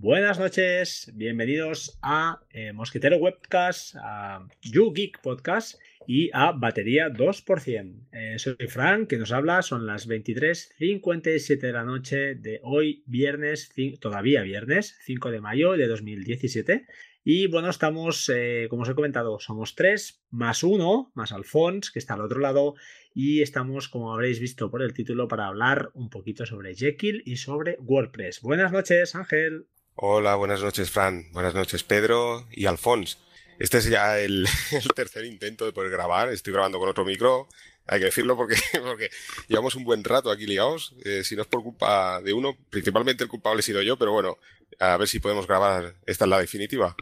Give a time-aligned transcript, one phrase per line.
[0.00, 8.06] Buenas noches, bienvenidos a eh, Mosquetero Webcast, a YouGeek Podcast y a Batería 2%.
[8.12, 13.74] Eh, soy Frank, que nos habla, son las 23.57 de la noche de hoy, viernes,
[13.98, 16.86] todavía viernes, 5 de mayo de 2017.
[17.24, 21.98] Y bueno, estamos, eh, como os he comentado, somos tres, más uno, más Alfons, que
[21.98, 22.76] está al otro lado,
[23.14, 27.34] y estamos, como habréis visto por el título, para hablar un poquito sobre Jekyll y
[27.38, 28.42] sobre WordPress.
[28.42, 29.66] Buenas noches, Ángel.
[30.00, 31.24] Hola, buenas noches, Fran.
[31.32, 33.18] Buenas noches, Pedro y Alfons.
[33.58, 34.46] Este es ya el,
[34.94, 36.28] tercer intento de poder grabar.
[36.28, 37.48] Estoy grabando con otro micro.
[37.84, 38.54] Hay que decirlo porque,
[38.84, 39.10] porque
[39.48, 40.94] llevamos un buen rato aquí ligados.
[41.04, 44.12] Eh, si no es por culpa de uno, principalmente el culpable he sido yo, pero
[44.12, 44.38] bueno,
[44.78, 45.96] a ver si podemos grabar.
[46.06, 46.94] Esta es la definitiva.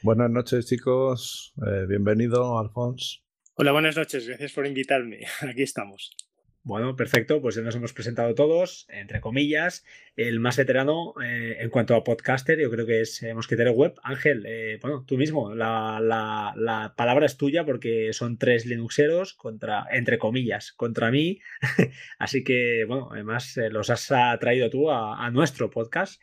[0.00, 1.52] Buenas noches, chicos.
[1.58, 3.22] Eh, bienvenido, Alfons.
[3.56, 4.26] Hola, buenas noches.
[4.26, 5.26] Gracias por invitarme.
[5.42, 6.16] Aquí estamos.
[6.64, 9.84] Bueno, perfecto, pues ya nos hemos presentado todos, entre comillas.
[10.14, 13.94] El más veterano eh, en cuanto a podcaster, yo creo que es eh, Mosquetero Web.
[14.04, 20.18] Ángel, bueno, tú mismo, la, la, palabra es tuya porque son tres Linuxeros contra, entre
[20.18, 21.40] comillas, contra mí.
[22.20, 24.06] Así que, bueno, además los has
[24.38, 26.22] traído tú a, nuestro podcast,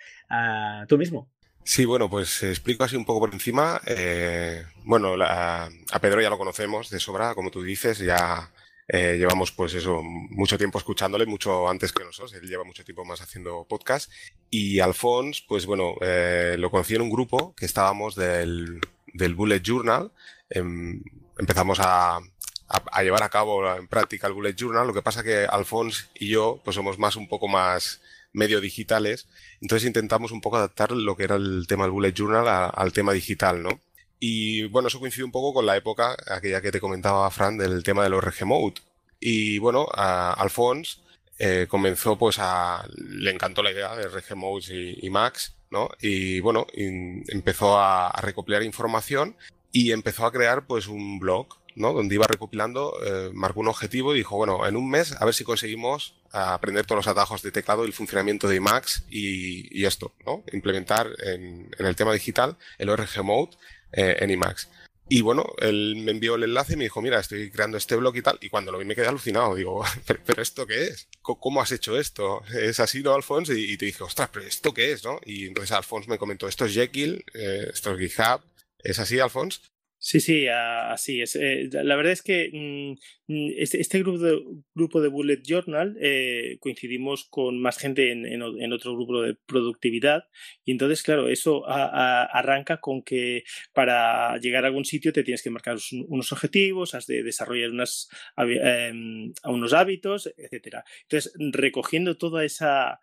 [0.87, 1.29] tú mismo.
[1.63, 3.79] Sí, bueno, pues explico así un poco por encima.
[3.85, 5.69] Eh, bueno, a
[6.01, 8.49] Pedro ya lo conocemos de sobra, como tú dices, ya
[8.91, 13.05] eh, llevamos pues eso, mucho tiempo escuchándole, mucho antes que nosotros, él lleva mucho tiempo
[13.05, 14.11] más haciendo podcast.
[14.49, 18.81] Y Alfons, pues bueno, eh, lo conocí en un grupo que estábamos del,
[19.13, 20.11] del Bullet Journal.
[20.49, 21.03] Em,
[21.37, 22.21] empezamos a, a,
[22.67, 26.29] a, llevar a cabo en práctica el Bullet Journal, lo que pasa que Alfons y
[26.29, 28.01] yo pues somos más un poco más
[28.33, 29.27] medio digitales.
[29.61, 33.13] Entonces intentamos un poco adaptar lo que era el tema del bullet journal al tema
[33.13, 33.79] digital, ¿no?
[34.19, 37.83] Y bueno, eso coincide un poco con la época, aquella que te comentaba Fran, del
[37.83, 38.75] tema de los Mode.
[39.19, 40.99] Y bueno, a Alphonse
[41.37, 42.85] eh, comenzó pues a...
[42.97, 45.89] le encantó la idea de Regemodes y, y Max, ¿no?
[46.01, 49.35] Y bueno, empezó a, recopilar información
[49.71, 51.93] y empezó a crear pues un blog, ¿no?
[51.93, 55.33] Donde iba recopilando, eh, marcó un objetivo y dijo, bueno, en un mes a ver
[55.33, 60.13] si conseguimos aprender todos los atajos de teclado y el funcionamiento de Emacs y, esto,
[60.25, 60.43] ¿no?
[60.51, 63.51] Implementar en, el tema digital el ORG Mode
[63.91, 64.69] eh, en Emacs.
[65.11, 68.15] Y bueno, él me envió el enlace y me dijo, mira, estoy creando este blog
[68.15, 68.37] y tal.
[68.41, 69.55] Y cuando lo vi me quedé alucinado.
[69.55, 69.83] Digo,
[70.25, 71.09] ¿pero, esto qué es?
[71.21, 72.43] ¿Cómo has hecho esto?
[72.53, 73.57] ¿Es así, no, Alphonse?
[73.57, 75.19] Y, te dije, ostras, ¿pero esto qué es, no?
[75.25, 78.41] Y entonces Alphonse me comentó, esto es Jekyll, eh, esto es GitHub.
[78.83, 79.59] ¿Es así, Alphonse?
[80.01, 81.35] Sí, sí, así es.
[81.35, 84.41] Eh, la verdad es que mm, mm, este, este, grupo, de,
[84.73, 90.23] grupo de Bullet Journal eh, coincidimos con más gente en, otro grupo de productividad
[90.63, 93.43] y entonces, claro, eso arranca con que
[93.73, 95.77] para llegar a algún sitio te tienes que marcar
[96.07, 100.85] unos objetivos, has de desarrollar unas, em, unos hábitos, etcétera.
[101.03, 102.99] Entonces, recogiendo toda esa,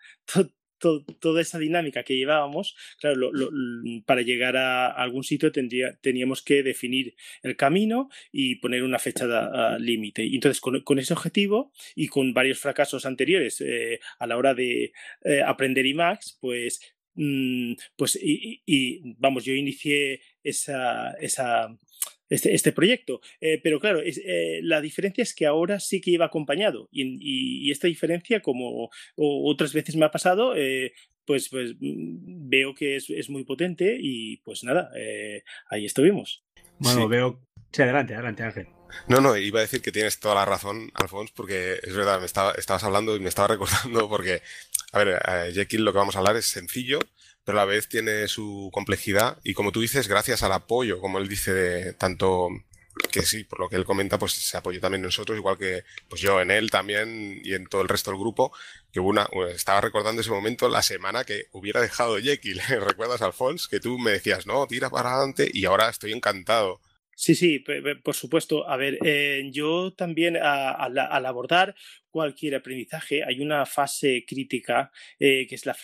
[0.78, 3.30] toda esa dinámica que llevábamos, claro,
[4.04, 10.24] para llegar a, algún sitio teníamos que definir el camino y poner una fecha límite.
[10.24, 14.92] Y entonces, con, ese objetivo y con varios fracasos anteriores eh, a la hora de
[15.24, 16.80] eh, aprender IMAX, pues
[17.14, 21.76] mm, pues y, vamos, yo inicié esa, esa,
[22.28, 23.20] este, este proyecto.
[23.40, 27.88] Eh, pero claro, eh, la diferencia es que ahora sí que iba acompañado y, esta
[27.88, 30.92] diferencia, como otras veces me ha pasado, eh,
[31.24, 34.90] pues, pues mm, veo que es, muy potente y pues nada,
[35.68, 36.44] ahí estuvimos.
[36.78, 37.42] Bueno, veo...
[37.72, 38.66] Sí, adelante, adelante Ángel.
[39.08, 42.26] No, no, iba a decir que tienes toda la razón, Alfons, porque es verdad, me
[42.26, 44.42] estaba, estabas hablando y me estaba recordando porque,
[44.92, 47.00] a ver, Jekyll lo que vamos a hablar es sencillo,
[47.46, 51.18] pero a la vez tiene su complejidad y como tú dices, gracias al apoyo, como
[51.18, 52.48] él dice, de tanto
[53.12, 56.20] que sí, por lo que él comenta, pues se apoyó también nosotros, igual que pues
[56.20, 58.52] yo en él también y en todo el resto del grupo,
[58.90, 63.68] que hubo una, estaba recordando ese momento la semana que hubiera dejado Jekyll, ¿recuerdas Alfons?
[63.68, 66.80] Que tú me decías, no, tira para adelante y ahora estoy encantado.
[67.14, 67.64] Sí, sí,
[68.02, 68.68] por supuesto.
[68.68, 71.74] A ver, eh, yo también al abordar
[72.10, 75.74] cualquier aprendizaje hay una fase crítica eh, que es la,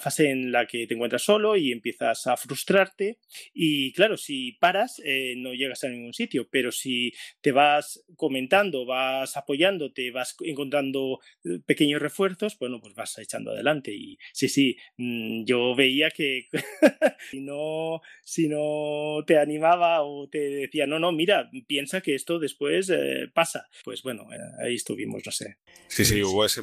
[0.00, 3.18] fase en la que te encuentras solo y empiezas a frustrarte.
[3.52, 8.86] Y claro, si paras eh, no llegas a ningún sitio, pero si te vas comentando,
[8.86, 13.92] vas apoyándote, vas encontrando eh, pequeños refuerzos, bueno, pues vas echando adelante.
[13.92, 16.48] Y sí, sí, mm, yo veía que
[17.30, 22.38] si, no, si no te animaba o te decía, no, no, mira, piensa que esto
[22.38, 22.92] después
[23.34, 24.28] pasa, pues bueno,
[24.62, 25.56] ahí estuvimos, no sé.
[25.88, 26.62] Sí, sí, hubo ese...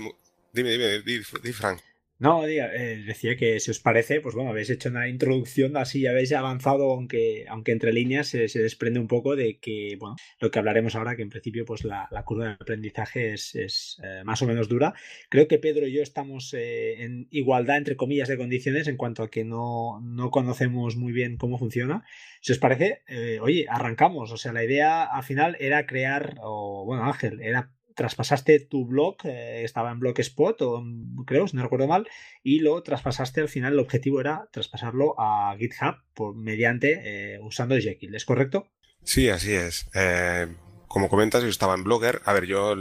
[0.53, 1.81] Dime, dime, di, Frank.
[2.19, 6.31] No, eh, decía que si os parece, pues bueno, habéis hecho una introducción así, habéis
[6.33, 10.95] avanzado, aunque, aunque entre líneas se, desprende un poco de que, bueno, lo que hablaremos
[10.95, 14.95] ahora, que en principio pues la, curva de aprendizaje es, eh, más o menos dura.
[15.29, 19.21] Creo que Pedro y yo estamos eh, en igualdad, entre comillas, de condiciones en cuanto
[19.21, 22.03] a que no, no conocemos muy bien cómo funciona.
[22.41, 23.03] Si os parece,
[23.41, 24.31] oye, arrancamos.
[24.31, 29.17] O sea, la idea al final era crear, o bueno, Ángel, era traspasaste tu blog,
[29.23, 30.83] eh, estaba en Blogspot, o
[31.25, 32.07] creo, si no recuerdo mal,
[32.43, 37.75] y lo traspasaste al final, el objetivo era traspasarlo a GitHub por, mediante eh, usando
[37.75, 38.69] Jekyll, ¿es correcto?
[39.03, 39.89] Sí, así es.
[39.95, 40.47] Eh,
[40.87, 42.21] como comentas, yo estaba en Blogger.
[42.25, 42.75] A ver, yo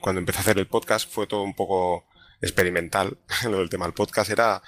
[0.00, 2.06] cuando empecé a hacer el podcast fue todo un poco
[2.40, 3.18] experimental.
[3.50, 4.62] Lo del tema del podcast era,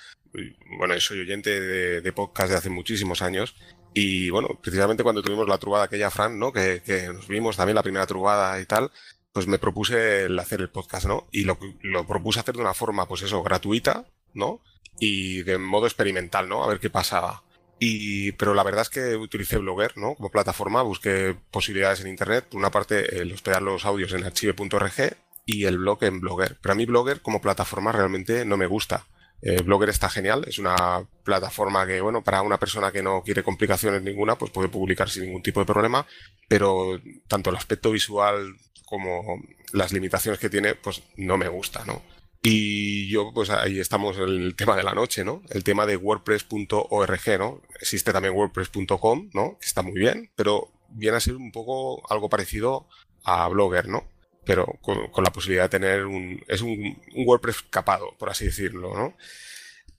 [0.78, 3.54] bueno, soy oyente de, podcast de hace muchísimos años
[3.94, 6.52] y bueno, precisamente cuando tuvimos la trubada aquella, Fran, ¿no?
[6.52, 8.90] Que, que, nos vimos también la primera trubada y tal,
[9.36, 11.26] pues me propuse el hacer el podcast, ¿no?
[11.30, 14.62] Y lo, lo propuse hacer de una forma, pues eso, gratuita, ¿no?
[14.98, 16.64] Y de modo experimental, ¿no?
[16.64, 17.42] A ver qué pasaba.
[17.78, 20.14] Y, pero la verdad es que utilicé Blogger, ¿no?
[20.14, 22.46] Como plataforma, busqué posibilidades en internet.
[22.48, 26.56] Por una parte, el hospedar los audios en archive.org y el blog en Blogger.
[26.62, 29.04] Pero a mí Blogger como plataforma realmente no me gusta.
[29.42, 33.42] Eh, Blogger está genial, es una plataforma que, bueno, para una persona que no quiere
[33.42, 36.06] complicaciones ninguna, pues puede publicar sin ningún tipo de problema,
[36.48, 36.98] pero
[37.28, 38.56] tanto el aspecto visual
[38.86, 39.42] como
[39.72, 42.02] las limitaciones que tiene, pues no me gusta, ¿no?
[42.42, 45.42] Y yo, pues ahí estamos en el tema de la noche, ¿no?
[45.50, 47.60] El tema de WordPress.org, ¿no?
[47.80, 49.58] Existe también WordPress.com, ¿no?
[49.58, 52.86] Que está muy bien, pero viene a ser un poco algo parecido
[53.24, 54.04] a Blogger, ¿no?
[54.44, 56.40] Pero con, la posibilidad de tener un...
[56.46, 59.16] Es un, WordPress capado, por así decirlo, ¿no?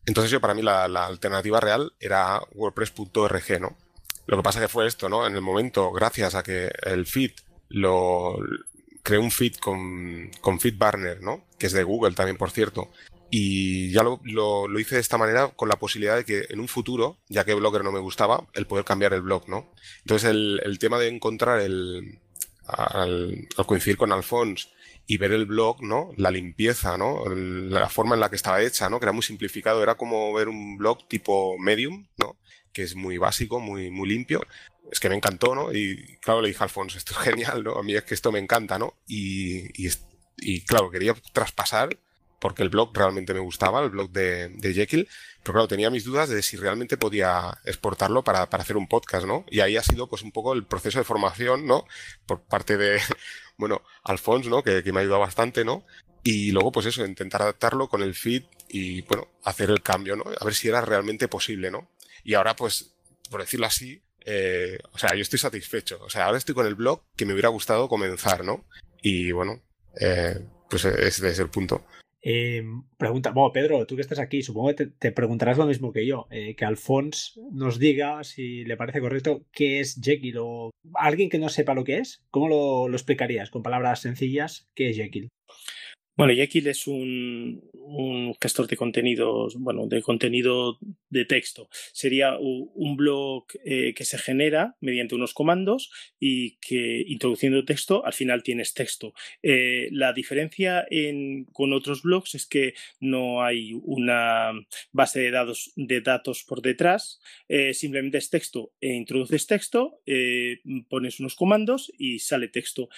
[0.06, 3.75] Entonces yo para mí la, la alternativa real era WordPress.org, ¿no?
[4.25, 5.28] Lo que pasa que fue esto, ¿no?
[5.28, 7.31] En el momento, gracias a que el feed
[7.68, 8.38] lo,
[9.07, 11.45] creé un feed con, con FeedBurner, ¿no?
[11.57, 12.92] Que es de Google también, por cierto.
[13.31, 16.68] Y ya lo, lo, hice de esta manera con la posibilidad de que en un
[16.68, 19.71] futuro, ya que Blogger no me gustaba, el poder cambiar el blog, ¿no?
[20.00, 22.19] Entonces el, el tema de encontrar el,
[22.65, 24.68] al, coincidir con Alphonse
[25.06, 26.12] y ver el blog, ¿no?
[26.18, 27.24] La limpieza, ¿no?
[27.30, 29.00] la forma en la que estaba hecha, ¿no?
[29.00, 32.36] Que era muy simplificado, era como ver un blog tipo Medium, ¿no?
[32.74, 34.42] Que es muy básico, muy, muy limpio
[34.92, 35.74] es que me encantó, ¿no?
[35.74, 37.78] Y claro, le dije a Alfonso, esto es genial, ¿no?
[37.78, 38.95] A mí es que esto me encanta, ¿no?
[39.07, 39.92] Y, y,
[40.38, 41.98] y claro, quería traspasar
[42.39, 45.07] porque el blog realmente me gustaba, el blog de, de, Jekyll,
[45.42, 49.25] pero claro, tenía mis dudas de si realmente podía exportarlo para, para, hacer un podcast,
[49.25, 49.44] ¿no?
[49.50, 51.86] Y ahí ha sido pues un poco el proceso de formación, ¿no?
[52.25, 53.01] Por parte de,
[53.57, 54.63] bueno, Alfonso, ¿no?
[54.63, 55.84] Que, que me ha ayudado bastante, ¿no?
[56.24, 60.25] Y luego, pues eso, intentar adaptarlo con el feed y, bueno, hacer el cambio, ¿no?
[60.39, 61.89] A ver si era realmente posible, ¿no?
[62.24, 62.94] Y ahora, pues,
[63.30, 66.00] por decirlo así, eh, o sea, yo estoy satisfecho.
[66.03, 68.65] O sea, ahora estoy con el blog que me hubiera gustado comenzar, ¿no?
[69.01, 69.63] Y bueno,
[70.01, 70.38] eh,
[70.69, 71.85] pues ese es el punto.
[72.21, 72.62] Eh,
[72.97, 76.27] pregunta, bueno, Pedro, tú que estás aquí, supongo que te, preguntarás lo mismo que yo,
[76.29, 81.47] que Alfons nos diga si le parece correcto qué es Jekyll o alguien que no
[81.47, 84.68] sepa lo que es, ¿cómo lo, lo explicarías con palabras sencillas?
[84.75, 85.29] ¿Qué es Jekyll?
[86.18, 87.62] Bueno, Jekyll es un,
[88.42, 90.80] gestor de contenidos, bueno, de contenido
[91.10, 91.69] de texto.
[91.94, 98.14] Sería un blog eh, que se genera mediante unos comandos y que introduciendo texto, al
[98.14, 99.14] final tienes texto.
[99.44, 100.88] Eh, la diferencia
[101.54, 104.54] con otros blogs es que no hay una
[104.92, 110.02] base de datos, de datos por detrás, eh, simplemente es texto, e introduces texto,
[110.90, 112.90] pones unos comandos y sale texto.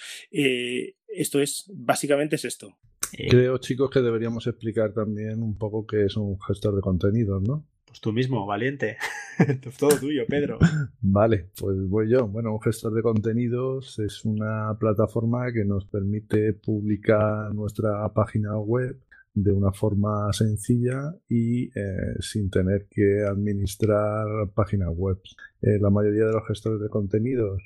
[1.12, 2.76] Esto es, básicamente es esto.
[3.12, 7.42] Eh, Creo, chicos, que deberíamos explicar también un poco qué es un gestor de contenidos,
[7.42, 7.66] ¿no?
[7.86, 8.98] Pues tú mismo, valiente.
[9.78, 10.58] Todo tuyo, Pedro.
[11.00, 12.28] Vale, pues voy yo.
[12.28, 18.96] Bueno, un gestor de contenidos es una plataforma que nos permite publicar nuestra página web
[19.34, 25.18] de una forma sencilla y eh, sin tener que administrar páginas web.
[25.62, 27.62] Eh, la mayoría de los gestores de contenidos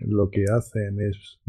[0.00, 1.40] lo que hacen es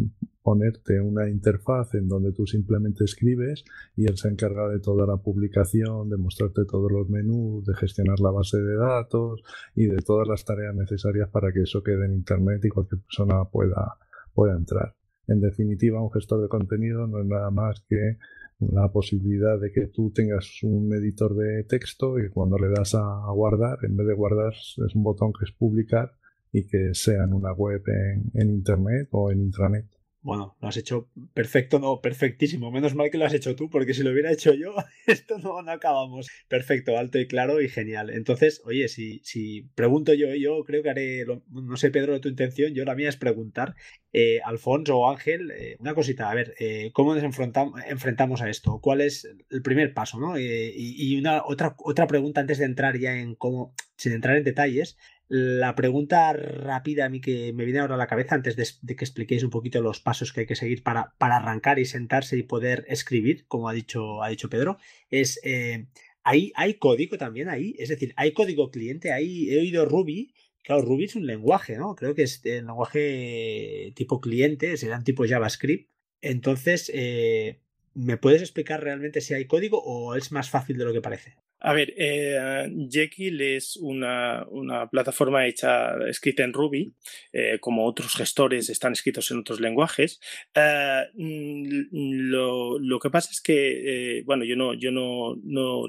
[0.50, 3.64] ponerte una interfaz en donde tú simplemente escribes
[3.96, 8.20] y él se encarga de toda la publicación, de mostrarte todos los menús, de gestionar
[8.20, 9.44] la base de datos
[9.76, 13.46] y de todas las tareas necesarias para que eso quede en Internet y cualquier persona
[13.46, 14.00] pueda,
[14.34, 14.96] pueda entrar.
[15.28, 18.18] En definitiva, un gestor de contenido no es nada más que
[18.58, 23.32] la posibilidad de que tú tengas un editor de texto y cuando le das a
[23.36, 26.16] guardar, en vez de guardar es un botón que es publicar
[26.52, 29.99] y que sea en una web en, en Internet o en intranet.
[30.22, 32.72] Bueno, lo has hecho perfecto, no, perfectísimo.
[32.72, 34.76] Menos mal que lo has hecho tú, porque si lo hubiera hecho yo,
[35.08, 36.28] esto no, acabamos.
[36.50, 38.10] Perfecto, alto y claro y genial.
[38.10, 42.74] Entonces, oye, si, si pregunto yo, yo creo que haré, no sé, Pedro, tu intención,
[42.74, 43.76] yo la mía es preguntar,
[44.12, 48.80] eh, Alfonso o Ángel, eh, una cosita, a ver, eh, ¿cómo nos enfrentamos, a esto?
[48.82, 50.20] ¿Cuál es el primer paso?
[50.20, 50.38] ¿no?
[50.38, 54.44] y, y una otra, otra pregunta antes de entrar ya en cómo, sin entrar en
[54.44, 54.98] detalles,
[55.30, 59.06] la pregunta rápida a mí que me viene ahora a la cabeza antes de, que
[59.06, 62.44] expliquéis un poquito los pasos que hay que seguir para, para, arrancar y sentarse y
[62.44, 64.80] poder escribir, como ha dicho, ha dicho Pedro,
[65.12, 65.86] es, eh,
[66.24, 67.76] ¿hay, ¿hay código también ahí?
[67.78, 69.14] Es decir, ¿hay código cliente?
[69.14, 70.34] Ahí he oído Ruby,
[70.64, 71.96] claro, Ruby es un lenguaje, ¿no?
[71.96, 75.92] Creo que es el lenguaje tipo cliente, serán tipo JavaScript.
[76.22, 77.60] Entonces, eh,
[77.94, 81.38] ¿me puedes explicar realmente si hay código o es más fácil de lo que parece?
[81.62, 84.48] A ver, eh, Jekyll es una,
[84.90, 86.94] plataforma hecha, escrita en Ruby,
[87.34, 90.22] eh, como otros gestores están escritos en otros lenguajes.
[90.56, 95.84] Eh, mm, lo, que pasa es que, bueno, yo no, yo no, no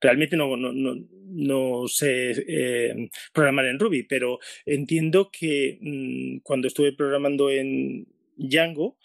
[0.00, 7.50] realmente no, no, no, sé programar en Ruby, pero entiendo que mm, cuando estuve programando
[7.50, 8.06] en
[8.36, 8.98] Django,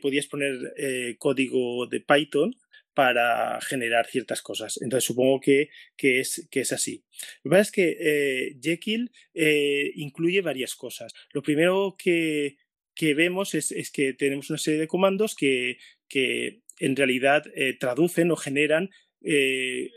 [0.00, 2.54] podías poner código de Python
[2.96, 4.80] para generar ciertas cosas.
[4.80, 7.04] Entonces supongo que, que, es, que es así.
[7.42, 11.12] Lo que pasa es que eh, Jekyll eh, incluye varias cosas.
[11.34, 12.56] Lo primero que,
[12.94, 15.76] que vemos es, es, que tenemos una serie de comandos que,
[16.78, 18.88] en realidad eh, traducen o generan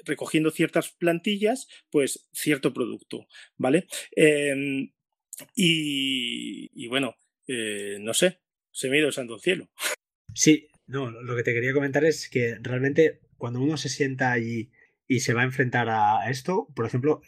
[0.05, 3.27] recogiendo ciertas plantillas, pues cierto producto,
[3.57, 3.85] ¿vale?
[4.11, 4.91] Em,
[5.55, 7.15] y, bueno,
[7.47, 8.39] no sé,
[8.71, 9.69] se me ha ido el santo cielo.
[10.33, 14.71] Sí, no, lo que te quería comentar es que realmente cuando uno se sienta allí
[15.07, 17.21] y se va a enfrentar a esto, por ejemplo,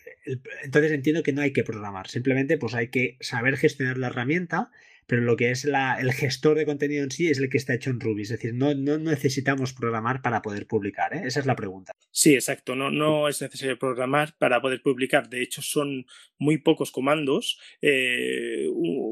[0.64, 4.72] entonces entiendo que no hay que programar, simplemente pues hay que saber gestionar la herramienta
[5.08, 7.90] pero lo que es el gestor de contenido en sí es el que está hecho
[7.90, 8.22] en Ruby.
[8.22, 11.14] Es decir, no, necesitamos programar para poder publicar.
[11.14, 11.24] ¿eh?
[11.26, 11.92] Esa es la pregunta.
[12.12, 12.76] Sí, exacto.
[12.76, 15.30] No, no es necesario programar para poder publicar.
[15.30, 16.06] De hecho, son
[16.38, 17.60] muy pocos comandos.
[17.82, 18.68] Eh,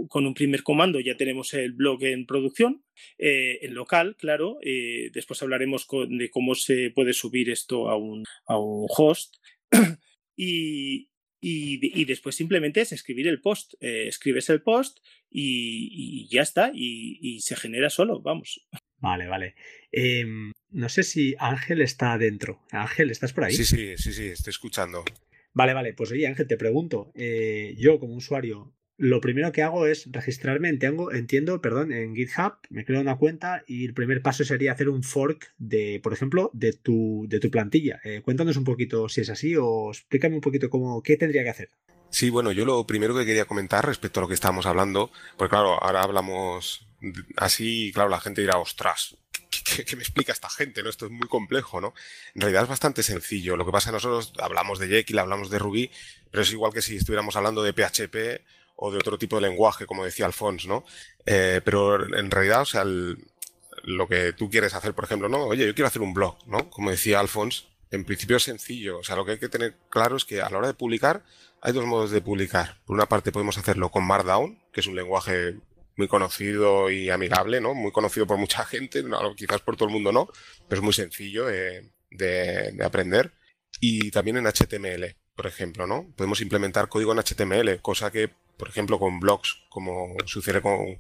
[0.08, 2.84] con un primer comando ya tenemos el blog en producción,
[3.18, 4.58] eh, en local, claro.
[5.14, 9.36] después hablaremos de cómo se puede subir esto a un, a un host.
[10.36, 11.10] y,
[11.42, 13.74] y, después simplemente es escribir el post.
[13.80, 18.68] Eh, escribes el post y, ya está, y, se genera solo, vamos.
[18.98, 19.56] Vale, vale.
[19.92, 22.62] Em, no sé si Ángel está adentro.
[22.72, 23.54] Ángel, ¿estás por ahí?
[23.54, 25.06] Sí, sí, sí, sí, estoy escuchando.
[25.54, 25.94] Vale, vale.
[25.94, 27.12] Pues oye, Ángel, te pregunto.
[27.16, 32.56] Eh, yo como usuario, lo primero que hago es registrarme, entiendo, entiendo, perdón, en GitHub,
[32.70, 36.52] me creo una cuenta y el primer paso sería hacer un fork de, por ejemplo,
[36.54, 38.02] de tu, de tu plantilla.
[38.04, 41.50] Eh, cuéntanos un poquito si es así o explícame un poquito cómo, qué tendría que
[41.50, 41.70] hacer.
[42.10, 45.50] Sí, bueno, yo lo primero que quería comentar respecto a lo que estábamos hablando, pues
[45.50, 46.86] claro, ahora hablamos
[47.38, 49.16] así, claro, la gente dirá, ostras,
[49.86, 50.84] ¿qué, me explica esta gente?
[50.84, 50.90] ¿no?
[50.90, 51.94] Esto es muy complejo, ¿no?
[52.36, 53.56] En realidad es bastante sencillo.
[53.56, 55.92] Lo que pasa nosotros hablamos de Jekyll, hablamos de Ruby,
[56.32, 59.86] pero es igual que si estuviéramos hablando de PHP o de otro tipo de lenguaje,
[59.86, 60.86] como decía Alphonse, ¿no?
[61.26, 65.44] Eh, pero en realidad, o sea, lo que tú quieres hacer, por ejemplo, ¿no?
[65.46, 66.70] Oye, yo quiero hacer un blog, ¿no?
[66.70, 69.00] Como decía Alphonse, en principio es sencillo.
[69.00, 71.24] O sea, lo que hay que tener claro es que a la hora de publicar,
[71.62, 72.80] hay dos modos de publicar.
[72.86, 75.58] Por una parte podemos hacerlo con Markdown, que es un lenguaje
[75.98, 77.74] muy conocido y amigable, ¿no?
[77.74, 79.04] Muy conocido por mucha gente,
[79.36, 80.30] quizás por todo el mundo no,
[80.70, 83.34] pero es muy sencillo de aprender.
[83.82, 86.14] Y también en HTML, por ejemplo, ¿no?
[86.16, 88.30] Podemos implementar código en HTML, cosa que
[88.60, 91.00] por ejemplo, con blogs, como sucede con,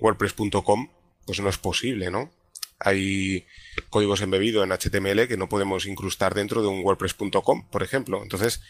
[0.00, 0.88] WordPress.com,
[1.26, 2.30] pues no es posible, ¿no?
[2.78, 3.46] Hay
[3.90, 8.22] códigos embebidos en HTML que no podemos incrustar dentro de un WordPress.com, por ejemplo.
[8.22, 8.62] Entonces,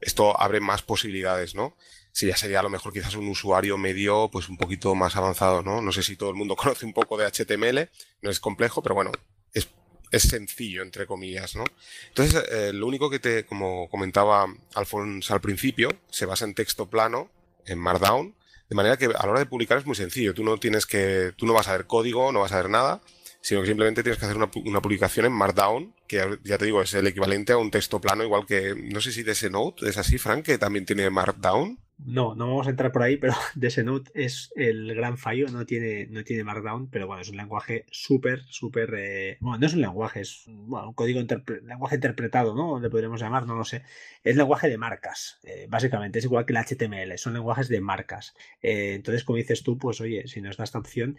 [0.00, 1.76] esto abre más posibilidades, ¿no?
[2.12, 5.62] Si ya sería a lo mejor quizás un usuario medio, pues un poquito más avanzado,
[5.62, 5.82] ¿no?
[5.82, 7.90] No sé si todo el mundo conoce un poco de HTML,
[8.22, 9.10] no es complejo, pero bueno,
[9.52, 9.68] es,
[10.12, 11.64] es sencillo, entre comillas, ¿no?
[12.06, 16.88] Entonces, eh, lo único que te, como comentaba Alfonso al principio, se basa en texto
[16.88, 17.32] plano
[17.70, 18.34] en Markdown,
[18.68, 20.34] de manera que a la hora de publicar es muy sencillo.
[20.34, 23.00] Tú no tienes que, tú no vas a ver código, no vas a ver nada,
[23.40, 26.82] sino que simplemente tienes que hacer una, una publicación en Markdown, que ya te digo,
[26.82, 29.88] es el equivalente a un texto plano, igual que, no sé si de ese Note
[29.88, 31.78] es así, Frank, que también tiene Markdown.
[32.04, 33.34] No, no vamos a entrar por ahí, pero
[33.84, 37.84] Note es el gran fallo, no tiene, no tiene Markdown, pero bueno, es un lenguaje
[37.90, 38.94] súper, súper...
[38.96, 41.20] Eh, bueno, no es un lenguaje, es un código
[41.62, 42.80] lenguaje interpretado, ¿no?
[42.80, 43.82] Le podríamos llamar, no lo sé.
[44.24, 48.34] Es lenguaje de marcas, eh, básicamente, es igual que el HTML, son lenguajes de marcas.
[48.62, 51.18] Eh, entonces, como dices tú, pues oye, si nos da esta opción,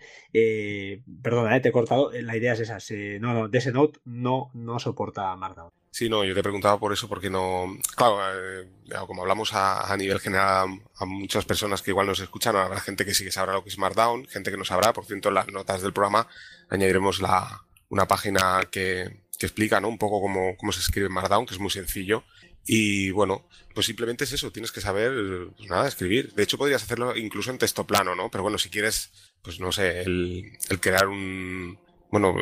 [1.22, 2.78] perdona, te he cortado, la idea es esa,
[3.20, 5.81] no, no, Note no, no soporta Markdown.
[5.94, 7.78] Sí, no, yo te preguntaba por eso, porque no.
[7.98, 8.66] Claro, eh,
[9.06, 13.14] como hablamos a, nivel general a, muchas personas que igual nos escuchan, habrá gente que
[13.14, 14.94] sí que sabrá lo que es Markdown, gente que no sabrá.
[14.94, 16.28] Por cierto, en las notas del programa
[16.70, 19.90] añadiremos la, una página que, explica ¿no?
[19.90, 22.24] un poco cómo, cómo se escribe Markdown, que es muy sencillo.
[22.66, 26.32] Y bueno, pues simplemente es eso, tienes que saber, pues nada, escribir.
[26.34, 28.30] De hecho, podrías hacerlo incluso en texto plano, ¿no?
[28.30, 31.78] Pero bueno, si quieres, pues no sé, el, el crear un,
[32.12, 32.36] bueno,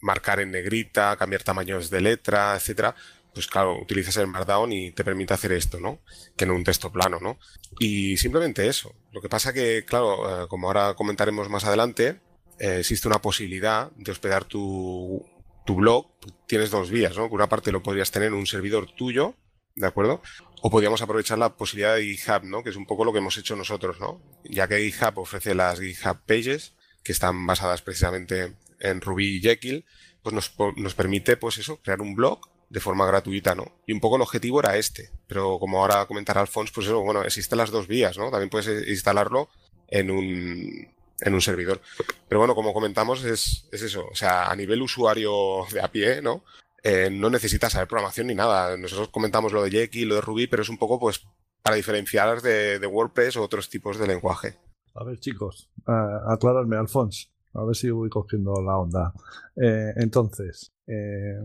[0.00, 2.94] marcar en negrita, cambiar tamaños de letra, etcétera,
[3.36, 5.98] pues claro, utilizas el Markdown y te permite hacer esto, ¿no?
[6.36, 7.38] Que en un texto plano, ¿no?
[7.78, 8.94] Y simplemente eso.
[9.12, 12.20] Lo que pasa que, claro, eh, como ahora comentaremos más adelante,
[12.58, 15.22] eh, existe una posibilidad de hospedar tu,
[15.66, 16.06] tu blog.
[16.46, 17.28] Tienes dos vías, ¿no?
[17.28, 19.34] Por una parte lo podrías tener en un servidor tuyo,
[19.74, 20.22] ¿de acuerdo?
[20.62, 22.62] O podríamos aprovechar la posibilidad de GitHub, ¿no?
[22.62, 24.22] Que es un poco lo que hemos hecho nosotros, ¿no?
[24.44, 26.72] Ya que GitHub ofrece las GitHub Pages,
[27.04, 29.84] que están basadas precisamente en Ruby y Jekyll,
[30.22, 33.80] pues nos, nos permite, pues eso, crear un blog de forma gratuita, ¿no?
[33.86, 37.22] Y un poco el objetivo era este, pero como ahora comentará Alfonso, pues eso, bueno,
[37.22, 38.30] existen las dos vías, ¿no?
[38.30, 39.48] También puedes instalarlo
[39.88, 40.88] en un,
[41.20, 41.80] en un servidor.
[42.28, 46.20] Pero bueno, como comentamos, es, es eso, o sea, a nivel usuario de a pie,
[46.22, 46.42] ¿no?
[46.82, 48.76] Eh, no necesitas saber programación ni nada.
[48.76, 51.24] Nosotros comentamos lo de Jekyll, lo de Ruby, pero es un poco, pues,
[51.62, 54.56] para diferenciar de, de WordPress o otros tipos de lenguaje.
[54.94, 57.28] A ver, chicos, uh, aclararme, Alfonso.
[57.56, 59.12] A ver si voy cogiendo la onda.
[59.56, 61.40] Eh, entonces, eh,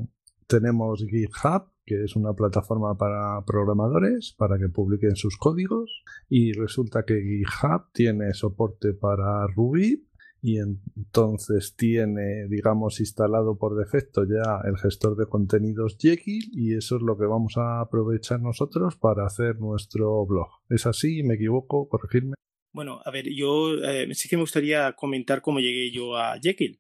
[0.48, 6.04] tenemos GitHub, que es una plataforma para programadores, para que publiquen sus códigos.
[6.30, 10.08] Y resulta que GitHub tiene soporte para Ruby
[10.42, 16.96] y entonces tiene, digamos, instalado por defecto ya el gestor de contenidos Jekyll y eso
[16.96, 20.48] es lo que vamos a aprovechar nosotros para hacer nuestro blog.
[20.70, 21.22] ¿Es así?
[21.24, 21.88] ¿Me equivoco?
[21.88, 22.41] Corregirme.
[22.74, 26.80] Bueno, a ver, yo eh, sí que me gustaría comentar cómo llegué yo a Jekyll.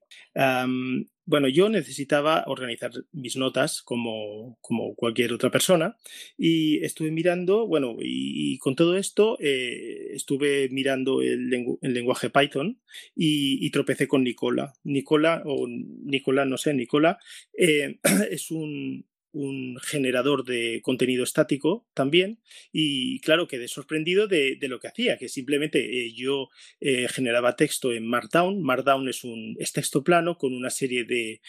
[1.25, 5.98] bueno, yo necesitaba organizar mis notas como, como, cualquier otra persona
[6.38, 11.50] y estuve mirando, bueno, y, con todo esto eh, estuve mirando el,
[11.81, 12.81] lenguaje Python
[13.15, 14.74] y, tropecé con Nicola.
[14.83, 17.19] Nicola, o Nicola, no sé, Nicola,
[17.57, 18.00] eh,
[18.31, 22.39] es un, un generador de contenido estático también
[22.71, 27.93] y claro quedé sorprendido de, lo que hacía que simplemente eh, yo eh, generaba texto
[27.93, 28.61] en Markdown.
[28.61, 31.41] Markdown es un texto plano con una serie de,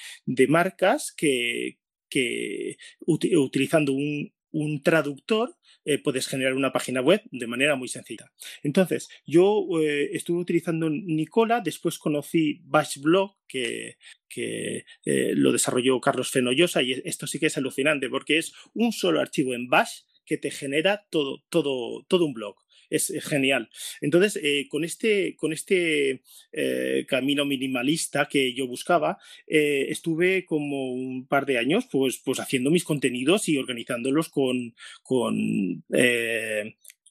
[0.48, 7.76] marcas que, que utilizando un, un traductor eh, puedes generar una página web de manera
[7.76, 8.30] muy sencilla.
[8.62, 13.96] Entonces, yo eh, estuve utilizando Nicola, después conocí Bashblog, que,
[14.28, 18.92] que eh, lo desarrolló Carlos Fenollosa, y esto sí que es alucinante, porque es un
[18.92, 22.62] solo archivo en Bash que te genera todo, todo, todo un blog
[22.92, 23.68] es genial.
[24.00, 30.93] Entonces, eh, con este, con este eh, camino minimalista que yo buscaba, eh, estuve como
[30.93, 35.84] un par de años pues, pues haciendo mis contenidos y organizándolos con, con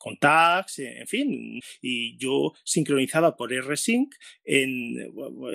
[0.01, 4.13] con tags, en fin, y yo sincronizaba por rsync.
[4.43, 5.13] En,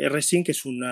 [0.08, 0.82] rsync es un,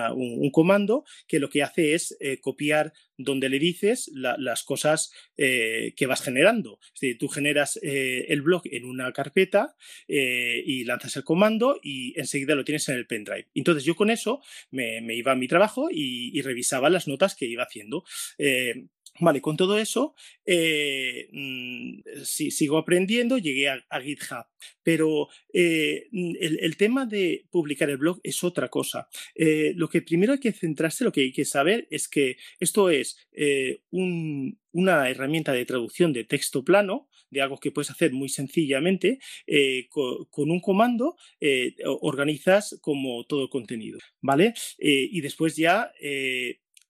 [0.51, 6.05] comando que lo que hace es eh, copiar donde le dices las cosas eh, que
[6.05, 6.79] vas generando.
[6.93, 9.75] Es decir, tú generas eh, el blog en una carpeta
[10.07, 13.47] y lanzas el comando y enseguida lo tienes en el pendrive.
[13.53, 14.41] Entonces yo con eso
[14.71, 18.03] me, iba a mi trabajo y, revisaba las notas que iba haciendo.
[19.19, 20.13] Vale, con todo eso,
[20.45, 24.45] eh, mm, sigo aprendiendo, llegué a, GitHub,
[24.83, 29.07] pero eh, mm, el, tema de publicar el blog es otra cosa.
[29.33, 32.89] Eh, lo que primero hay que centrarse, lo que hay que saber es que esto
[32.89, 33.17] es
[33.91, 39.19] una herramienta de traducción de texto plano, de algo que puedes hacer muy sencillamente,
[39.89, 41.15] con, con, un comando
[42.01, 44.53] organizas como todo el contenido, ¿vale?
[44.77, 45.91] y después ya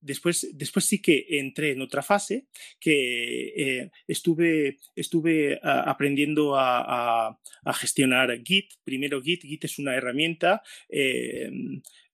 [0.05, 2.45] después, después sí que entré en otra fase
[2.79, 7.37] que eh, estuve, estuve aprendiendo a,
[7.73, 8.73] gestionar Git.
[8.83, 11.49] Primero Git, Git es una herramienta eh,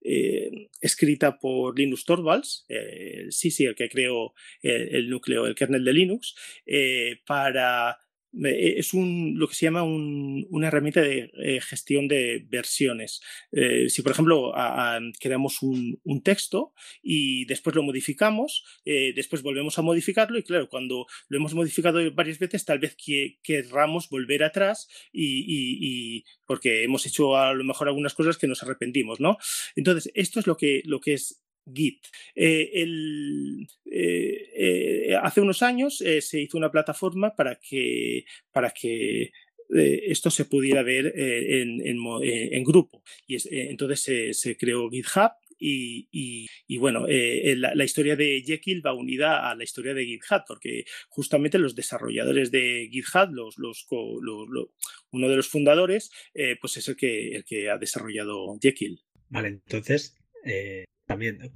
[0.04, 2.65] eh, escrita por Linus Torvalds,
[3.30, 6.36] sí, sí, el que creó el, núcleo, el kernel de Linux,
[7.25, 7.99] para
[8.34, 13.22] es un, lo que se llama una herramienta de eh, gestión de versiones.
[13.52, 14.54] Eh, si, por ejemplo,
[15.20, 21.08] creamos un, texto y después lo modificamos, eh, después volvemos a modificarlo y claro, cuando
[21.30, 27.36] lo hemos modificado varias veces, tal vez que, querramos volver atrás y, porque hemos hecho
[27.36, 29.38] a lo mejor algunas cosas que nos arrepentimos, ¿no?
[29.76, 32.06] Entonces, esto es lo que, lo que es Git.
[32.36, 32.71] Eh,
[33.86, 39.32] eh, eh, hace unos años se hizo una plataforma para que, para que
[39.69, 43.04] esto se pudiera ver en, en, grupo.
[43.26, 49.56] Y entonces se, creó GitHub y, bueno, eh, la, historia de Jekyll va unida a
[49.56, 53.56] la historia de GitHub, porque justamente los desarrolladores de GitHub, los,
[55.12, 56.12] uno de los fundadores,
[56.60, 59.00] pues es el que, el que ha desarrollado Jekyll.
[59.30, 60.17] Vale, entonces,
[61.12, 61.52] también,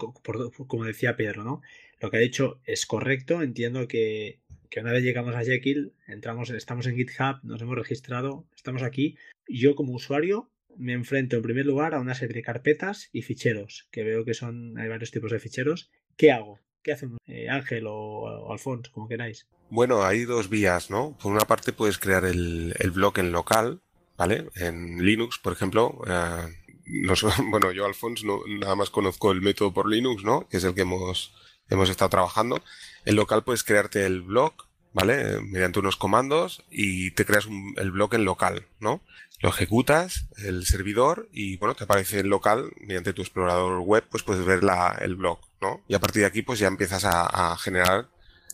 [0.68, 1.62] como decía Pedro, ¿no?
[2.00, 3.42] Lo que ha dicho es correcto.
[3.42, 4.40] Entiendo que,
[4.70, 9.18] que una vez llegamos a Jekyll, entramos, estamos en GitHub, nos hemos registrado, estamos aquí.
[9.48, 13.88] Yo como usuario me enfrento en primer lugar a una serie de carpetas y ficheros,
[13.92, 15.90] que veo que son, hay varios tipos de ficheros.
[16.18, 16.60] ¿Qué hago?
[16.84, 17.18] ¿Qué hacemos?
[17.26, 19.48] Eh, Ángel o, Alfonso, como queráis.
[19.70, 21.18] Bueno, hay dos vías, ¿no?
[21.18, 23.82] Por una parte puedes crear el, el blog en local,
[24.18, 24.50] ¿vale?
[24.56, 26.02] En Linux, por ejemplo.
[26.08, 26.65] Eh,
[27.50, 30.48] bueno, yo, Alfonso, no, nada más conozco el método por Linux, ¿no?
[30.48, 31.34] Que es el que hemos,
[31.70, 32.62] hemos estado trabajando.
[33.06, 34.54] En local puedes crearte el blog,
[34.94, 35.42] ¿vale?
[35.42, 39.02] Mediante unos comandos y te creas el blog en local, ¿no?
[39.42, 44.24] Lo ejecutas, el servidor, y bueno, te aparece en local, mediante tu explorador web, pues
[44.24, 45.82] puedes ver la, el blog, ¿no?
[45.88, 48.10] Y a partir de aquí, pues ya empiezas a, generar,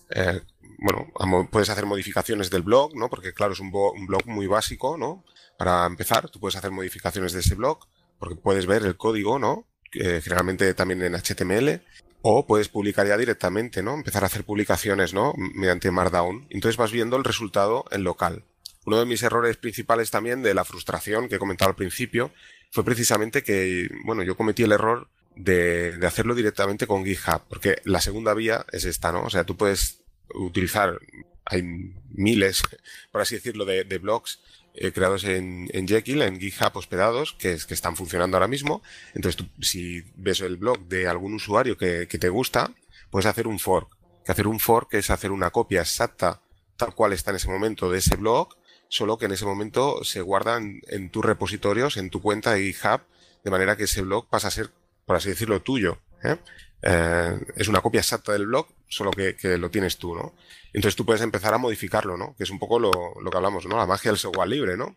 [0.09, 0.41] eh,
[0.79, 1.11] bueno,
[1.51, 3.09] puedes hacer modificaciones del blog, ¿no?
[3.09, 5.23] Porque claro, es un, un blog muy básico, ¿no?
[5.57, 7.87] Para empezar, tú puedes hacer modificaciones de ese blog,
[8.21, 9.67] porque puedes ver el código, ¿no?
[9.91, 11.81] generalmente también en HTML,
[12.21, 13.95] o puedes publicar ya directamente, ¿no?
[13.95, 15.33] Empezar a hacer publicaciones, ¿no?
[15.35, 16.47] Mediante Markdown.
[16.49, 18.45] Entonces vas viendo el resultado en local.
[18.85, 22.31] Uno de mis errores principales también de la frustración que he comentado al principio
[22.71, 28.01] fue precisamente que, bueno, yo cometí el error de, hacerlo directamente con GitHub, porque la
[28.01, 29.23] segunda vía es esta, ¿no?
[29.23, 30.03] O sea, tú puedes
[30.33, 30.99] utilizar,
[31.43, 31.63] hay
[32.11, 32.63] miles,
[33.11, 34.39] por así decirlo, de, de blogs
[34.73, 38.81] eh, creados en, en, Jekyll, en GitHub hospedados, que, que están funcionando ahora mismo.
[39.13, 42.71] Entonces, tú, si ves el blog de algún usuario que, que te gusta,
[43.09, 43.97] puedes hacer un fork.
[44.25, 46.41] Que hacer un fork es hacer una copia exacta,
[46.77, 48.55] tal cual está en ese momento de ese blog,
[48.87, 53.01] solo que en ese momento se guardan en tus repositorios, en tu cuenta de GitHub,
[53.43, 54.69] de manera que ese blog pasa a ser,
[55.05, 55.99] por así decirlo, tuyo.
[56.23, 56.37] ¿eh?
[56.81, 60.33] Eh, es una copia exacta del blog, solo que, lo tienes tú, ¿no?
[60.73, 62.35] Entonces tú puedes empezar a modificarlo, ¿no?
[62.35, 62.91] Que es un poco lo,
[63.21, 63.77] lo que hablamos, ¿no?
[63.77, 64.95] La magia del software libre, ¿no?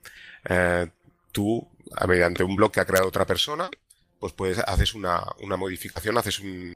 [0.48, 0.88] Eh,
[1.32, 1.66] tú,
[2.06, 3.68] mediante un blog que ha creado otra persona,
[4.18, 6.74] pues puedes, haces una, una modificación, haces un,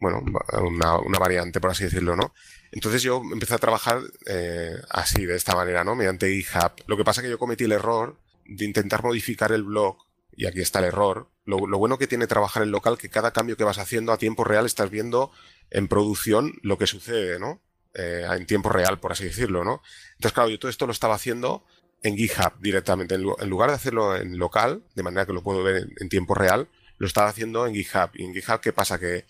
[0.00, 0.22] bueno,
[0.62, 2.34] una, una, variante, por así decirlo, ¿no?
[2.70, 5.94] Entonces yo empecé a trabajar eh, así, de esta manera, ¿no?
[5.94, 6.72] Mediante GitHub.
[6.86, 9.96] Lo que pasa es que yo cometí el error de intentar modificar el blog,
[10.38, 11.28] y aquí está el error.
[11.44, 14.44] Lo, bueno que tiene trabajar en local, que cada cambio que vas haciendo a tiempo
[14.44, 15.32] real estás viendo
[15.68, 17.60] en producción lo que sucede, ¿no?
[17.94, 19.82] Eh, en tiempo real, por así decirlo, ¿no?
[20.12, 21.64] Entonces, claro, yo todo esto lo estaba haciendo
[22.04, 23.16] en GitHub directamente.
[23.16, 26.36] En, lugar de hacerlo en local, de manera que lo puedo ver en, en tiempo
[26.36, 28.10] real, lo estaba haciendo en GitHub.
[28.14, 29.00] Y en GitHub, ¿qué pasa?
[29.00, 29.26] Que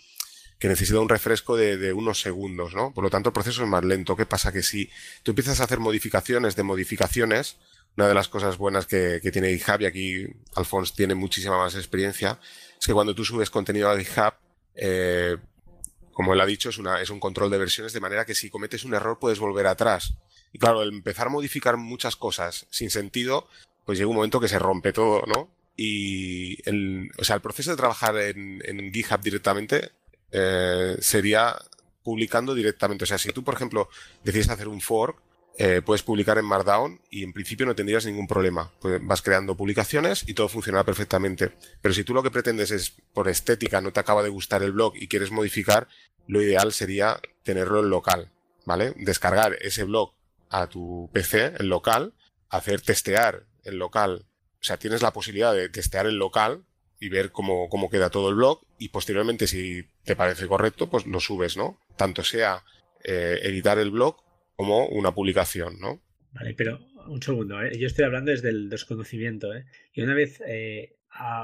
[0.59, 2.93] que necesita un refresco de, de, unos segundos, ¿no?
[2.93, 4.17] Por lo tanto, el proceso es más lento.
[4.17, 4.51] ¿Qué pasa?
[4.51, 4.91] Que si
[5.23, 7.59] tú empiezas a hacer modificaciones de modificaciones,
[7.99, 11.75] una de las cosas buenas que, que tiene GitHub, y aquí Alphonse tiene muchísima más
[11.75, 12.39] experiencia,
[12.81, 14.35] es que cuando tú subes contenido a GitHub,
[14.77, 15.37] eh,
[16.13, 18.51] como él ha dicho, es, una, es un control de versiones, de manera que si
[18.51, 20.15] cometes un error puedes volver atrás.
[20.53, 23.49] Y claro, el empezar a modificar muchas cosas sin sentido,
[23.85, 25.51] pues llega un momento que se rompe todo, ¿no?
[25.77, 29.91] Y el, o sea, el proceso de trabajar en, en GitHub directamente
[30.31, 31.57] eh, sería
[32.05, 33.03] publicando directamente.
[33.03, 33.89] O sea, si tú, por ejemplo,
[34.23, 35.21] decides hacer un fork,
[35.61, 38.71] eh, puedes publicar en Markdown y en principio no tendrías ningún problema.
[38.81, 41.51] Pues vas creando publicaciones y todo funcionará perfectamente.
[41.83, 44.71] Pero si tú lo que pretendes es, por estética, no te acaba de gustar el
[44.71, 45.89] blog y quieres modificar,
[46.29, 48.31] lo ideal sería tenerlo en local,
[48.67, 48.95] ¿vale?
[48.99, 50.13] Descargar ese blog
[50.49, 52.15] a tu PC en local,
[52.51, 54.27] hacer testear en local.
[54.61, 56.63] O sea, tienes la posibilidad de testear en local
[57.01, 61.05] y ver cómo, cómo queda todo el blog y posteriormente si te parece correcto, pues
[61.05, 61.81] lo subes, ¿no?
[61.97, 62.65] Tanto sea
[63.03, 64.28] eh, editar el blog
[64.59, 66.03] como una publicación, ¿no?
[66.33, 67.79] Vale, pero un segundo, ¿eh?
[67.79, 69.65] yo estoy hablando desde el desconocimiento, ¿eh?
[69.93, 70.99] Y una vez eh,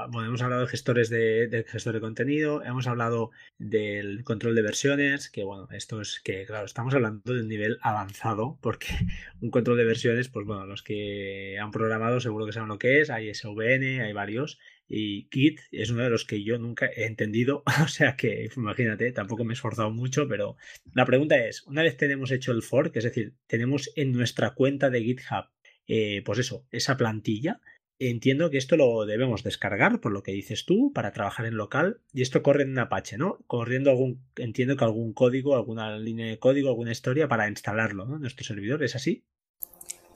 [0.09, 4.61] bueno, hemos hablado de gestores de, del gestor de contenido, hemos hablado del control de
[4.61, 8.87] versiones, que bueno, esto es que, claro, estamos hablando de un nivel avanzado, porque
[9.41, 13.01] un control de versiones, pues bueno, los que han programado seguro que saben lo que
[13.01, 17.05] es, hay SVN, hay varios, y Git es uno de los que yo nunca he
[17.05, 20.57] entendido, o sea que imagínate, tampoco me he esforzado mucho, pero
[20.93, 24.89] la pregunta es, una vez tenemos hecho el fork, es decir, tenemos en nuestra cuenta
[24.89, 25.49] de GitHub,
[25.87, 27.59] eh, pues eso, esa plantilla,
[27.97, 32.01] Entiendo que esto lo debemos descargar, por lo que dices tú, para trabajar en local.
[32.11, 33.39] Y esto corre en Apache, ¿no?
[33.47, 38.15] Corriendo algún, entiendo que algún código, alguna línea de código, alguna historia para instalarlo, ¿no?
[38.15, 39.23] En nuestro servidor, ¿es así?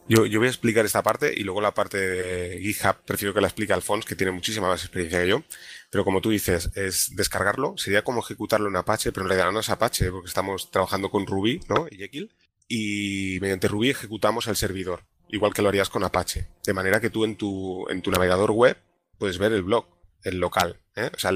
[0.09, 3.41] Yo, yo voy a explicar esta parte y luego la parte de GitHub, prefiero que
[3.41, 5.43] la explique Alphonse, que tiene muchísima más experiencia que yo.
[5.91, 9.59] Pero como tú dices, es descargarlo, sería como ejecutarlo en Apache, pero en realidad no
[9.59, 11.87] es Apache, porque estamos trabajando con Ruby, ¿no?
[11.89, 12.31] Y Jekyll.
[12.67, 16.47] Y mediante Ruby ejecutamos el servidor igual que lo harías con Apache.
[16.65, 18.77] De manera que tú en tu, en tu navegador web
[19.17, 19.85] puedes ver el blog,
[20.23, 20.79] el local.
[20.95, 21.09] ¿eh?
[21.13, 21.31] O sea,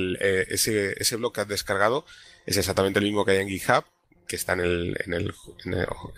[0.49, 2.05] ese, ese blog que has descargado
[2.45, 3.85] es exactamente el mismo que hay en GitHub,
[4.27, 5.33] que está en el, en el,
[5.65, 5.73] en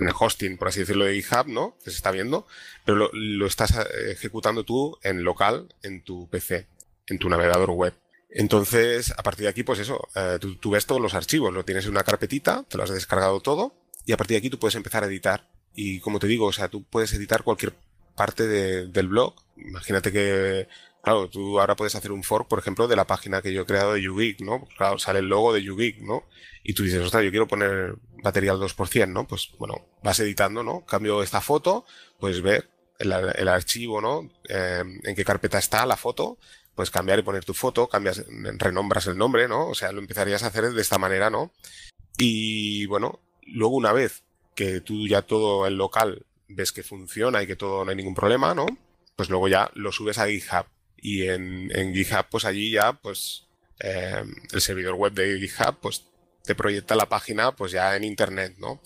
[0.07, 1.77] el, hosting, por así decirlo, de GitHub, ¿no?
[1.83, 2.47] Que se está viendo,
[2.85, 3.73] pero lo, estás
[4.07, 6.67] ejecutando tú en local, en tu PC,
[7.07, 7.93] en tu navegador web.
[8.29, 11.85] Entonces, a partir de aquí, pues eso, eh, tú, ves todos los archivos, lo tienes
[11.85, 14.75] en una carpetita, te lo has descargado todo, y a partir de aquí tú puedes
[14.75, 15.49] empezar a editar.
[15.73, 17.73] Y como te digo, o sea, tú puedes editar cualquier
[18.15, 19.35] parte del blog.
[19.57, 20.67] Imagínate que,
[21.05, 23.65] claro, tú ahora puedes hacer un fork, por ejemplo, de la página que yo he
[23.65, 24.67] creado de YouGeek, ¿no?
[24.75, 26.23] Claro, sale el logo de YouGeek, ¿no?
[26.63, 29.27] Y tú dices, ostras, yo quiero poner batería al 2%, ¿no?
[29.27, 30.83] Pues bueno, vas editando, ¿no?
[30.85, 31.85] Cambio esta foto,
[32.19, 34.31] puedes ver el, archivo, ¿no?
[34.49, 36.39] Eh, en qué carpeta está la foto,
[36.73, 38.25] puedes cambiar y poner tu foto, cambias,
[38.57, 39.67] renombras el nombre, ¿no?
[39.67, 41.51] O sea, lo empezarías a hacer de esta manera, ¿no?
[42.17, 44.23] Y bueno, luego una vez
[44.55, 48.15] que tú ya todo el local ves que funciona y que todo no hay ningún
[48.15, 48.65] problema, ¿no?
[49.15, 50.65] Pues luego ya lo subes a GitHub.
[51.05, 53.45] Y en, en GitHub, pues allí ya, pues,
[53.79, 56.03] eh, el servidor web de GitHub, pues,
[56.43, 58.81] te proyecta la página, pues ya en Internet, ¿no?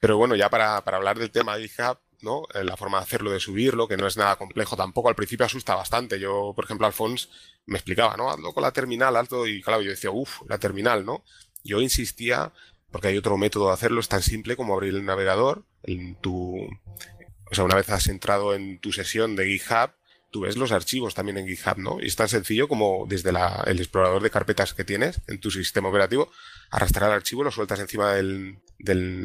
[0.00, 2.42] Pero bueno, ya para, para hablar del tema de GitHub, ¿no?
[2.54, 5.10] Eh, la forma de hacerlo, de subirlo, que no es nada complejo tampoco.
[5.10, 6.18] Al principio asusta bastante.
[6.18, 7.30] Yo, por ejemplo, Alfons
[7.66, 8.32] me explicaba, ¿no?
[8.32, 11.22] Hazlo con la terminal, alto y claro, yo decía, uff, la terminal, ¿no?
[11.62, 12.52] Yo insistía,
[12.90, 16.56] porque hay otro método de hacerlo, es tan simple como abrir el navegador, en tu,
[16.56, 19.92] o sea, una vez has entrado en tu sesión de GitHub,
[20.30, 21.98] tú ves los archivos también en GitHub, ¿no?
[22.00, 25.88] Y es tan sencillo como desde el explorador de carpetas que tienes en tu sistema
[25.88, 26.30] operativo,
[26.70, 28.56] arrastrar el archivo, lo sueltas encima del,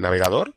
[0.02, 0.56] navegador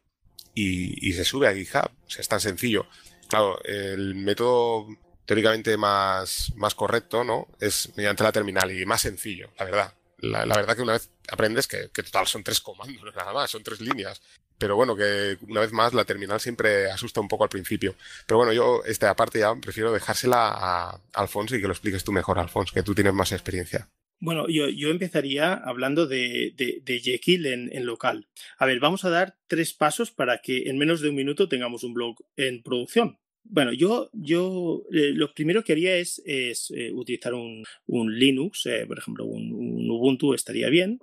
[0.55, 1.91] y, se sube a GitHub.
[2.07, 2.87] O sea, es tan sencillo.
[3.29, 4.89] Claro, el método
[5.27, 7.49] teóricamente más, más correcto, ¿no?
[7.61, 9.95] Es mediante la terminal y más sencillo, la verdad.
[10.19, 13.63] La, verdad que una vez aprendes que, que, total son tres comandos, nada más, son
[13.63, 14.21] tres líneas.
[14.59, 17.95] Pero bueno, que una vez más la terminal siempre asusta un poco al principio.
[18.27, 22.11] Pero bueno, yo esta parte ya prefiero dejársela a Alfonso y que lo expliques tú
[22.11, 23.89] mejor, Alfonso, que tú tienes más experiencia.
[24.21, 28.27] Bueno, yo, empezaría hablando de, de, Jekyll en, local.
[28.59, 31.85] A ver, vamos a dar tres pasos para que en menos de un minuto tengamos
[31.85, 33.19] un blog en producción.
[33.45, 38.99] Bueno, yo, yo eh, lo primero que haría es, eh, utilizar un, Linux, eh, por
[38.99, 41.01] ejemplo, un, Ubuntu estaría bien.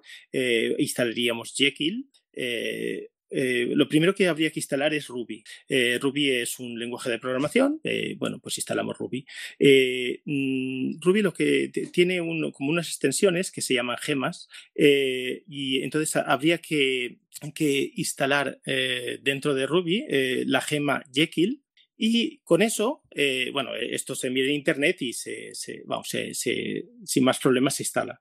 [0.77, 2.09] instalaríamos Jekyll.
[3.29, 5.43] Eh, lo primero que habría que instalar es Ruby.
[5.67, 7.81] Eh, Ruby es un lenguaje de programación.
[7.83, 9.25] Eh, bueno, pues instalamos Ruby.
[10.25, 16.59] Mm, Ruby lo que tiene como unas extensiones que se llaman gemas y entonces habría
[16.59, 17.19] que,
[17.95, 18.61] instalar
[19.21, 20.05] dentro de Ruby
[20.45, 21.64] la gema Jekyll
[21.97, 23.03] y con eso,
[23.53, 25.53] bueno, esto se mide en internet y se,
[25.85, 28.19] vamos, sin más problemas se instala.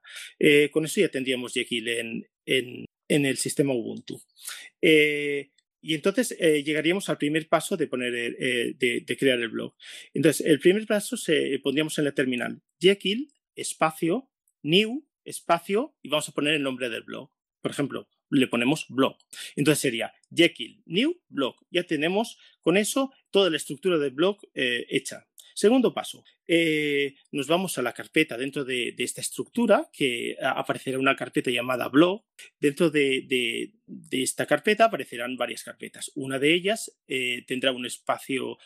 [0.71, 4.21] con eso ya tendríamos Jekyll en, en el sistema Ubuntu.
[4.81, 9.75] Eh, y entonces eh, llegaríamos al primer paso de, poner, eh, de, crear el blog.
[10.13, 14.29] Entonces, el primer paso se pondríamos en la terminal Jekyll, espacio,
[14.63, 17.31] new, espacio, y vamos a poner el nombre del blog.
[17.61, 19.17] Por ejemplo, le ponemos blog.
[19.55, 21.55] Entonces sería Jekyll, new, blog.
[21.71, 25.27] Ya tenemos con eso toda la estructura del blog hecha.
[25.55, 31.15] Segundo paso, eh, nos vamos a la carpeta dentro de, esta estructura, que aparecerá una
[31.15, 32.25] carpeta llamada blog.
[32.59, 33.71] Dentro de,
[34.11, 36.11] esta carpeta aparecerán varias carpetas.
[36.15, 38.57] Una de ellas eh, tendrá un espacio,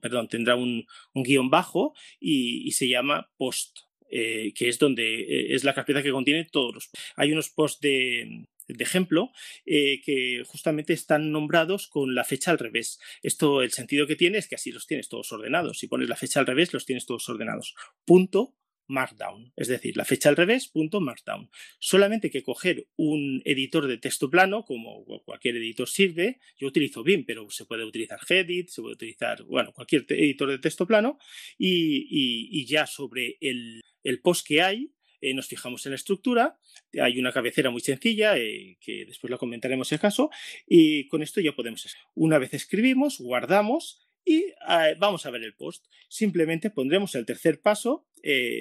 [0.00, 3.80] perdón, tendrá un, guion bajo y, se llama post.
[4.14, 6.90] Eh, que es donde es la carpeta que contiene todos los.
[7.16, 8.46] Hay unos posts de,
[8.76, 9.32] de ejemplo,
[9.66, 12.98] eh, que justamente están nombrados con la fecha al revés.
[13.22, 15.78] Esto, el sentido que tiene es que así los tienes todos ordenados.
[15.78, 17.74] Si pones la fecha al revés, los tienes todos ordenados.
[18.04, 18.54] Punto
[18.92, 21.50] Markdown, es decir, la fecha al revés, punto Markdown.
[21.78, 27.24] Solamente que coger un editor de texto plano, como cualquier editor sirve, yo utilizo BIM,
[27.24, 31.18] pero se puede utilizar Gedit, se puede utilizar, bueno, cualquier editor de texto plano,
[31.56, 36.58] y, ya sobre el, el post que hay, eh, nos fijamos en la estructura,
[37.00, 40.30] hay una cabecera muy sencilla, eh, que después la comentaremos el caso,
[40.66, 42.00] y con esto ya podemos hacer.
[42.16, 45.86] Una vez escribimos, guardamos y eh, vamos a ver el post.
[46.08, 48.08] Simplemente pondremos el tercer paso,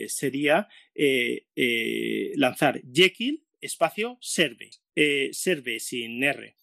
[0.07, 0.67] sería
[2.35, 4.71] lanzar Jekyll espacio serve,
[5.31, 6.55] serve sin R.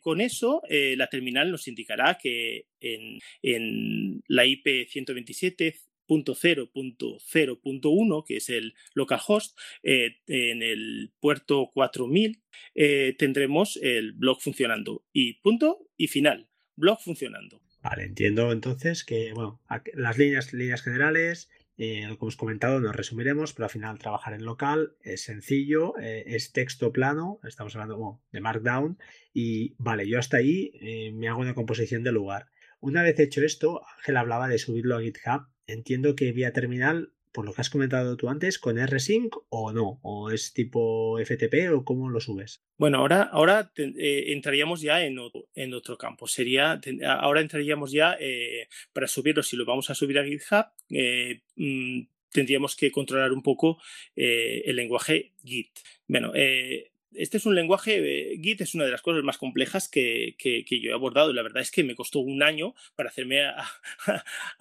[0.00, 8.48] con eso, la terminal nos indicará que en, en la IP 127 .0.0.1, que es
[8.48, 12.42] el localhost, eh, en el puerto 4000
[12.74, 15.04] eh, tendremos el blog funcionando.
[15.12, 17.62] Y punto y final, blog funcionando.
[17.82, 19.60] Vale, entiendo entonces que, bueno,
[19.94, 24.44] las líneas, líneas generales, eh, que hemos comentado, nos resumiremos, pero al final trabajar en
[24.44, 28.98] local es sencillo, es texto plano, estamos hablando de Markdown,
[29.32, 30.72] y vale, yo hasta ahí
[31.14, 32.48] me hago una composición de lugar.
[32.80, 37.44] Una vez hecho esto, Ángel hablaba de subirlo a GitHub Entiendo que vía terminal por
[37.44, 40.00] lo que has comentado tú antes, con rsync o no?
[40.00, 42.64] ¿O es tipo FTP o cómo lo subes?
[42.78, 46.28] Bueno, ahora, ahora eh, entraríamos ya en otro, en otro campo.
[46.28, 51.42] Sería, ahora entraríamos ya eh, para subirlo, si lo vamos a subir a GitHub, eh,
[51.56, 53.82] mm, tendríamos que controlar un poco
[54.14, 55.78] el lenguaje Git.
[56.08, 60.90] Bueno, este es un lenguaje, Git es una de las cosas más complejas que, yo
[60.90, 61.34] he abordado.
[61.34, 63.42] La verdad es que me costó un año para hacerme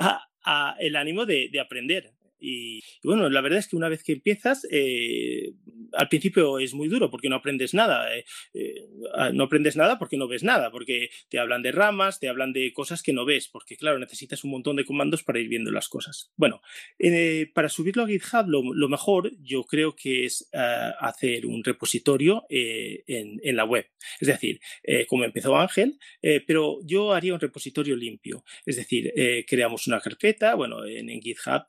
[0.79, 2.12] el ánimo de, aprender.
[2.45, 5.53] Y, bueno, la verdad es que una vez que empiezas, eh,
[5.93, 8.15] al principio es muy duro porque no aprendes nada.
[8.15, 8.88] Eh, eh,
[9.34, 12.71] no aprendes nada porque no ves nada, porque te hablan de ramas, te hablan de
[12.71, 15.89] cosas que no ves, porque claro, necesitas un montón de comandos para ir viendo las
[15.89, 16.31] cosas.
[16.36, 16.62] Bueno,
[17.53, 23.65] para subirlo a GitHub, lo, mejor yo creo que es hacer un repositorio en, la
[23.65, 23.88] web.
[24.19, 24.60] Es decir,
[25.08, 25.97] como empezó Ángel,
[26.45, 28.43] pero yo haría un repositorio limpio.
[28.65, 29.12] Es decir,
[29.47, 31.65] creamos una carpeta, bueno, en, en GitHub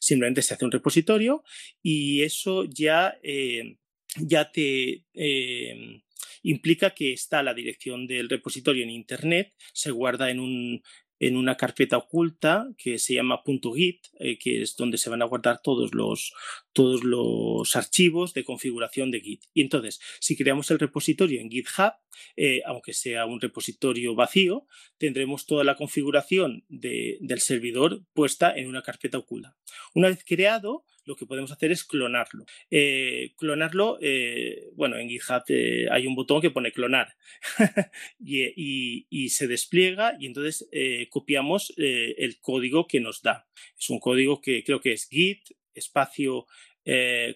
[0.00, 1.42] simplemente se hace un repositorio
[1.82, 3.76] y eso ya, eh,
[4.16, 6.02] ya te eh,
[6.42, 10.82] implica que está la dirección del repositorio en Internet, se guarda en un,
[11.20, 15.26] en una carpeta oculta que se llama .git, eh, que es donde se van a
[15.26, 16.32] guardar todos los,
[16.72, 19.44] todos los archivos de configuración de Git.
[19.54, 21.92] Y entonces, si creamos el repositorio en GitHub,
[22.36, 28.82] eh, aunque sea un repositorio vacío, tendremos toda la configuración del servidor puesta en una
[28.82, 29.56] carpeta oculta.
[29.94, 32.44] Una vez creado, lo que podemos hacer es clonarlo.
[32.70, 37.16] Eh, clonarlo, eh, bueno, en GitHub eh, hay un botón que pone clonar
[38.20, 40.68] y, se despliega y entonces
[41.10, 43.46] copiamos el código que nos da.
[43.78, 46.46] Es un código que creo que es git espacio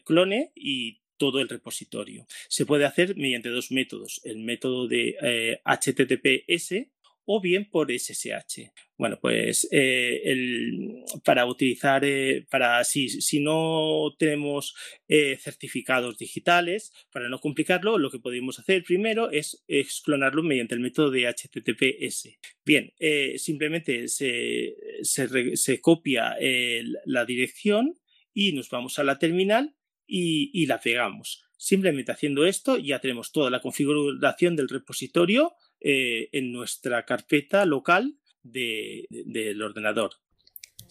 [0.04, 2.26] clone y todo el repositorio.
[2.48, 6.91] Se puede hacer mediante dos métodos, el método de HTTPS
[7.24, 8.72] o bien por SSH.
[8.96, 10.22] Bueno, pues eh,
[11.24, 14.74] para utilizar, eh, para si, si, no tenemos
[15.08, 19.64] eh, certificados digitales, para no complicarlo, lo que podemos hacer primero es,
[20.04, 22.38] clonarlo mediante el método de HTTPS.
[22.64, 22.92] Bien,
[23.36, 26.36] simplemente se, se, copia
[27.04, 27.98] la dirección
[28.32, 29.74] y nos vamos a la terminal
[30.06, 31.44] y, y la pegamos.
[31.56, 38.14] Simplemente haciendo esto ya tenemos toda la configuración del repositorio eh, en nuestra carpeta local
[38.42, 40.12] del ordenador.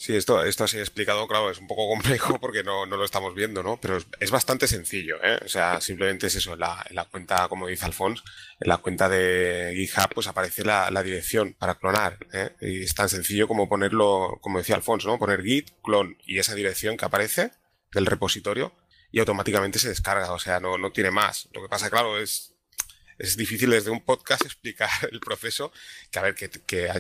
[0.01, 3.35] Sí, esto, esto así explicado, claro, es un poco complejo porque no, no lo estamos
[3.35, 3.79] viendo, ¿no?
[3.79, 5.37] Pero es, bastante sencillo, ¿eh?
[5.45, 8.23] O sea, simplemente es eso, en la, la cuenta, como dice Alfons,
[8.59, 12.49] en la cuenta de GitHub, pues aparece la, la dirección para clonar, ¿eh?
[12.61, 15.19] Y es tan sencillo como ponerlo, como decía Alfons, ¿no?
[15.19, 17.51] Poner git, clon y esa dirección que aparece
[17.93, 18.73] del repositorio
[19.11, 21.47] y automáticamente se descarga, o sea, no, no tiene más.
[21.53, 22.50] Lo que pasa, claro, es
[23.21, 25.71] es difícil desde un podcast explicar el proceso,
[26.09, 26.91] que a ver, que,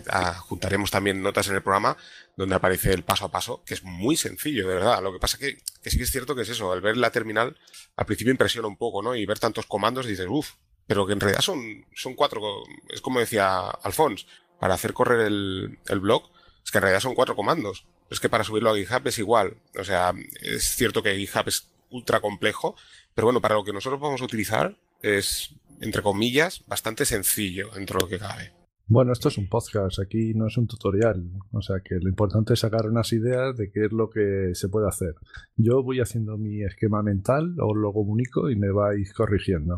[0.41, 1.97] juntaremos también notas en el programa
[2.37, 5.01] donde aparece el paso a paso, que es muy sencillo, de verdad.
[5.01, 7.11] Lo que pasa que, que sí que es cierto que es eso, al ver la
[7.11, 7.57] terminal,
[7.95, 9.15] al principio impresiona un poco, ¿no?
[9.15, 10.53] Y ver tantos comandos dices, uff,
[10.87, 12.41] pero que en realidad son, son cuatro,
[12.89, 14.27] es como decía Alfons,
[14.59, 16.29] para hacer correr el, el blog,
[16.63, 17.85] es que en realidad son cuatro comandos.
[18.09, 19.57] Es que para subirlo a GitHub es igual.
[19.79, 22.75] O sea, es cierto que GitHub es ultra complejo,
[23.15, 27.97] pero bueno, para lo que nosotros vamos a utilizar es entre comillas, bastante sencillo dentro
[27.97, 28.53] de lo que cabe.
[28.87, 32.53] Bueno, esto es un podcast, aquí no es un tutorial, o sea que lo importante
[32.53, 35.15] es sacar unas ideas de qué es lo que se puede hacer.
[35.55, 39.75] Yo voy haciendo mi esquema mental, os lo comunico y me vais corrigiendo.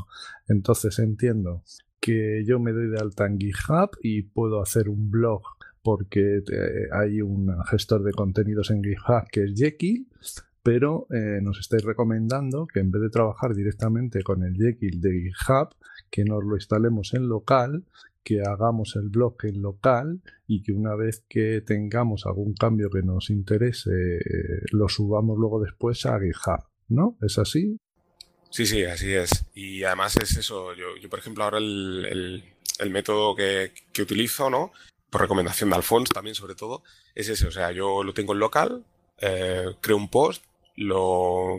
[0.47, 1.63] Entonces entiendo
[1.99, 5.43] que yo me doy de alta en GitHub y puedo hacer un blog
[5.83, 10.07] porque eh, hay un gestor de contenidos en GitHub que es Jekyll
[10.63, 15.11] pero eh, nos estáis recomendando que en vez de trabajar directamente con el Jekyll de
[15.11, 15.75] GitHub,
[16.13, 17.85] que nos lo instalemos en local,
[18.23, 23.01] que hagamos el blog en local y que una vez que tengamos algún cambio que
[23.01, 27.17] nos interese, eh, lo subamos luego después a GitHub, ¿no?
[27.19, 27.79] ¿Es así?
[28.51, 29.43] Sí, sí, así es.
[29.55, 32.43] Y además es eso, yo, yo por ejemplo ahora el,
[32.77, 34.71] el, método que, que, utilizo, ¿no?
[35.09, 36.83] Por recomendación de Alfonso también sobre todo,
[37.15, 38.85] es ese, o sea, yo lo tengo en local,
[39.19, 40.45] eh, creo un post,
[40.75, 41.57] lo,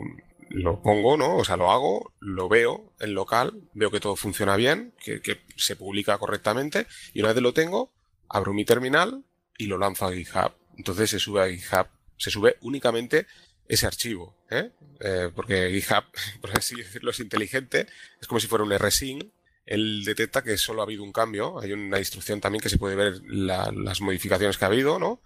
[0.49, 1.37] lo pongo, ¿no?
[1.37, 5.75] O sea, lo hago, lo veo en local, veo que todo funciona bien, que, se
[5.75, 7.91] publica correctamente, y una vez lo tengo,
[8.29, 9.23] abro mi terminal
[9.57, 10.53] y lo lanzo a GitHub.
[10.77, 13.27] Entonces se sube a GitHub, se sube únicamente
[13.67, 14.71] ese archivo, ¿eh?
[14.99, 16.03] eh porque GitHub,
[16.41, 17.87] por así decirlo, es inteligente,
[18.21, 19.25] es como si fuera un rsync,
[19.65, 22.95] él detecta que solo ha habido un cambio, hay una instrucción también que se puede
[22.95, 25.21] ver la, las modificaciones que ha habido, ¿no?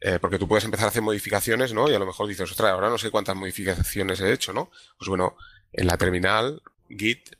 [0.00, 1.90] Eh, porque tú puedes empezar a hacer modificaciones, ¿no?
[1.90, 4.70] Y a lo mejor dices, ostras, ahora no sé cuántas modificaciones he hecho, ¿no?
[4.98, 5.36] Pues bueno,
[5.72, 7.36] en la terminal, Git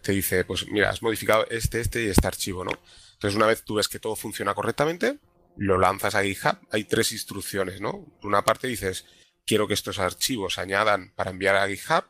[0.00, 2.70] te dice, pues mira, has modificado este, este y este archivo, ¿no?
[3.14, 5.18] Entonces, una vez tú ves que todo funciona correctamente,
[5.56, 6.58] lo lanzas a GitHub.
[6.70, 8.04] Hay tres instrucciones, ¿no?
[8.20, 9.06] Por una parte dices,
[9.46, 12.04] quiero que estos archivos se añadan para enviar a GitHub.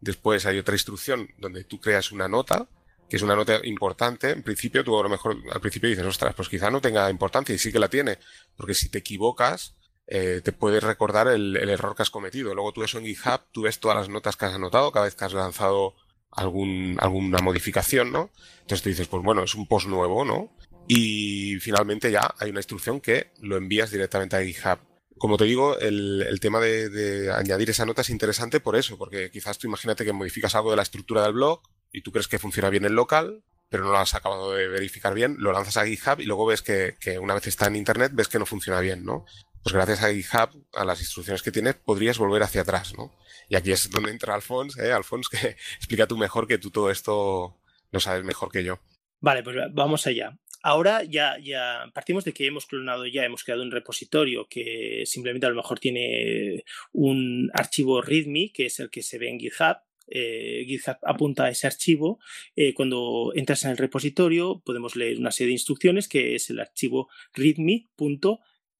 [0.00, 2.68] Después hay otra instrucción donde tú creas una nota,
[3.10, 4.30] que es una nota importante.
[4.30, 7.52] En principio, tú a lo mejor al principio dices, ostras, pues quizá no tenga importancia
[7.52, 8.18] y sí que la tiene,
[8.56, 9.74] porque si te equivocas,
[10.06, 12.54] eh, te puedes recordar el, error que has cometido.
[12.54, 15.16] Luego tú eso en GitHub, tú ves todas las notas que has anotado cada vez
[15.16, 15.96] que has lanzado
[16.30, 18.30] alguna modificación, ¿no?
[18.60, 20.52] Entonces tú dices, pues bueno, es un post nuevo, ¿no?
[20.86, 24.78] Y finalmente ya hay una instrucción que lo envías directamente a GitHub.
[25.18, 29.58] Como te digo, el, tema de, añadir esa nota es interesante por eso, porque quizás
[29.58, 31.60] tú imagínate que modificas algo de la estructura del blog
[31.92, 35.14] y tú crees que funciona bien en local, pero no lo has acabado de verificar
[35.14, 38.28] bien, lo lanzas a GitHub y luego ves que, una vez está en Internet ves
[38.28, 39.24] que no funciona bien, ¿no?
[39.62, 43.14] Pues gracias a GitHub, a las instrucciones que tienes, podrías volver hacia atrás, ¿no?
[43.48, 44.92] Y aquí es donde entra Alfonso, ¿eh?
[44.92, 47.56] Alfonso, que explica tú mejor que tú todo esto
[47.90, 48.80] lo sabes mejor que yo.
[49.20, 50.38] Vale, pues vamos allá.
[50.62, 55.46] Ahora ya, ya partimos de que hemos clonado ya, hemos creado un repositorio que simplemente
[55.46, 59.78] a lo mejor tiene un archivo README, que es el que se ve en GitHub.
[60.10, 62.18] Eh, GitHub apunta a ese archivo.
[62.56, 66.60] Eh, cuando entras en el repositorio podemos leer una serie de instrucciones que es el
[66.60, 67.08] archivo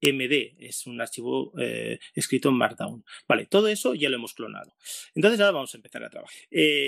[0.01, 3.05] readme.md, es un archivo eh, escrito en Markdown.
[3.29, 4.75] Vale, todo eso ya lo hemos clonado.
[5.15, 6.37] Entonces ahora vamos a empezar a trabajar.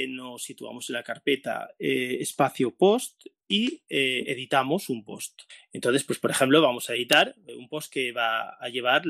[0.08, 5.42] nos situamos en la carpeta espacio post y eh, editamos un post.
[5.72, 9.02] Entonces, pues por ejemplo, vamos a editar un post que va a llevar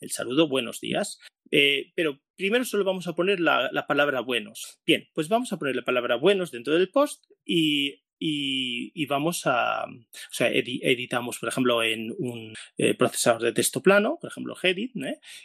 [0.00, 1.20] el saludo buenos días.
[1.52, 4.80] Eh, pero primero solo vamos a poner la, palabra buenos.
[4.84, 8.02] Bien, pues vamos a poner la palabra buenos dentro del post y,
[9.08, 14.30] vamos a, o sea, editamos, por ejemplo, en un eh, procesador de texto plano, por
[14.30, 14.92] ejemplo, Gedit,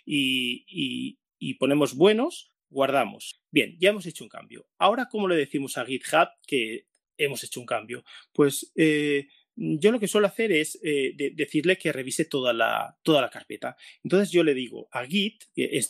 [0.06, 3.42] y, y ponemos buenos, guardamos.
[3.52, 4.68] Bien, ya hemos hecho un cambio.
[4.78, 8.04] Ahora, ¿cómo le decimos a GitHub que hemos hecho un cambio.
[8.32, 13.22] Pues eh, yo lo que suelo hacer es eh, decirle que revise toda la, toda
[13.22, 13.76] la carpeta.
[14.04, 15.44] Entonces yo le digo a Git,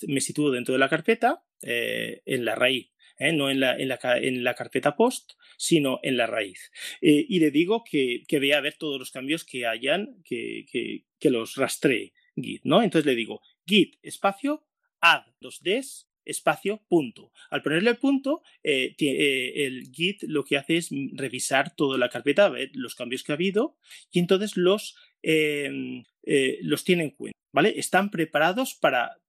[0.07, 4.43] me sitúo dentro de la carpeta, en la raíz, no en la, en, la, en
[4.43, 6.71] la, carpeta post, sino en la raíz.
[7.01, 11.05] y le digo que, que, vea a ver todos los cambios que hayan, que, que,
[11.19, 12.61] que los rastree Git.
[12.63, 12.81] ¿no?
[12.81, 14.65] Entonces le digo Git espacio,
[14.99, 17.31] add dos Ds, espacio, punto.
[17.49, 22.09] Al ponerle el punto, eh, eh, el Git lo que hace es revisar toda la
[22.09, 23.77] carpeta, ver los cambios que ha habido
[24.11, 27.42] y entonces los, em, eh, los tiene en cuenta.
[27.53, 27.75] ¿Vale?
[27.77, 29.19] Están preparados para,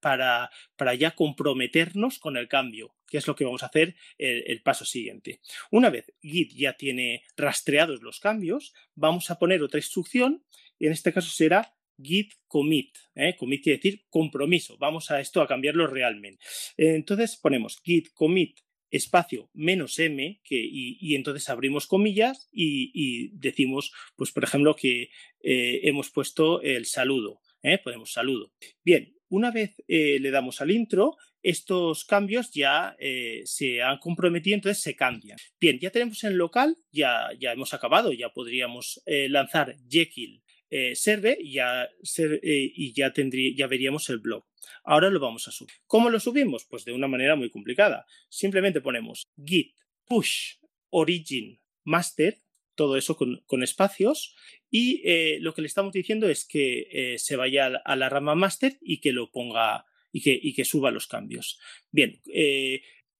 [0.98, 5.40] ya comprometernos con el cambio, que es lo que vamos a hacer el, paso siguiente.
[5.70, 10.42] Una vez Git ya tiene rastreados los cambios, vamos a poner otra instrucción
[10.78, 12.96] y en este caso será git commit.
[13.14, 13.36] ¿eh?
[13.36, 14.76] Commit quiere decir compromiso.
[14.78, 16.42] Vamos a esto a cambiarlo realmente.
[16.76, 18.58] Entonces ponemos git commit
[18.90, 25.10] espacio menos m y, entonces abrimos comillas y, decimos, pues por ejemplo, que
[25.40, 27.40] eh, hemos puesto el saludo.
[27.64, 27.78] ¿Eh?
[27.82, 28.52] Ponemos saludo.
[28.84, 32.96] Bien, una vez eh, le damos al intro, estos cambios ya
[33.44, 35.36] se han comprometido, entonces se cambian.
[35.60, 40.42] Bien, ya tenemos en local, ya, ya hemos acabado, ya podríamos lanzar Jekyll
[40.76, 44.44] eh, serve y ya, eh, y ya, tendría, ya veríamos el blog.
[44.82, 45.72] Ahora lo vamos a subir.
[45.86, 46.66] ¿Cómo lo subimos?
[46.68, 48.04] Pues de una manera muy complicada.
[48.28, 50.56] Simplemente ponemos git push
[50.90, 52.38] origin master,
[52.74, 54.34] todo eso con, espacios,
[54.70, 58.78] y eh, lo que le estamos diciendo es que se vaya a la rama master
[58.80, 61.58] y que lo ponga y que, y que suba los cambios.
[61.90, 62.20] Bien,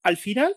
[0.02, 0.55] al final,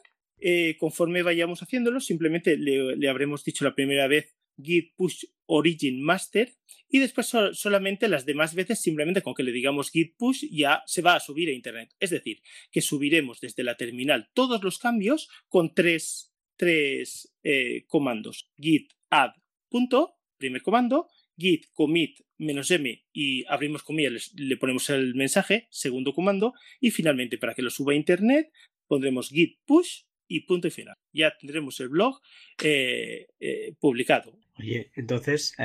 [0.80, 6.54] conforme vayamos haciéndolo, simplemente le, le habremos dicho la primera vez git push origin master
[6.90, 11.02] y después solamente las demás veces simplemente con que le digamos git push ya se
[11.02, 11.94] va a subir a internet.
[12.00, 12.42] Es decir,
[12.72, 18.52] que subiremos desde la terminal todos los cambios con tres, tres eh, comandos.
[18.58, 19.32] git add
[19.70, 26.14] punto, primer comando, git commit menos m y abrimos comillas, le ponemos el mensaje, segundo
[26.14, 28.52] comando, y finalmente para que lo suba a internet
[28.88, 30.96] pondremos git push y punto y final.
[31.14, 32.20] Ya tendremos el blog
[32.62, 34.38] eh, eh, publicado.
[34.60, 35.56] Oye, entonces,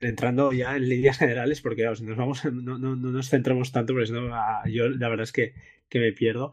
[0.00, 4.10] entrando ya en líneas generales, porque nos vamos, no, no, no, nos centramos tanto, porque
[4.10, 5.54] no, ah, yo la verdad es que,
[5.88, 6.50] que me pierdo.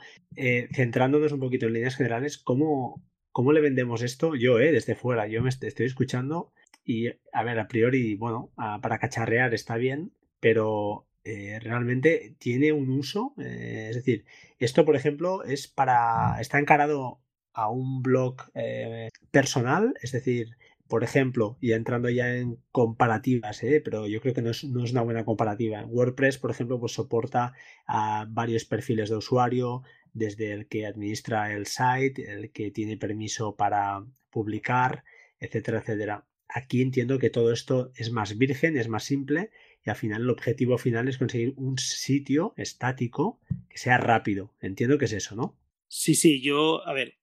[0.71, 3.03] centrándonos un poquito en líneas generales, ¿cómo,
[3.39, 4.35] ¿cómo le vendemos esto?
[4.35, 6.51] Yo, eh, desde fuera, yo me estoy escuchando
[6.83, 10.11] y, a ver, a priori, bueno, para cacharrear está bien,
[10.41, 13.33] pero realmente tiene un uso.
[13.37, 14.25] es decir,
[14.57, 16.35] esto, por ejemplo, es para.
[16.41, 17.21] está encarado
[17.53, 20.57] a un blog eh, personal, es decir,
[20.89, 23.79] por ejemplo, y entrando ya en comparativas, ¿eh?
[23.79, 25.85] pero yo creo que no es, una buena comparativa.
[25.85, 27.53] WordPress, por ejemplo, pues soporta
[28.27, 29.83] varios perfiles de usuario,
[30.13, 35.03] desde el que administra el site, el que tiene permiso para publicar,
[35.39, 36.25] etcétera, etcétera.
[36.47, 39.51] Aquí entiendo que todo esto es más virgen, es más simple
[39.85, 43.39] y al final el objetivo final es conseguir un sitio estático
[43.69, 44.53] que sea rápido.
[44.61, 45.57] Entiendo que es eso, ¿no?
[45.87, 47.19] Sí, sí, yo, a ver,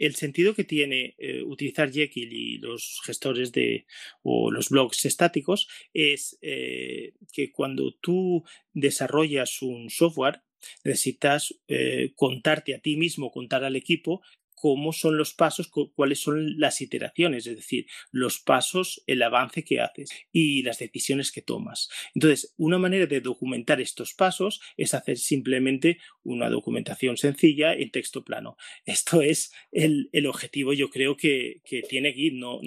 [0.00, 3.86] el sentido que tiene eh, utilizar Jekyll y los gestores de
[4.22, 10.40] o los blogs estáticos es eh, que cuando tú desarrollas un software
[10.84, 14.22] necesitas eh, contarte a ti mismo, contar al equipo
[14.60, 19.80] cómo son los pasos, cuáles son las iteraciones, es decir, los pasos, el avance que
[19.80, 21.88] haces y las decisiones que tomas.
[22.14, 28.22] Entonces, una manera de documentar estos pasos es hacer simplemente una documentación sencilla en texto
[28.22, 28.58] plano.
[28.84, 32.60] Esto es el, objetivo, yo creo que, tiene Git, no,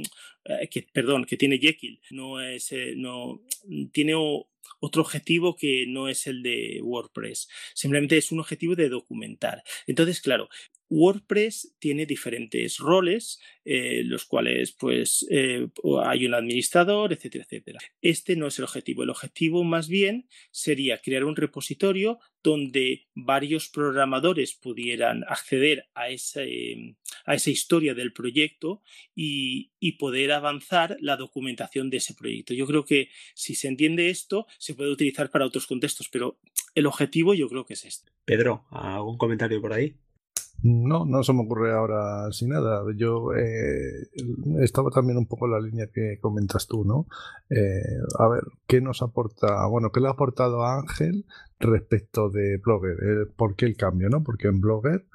[0.45, 3.43] eh, que, perdón, que tiene Jekyll, no es, eh, no,
[3.91, 4.15] tiene
[4.79, 7.47] otro objetivo que no es el de WordPress.
[7.73, 9.63] Simplemente es un objetivo de documentar.
[9.87, 10.49] Entonces, claro,
[10.93, 15.67] WordPress tiene diferentes roles, eh, los cuales pues eh,
[16.03, 17.79] hay un administrador, etcétera, etcétera.
[18.01, 19.01] Este no es el objetivo.
[19.01, 26.09] El objetivo más bien sería crear un repositorio donde varios programadores pudieran acceder a, a
[27.35, 28.83] esa historia del proyecto
[29.15, 32.53] y, y, poder avanzar la documentación de ese proyecto.
[32.53, 36.37] Yo creo que si se entiende esto, se puede utilizar para otros contextos, pero
[36.75, 38.11] el objetivo yo creo que es este.
[38.25, 39.95] Pedro, ¿algún comentario por ahí?
[40.61, 42.83] No, no se me ocurre ahora sin nada.
[42.95, 44.07] Yo eh,
[44.61, 47.05] estaba también un poco en la línea que comentas tú, ¿no?
[47.49, 49.65] Eh, a ver, ¿qué nos aporta?
[49.67, 51.25] Bueno, ¿qué le ha aportado a Ángel
[51.59, 52.97] respecto de Blogger?
[53.03, 54.23] Eh, ¿Por qué el cambio, no?
[54.23, 55.05] Porque en Blogger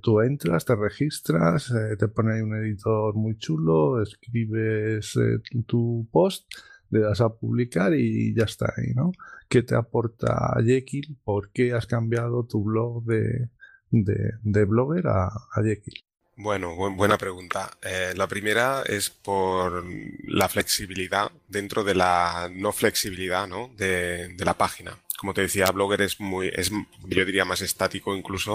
[0.00, 5.18] tú entras, te registras, te pone ahí un editor muy chulo, escribes
[5.66, 6.46] tu post
[6.90, 9.12] le das a publicar y ya está ahí, ¿no?
[9.48, 11.18] ¿Qué te aporta Jekyll?
[11.22, 13.50] ¿Por qué has cambiado tu blog de,
[13.90, 16.04] de, Blogger a, a Jekyll?
[16.40, 17.68] Bueno, buena pregunta.
[17.82, 19.84] Eh, la primera es por
[20.22, 23.72] la flexibilidad dentro de la no flexibilidad ¿no?
[23.76, 24.96] De, de, la página.
[25.18, 28.52] Como te decía, Blogger es muy, es, yo diría más estático incluso.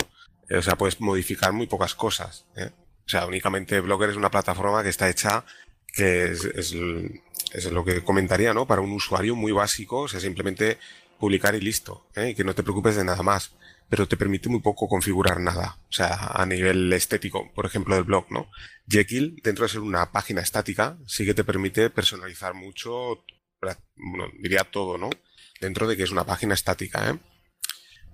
[0.48, 2.46] Eh, o sea, puedes modificar muy pocas cosas.
[2.56, 2.72] ¿eh?
[3.06, 5.44] O sea, únicamente Blogger es una plataforma que está hecha
[5.86, 6.74] que es, es,
[7.52, 8.66] es, lo que comentaría, ¿no?
[8.66, 10.80] Para un usuario muy básico, o sea, simplemente
[11.20, 13.52] publicar y listo, y que no te preocupes de nada más
[13.90, 18.04] pero te permite muy poco configurar nada, o sea, a nivel estético, por ejemplo, del
[18.04, 18.50] blog, ¿no?
[18.88, 23.24] Jekyll, dentro de ser una página estática, sí que te permite personalizar mucho,
[23.96, 25.10] bueno, diría todo, ¿no?
[25.62, 27.20] Dentro de que es una página estática, ¿eh?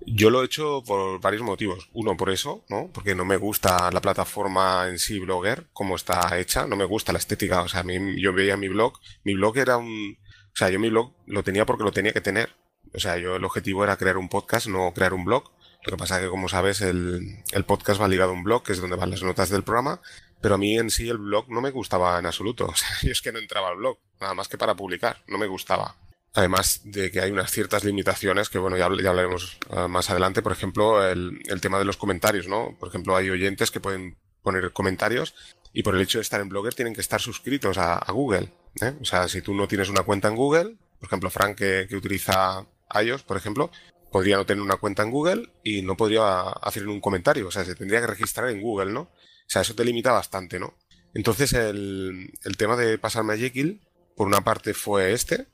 [0.06, 1.90] Yo lo he hecho por varios motivos.
[1.92, 2.90] Uno, por eso, ¿no?
[2.92, 6.66] Porque no me gusta la plataforma en sí, Blogger, como está hecha.
[6.66, 7.62] No me gusta la estética.
[7.62, 8.98] O sea, a mí, yo veía mi blog.
[9.24, 10.16] Mi blog era un...
[10.52, 12.50] O sea, yo mi blog lo tenía porque lo tenía que tener.
[12.94, 15.50] O sea, yo el objetivo era crear un podcast, no crear un blog.
[15.84, 18.62] Lo que pasa es que, como sabes, el, el podcast va ligado a un blog,
[18.62, 20.00] que es donde van las notas del programa,
[20.40, 22.66] pero a mí en sí el blog no me gustaba en absoluto.
[22.72, 25.38] O sea, yo es que no entraba al blog, nada más que para publicar, no
[25.38, 25.96] me gustaba.
[26.32, 30.42] Además de que hay unas ciertas limitaciones que, bueno, ya, ya hablaremos uh, más adelante.
[30.42, 32.76] Por ejemplo, el, el, tema de los comentarios, ¿no?
[32.78, 35.34] Por ejemplo, hay oyentes que pueden poner comentarios
[35.72, 38.52] y por el hecho de estar en Blogger tienen que estar suscritos a, a Google.
[38.80, 38.94] ¿eh?
[39.00, 41.96] O sea, si tú no tienes una cuenta en Google, por ejemplo, Frank que, que
[41.96, 42.66] utiliza
[43.02, 43.70] iOS, por ejemplo,
[44.10, 47.48] podría no tener una cuenta en Google y no podría hacer un comentario.
[47.48, 49.02] O sea, se tendría que registrar en Google, ¿no?
[49.02, 49.08] O
[49.46, 50.74] sea, eso te limita bastante, ¿no?
[51.14, 53.80] Entonces, el, el tema de pasarme a Jekyll,
[54.16, 55.46] por una parte fue este,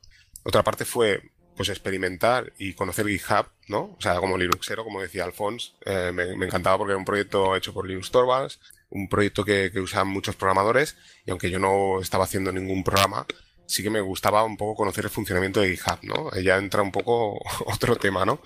[0.43, 1.23] otra parte fue
[1.57, 3.97] pues experimentar y conocer GitHub, ¿no?
[3.97, 7.73] O sea, como Linuxero, como decía Alphonse, eh, me, encantaba porque era un proyecto hecho
[7.73, 12.25] por Linux Torvalds, un proyecto que, que usan muchos programadores y aunque yo no estaba
[12.25, 13.27] haciendo ningún programa,
[13.67, 16.31] sí que me gustaba un poco conocer el funcionamiento de GitHub, ¿no?
[16.41, 18.41] Ya entra un poco otro tema, ¿no?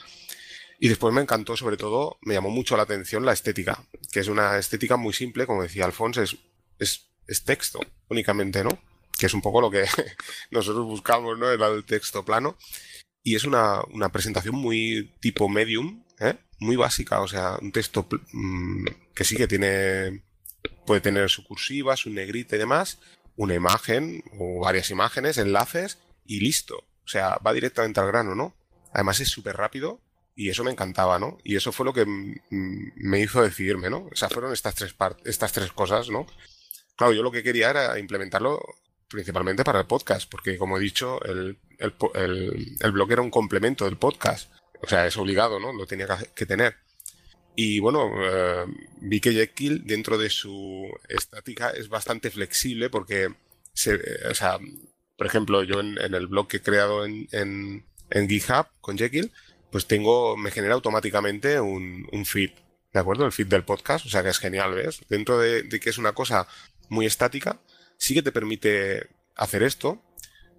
[0.79, 4.29] Y después me encantó, sobre todo, me llamó mucho la atención la estética, que es
[4.29, 6.37] una estética muy simple, como decía Alfonso, es,
[6.79, 8.71] es, texto únicamente, ¿no?
[9.19, 9.85] Que es un poco lo que
[10.51, 11.51] nosotros buscamos, ¿no?
[11.51, 12.57] Era el texto plano.
[13.23, 16.37] Y es una, una presentación muy tipo medium, ¿eh?
[16.59, 20.23] Muy básica, o sea, un texto mmm, que sí que tiene,
[20.87, 22.99] puede tener su cursiva, su negrita y demás,
[23.41, 26.77] una imagen o varias imágenes, enlaces y listo.
[26.77, 28.55] O sea, va directamente al grano, ¿no?
[28.93, 29.99] Además es súper rápido
[30.37, 31.39] y eso me encantaba, ¿no?
[31.43, 32.05] Y eso fue lo que
[32.51, 34.09] me hizo decidirme, ¿no?
[34.13, 36.27] O sea, fueron estas tres, estas tres cosas, ¿no?
[36.97, 38.61] Claro, yo lo que quería era implementarlo
[39.09, 43.31] principalmente para el podcast, porque como he dicho, el, el, el, el blog era un
[43.31, 44.53] complemento del podcast.
[44.83, 45.73] O sea, es obligado, ¿no?
[45.73, 46.77] Lo tenía que tener.
[47.63, 48.65] Y bueno, eh,
[49.03, 53.35] vi que Jekyll dentro de su estática es bastante flexible porque,
[53.75, 54.01] se,
[54.31, 54.59] o sea,
[55.19, 59.31] por ejemplo, yo en, el blog que he creado en, en, GitHub con Jekyll,
[59.71, 62.53] pues tengo, me genera automáticamente un, un feed,
[62.95, 63.27] ¿de acuerdo?
[63.27, 65.03] El feed del podcast, o sea que es genial, ¿ves?
[65.11, 66.49] Dentro de, de que es una cosa
[66.89, 67.61] muy estática,
[67.99, 70.03] sí que te permite hacer esto,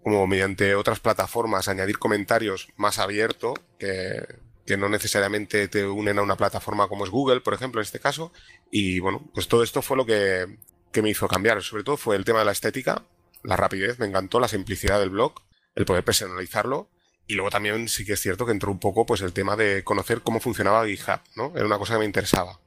[0.04, 4.24] como mediante otras plataformas añadir comentarios más abierto que,
[4.66, 8.00] que no necesariamente te unen a una plataforma como es Google, por ejemplo, en este
[8.00, 8.32] caso.
[8.70, 10.58] Y bueno, pues todo esto fue lo que,
[10.92, 11.62] que me hizo cambiar.
[11.62, 13.04] Sobre todo fue el tema de la estética,
[13.44, 15.34] la rapidez, me encantó la simplicidad del blog,
[15.76, 16.90] el poder personalizarlo.
[17.28, 19.84] Y luego también sí que es cierto que entró un poco pues el tema de
[19.84, 21.54] conocer cómo funcionaba GitHub, ¿no?
[21.56, 22.60] Era una cosa que me interesaba.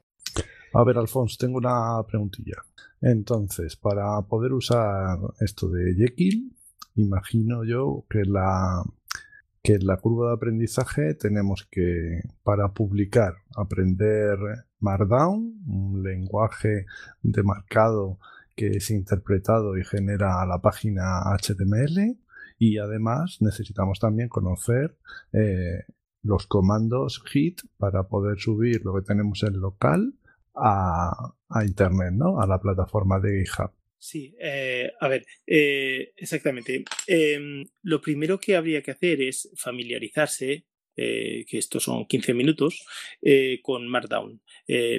[0.73, 2.65] A ver, Alfonso, tengo una preguntilla.
[3.01, 6.57] Entonces, para poder usar esto de Jekyll,
[6.97, 8.83] imagino yo que la
[9.65, 14.39] que en la curva de aprendizaje tenemos que, para publicar, aprender
[14.79, 16.85] Markdown, un lenguaje
[17.23, 18.19] de marcado
[18.55, 22.19] que es interpretado y genera la página HTML
[22.59, 24.99] y además necesitamos también conocer
[25.33, 25.85] eh,
[26.23, 30.13] los comandos hit para poder subir lo que tenemos en local
[30.55, 32.39] a, a internet, ¿no?
[32.39, 33.71] A la plataforma de GitHub.
[34.05, 36.85] Sí, eh, a ver, eh, exactamente.
[37.07, 42.85] Em, lo primero que habría que hacer es familiarizarse, eh, que estos son 15 minutos,
[43.63, 44.43] con Markdown.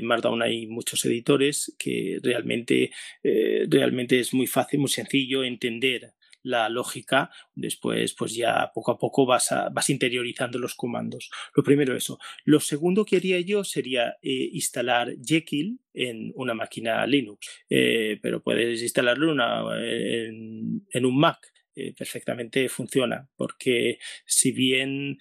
[0.01, 2.89] Markdown hay muchos editores que realmente,
[3.21, 6.13] realmente es muy fácil, muy sencillo entender
[6.45, 11.31] la lógica, después pues ya poco a poco vas, vas interiorizando los comandos.
[11.55, 12.19] Lo primero eso.
[12.43, 18.43] Lo segundo que haría yo sería eh, instalar Jekyll en una máquina Linux, eh, pero
[18.43, 21.51] puedes instalarlo en, un Mac.
[21.77, 25.17] Eh, perfectamente funciona porque si bien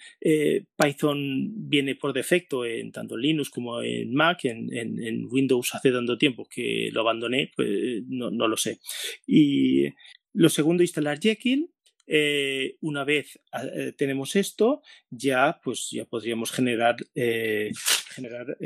[0.77, 6.47] Python viene por defecto en tanto Linux como en Mac, en, Windows hace tanto tiempo
[6.49, 8.79] que lo abandoné, pues no, no lo sé.
[9.27, 9.89] Y
[10.35, 11.70] lo segundo, instalar Jekyll.
[12.07, 13.41] Eh, una vez
[13.74, 17.70] eh, tenemos esto, ya pues ya podríamos generar, eh,
[18.14, 18.59] generar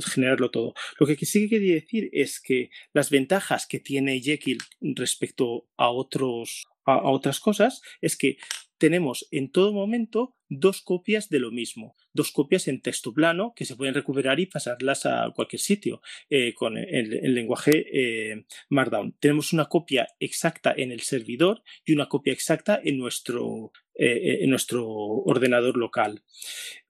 [0.00, 0.74] generarlo todo.
[0.98, 6.64] Lo que sí quería decir es que las ventajas que tiene Jekyll respecto a otros
[6.86, 8.36] a otras cosas es que
[8.84, 13.64] tenemos en todo momento dos copias de lo mismo, dos copias en texto plano que
[13.64, 19.16] se pueden recuperar y pasarlas a cualquier sitio eh, con el, lenguaje eh, Markdown.
[19.20, 24.50] Tenemos una copia exacta en el servidor y una copia exacta en nuestro, eh, en
[24.50, 26.22] nuestro ordenador local.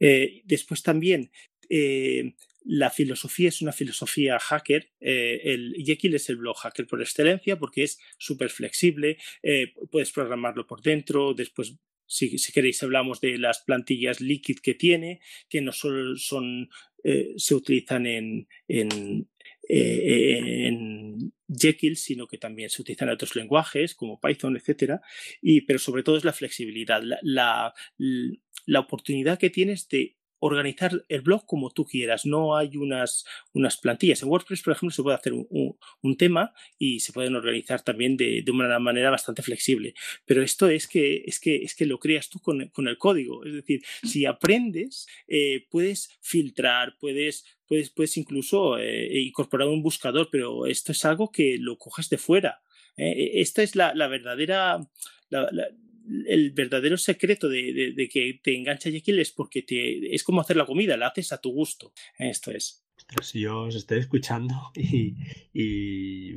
[0.01, 1.31] después también
[2.65, 4.91] la filosofía es una filosofía hacker.
[5.01, 9.19] el Jekyll es el blog hacker por excelencia porque es súper flexible,
[9.91, 15.61] puedes programarlo por dentro, después si, queréis, hablamos de las plantillas Liquid que tiene, que
[15.61, 16.69] no solo son,
[17.03, 19.29] eh, se utilizan en, eh,
[19.69, 25.01] en, Jekyll, sino que también se utilizan en otros lenguajes como Python, etc.
[25.41, 27.73] Y, pero sobre todo es la flexibilidad, la,
[28.67, 32.27] la oportunidad que tienes de organizar el blog como tú quieras.
[32.27, 34.23] No hay unas, unas plantillas.
[34.23, 38.45] En WordPress, por ejemplo, se puede hacer un, tema y se pueden organizar también de,
[38.53, 39.95] una manera bastante flexible.
[40.27, 43.45] Pero esto es que, es que, es que lo creas tú con, el código.
[43.45, 50.29] Es decir, si aprendes, eh, puedes filtrar, puedes, puedes, puedes incluso eh, incorporar un buscador,
[50.31, 52.63] pero esto es algo que lo coges de fuera.
[52.97, 53.41] ¿eh?
[53.41, 54.79] esta es la, verdadera
[56.27, 60.67] el verdadero secreto de, que te engancha Jekyll es porque te, es como hacer la
[60.67, 61.93] comida, la haces a tu gusto.
[62.19, 62.85] Esto es.
[63.23, 65.17] Si yo os estoy escuchando y,
[65.53, 66.35] y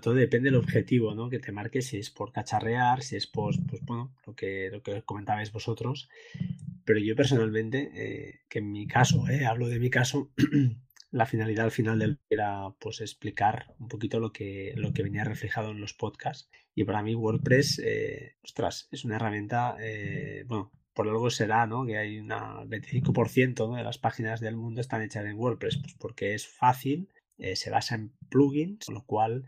[0.00, 1.28] todo depende del objetivo ¿no?
[1.28, 4.82] que te marques, si es por cacharrear, si es por, pues bueno, lo que, lo
[4.82, 6.08] que comentabais vosotros.
[6.84, 10.32] Pero yo personalmente, eh, que en mi caso, eh, hablo de mi caso,
[11.12, 15.24] la finalidad al final del era pues explicar un poquito lo que, lo que venía
[15.24, 16.50] reflejado en los podcasts.
[16.74, 21.84] Y para mí WordPress, eh, ostras, es una herramienta, eh, bueno, por algo será, ¿no?
[21.84, 26.34] Que hay un 25% de las páginas del mundo están hechas en WordPress, pues porque
[26.34, 29.44] es fácil, eh, se basa en plugins, con lo cual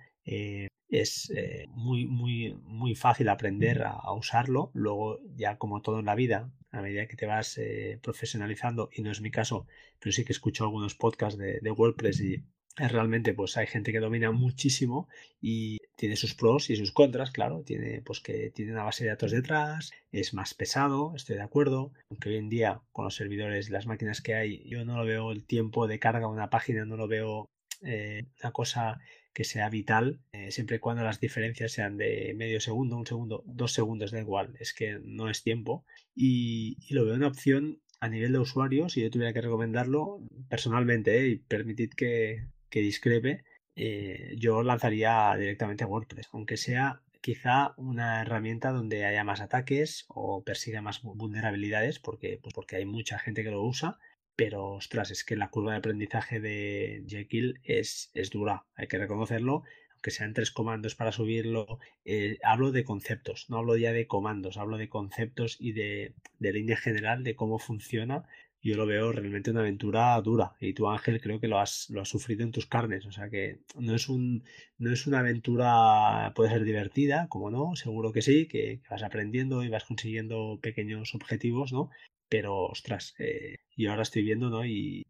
[0.88, 1.32] es
[1.68, 4.70] muy, muy, muy fácil aprender a, usarlo.
[4.74, 7.58] Luego, ya como todo en la vida, a medida que te vas
[8.02, 9.66] profesionalizando, y no es mi caso,
[9.98, 12.44] pero sí que escucho algunos podcasts de, de WordPress y
[12.76, 15.08] realmente pues hay gente que domina muchísimo
[15.40, 19.10] y tiene sus pros y sus contras, claro, tiene pues que tiene una base de
[19.10, 23.68] datos detrás, es más pesado, estoy de acuerdo, aunque hoy en día con los servidores
[23.68, 26.50] y las máquinas que hay, yo no lo veo el tiempo de carga de una
[26.50, 27.48] página, no lo veo
[27.82, 29.00] eh, una cosa
[29.34, 33.42] que sea vital, eh, siempre y cuando las diferencias sean de medio segundo, un segundo,
[33.46, 35.84] dos segundos, da igual, es que no es tiempo.
[36.14, 41.18] Y, lo veo una opción a nivel de usuario, si yo tuviera que recomendarlo personalmente,
[41.18, 43.44] eh, y permitid que, que discrepe,
[43.76, 50.44] eh, yo lanzaría directamente WordPress, aunque sea quizá una herramienta donde haya más ataques o
[50.44, 53.98] persiga más vulnerabilidades, porque, pues porque hay mucha gente que lo usa,
[54.36, 58.98] pero ostras, es que la curva de aprendizaje de Jekyll es, es dura, hay que
[58.98, 59.62] reconocerlo,
[60.02, 64.58] que sean tres comandos para subirlo, eh, hablo de conceptos, no hablo ya de comandos,
[64.58, 68.26] hablo de conceptos y de, de línea general de cómo funciona
[68.64, 70.54] yo lo veo realmente una aventura dura.
[70.58, 73.04] Y tú, Ángel, creo que lo has, lo has sufrido en tus carnes.
[73.04, 74.42] O sea que no es, un,
[74.78, 79.62] no es una aventura, puede ser divertida, como no, seguro que sí, que, vas aprendiendo
[79.62, 81.90] y vas consiguiendo pequeños objetivos, ¿no?
[82.28, 84.64] Pero, ostras, eh, yo ahora estoy viendo, ¿no?
[84.64, 85.06] Y,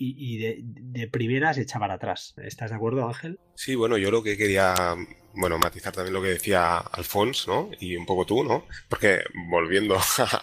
[0.00, 2.34] y, de, de, primeras echa para atrás.
[2.38, 3.38] ¿Estás de acuerdo, Ángel?
[3.54, 4.74] Sí, bueno, yo lo que quería,
[5.34, 7.70] bueno, matizar también lo que decía Alfonso, ¿no?
[7.80, 8.66] Y un poco tú, ¿no?
[8.88, 10.42] Porque volviendo a,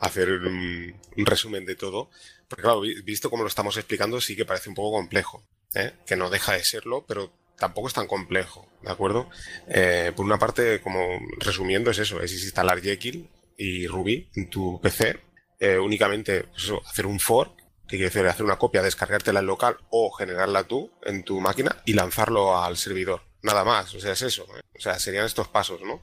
[0.00, 2.10] hacer un, resumen de todo.
[2.48, 5.44] Porque claro, visto como lo estamos explicando, sí que parece un poco complejo,
[5.74, 5.92] ¿eh?
[6.06, 9.30] que no deja de serlo, pero tampoco es tan complejo, ¿de acuerdo?
[9.68, 14.80] Eh, por una parte, como resumiendo, es eso, es instalar Jekyll y Ruby en tu
[14.80, 15.20] PC,
[15.60, 17.54] eh, únicamente pues hacer un for,
[17.86, 21.82] que quiere decir hacer una copia, descargártela en local o generarla tú en tu máquina
[21.84, 23.22] y lanzarlo al servidor.
[23.42, 24.46] Nada más, o sea, es eso.
[24.76, 26.02] O sea, serían estos pasos, ¿no?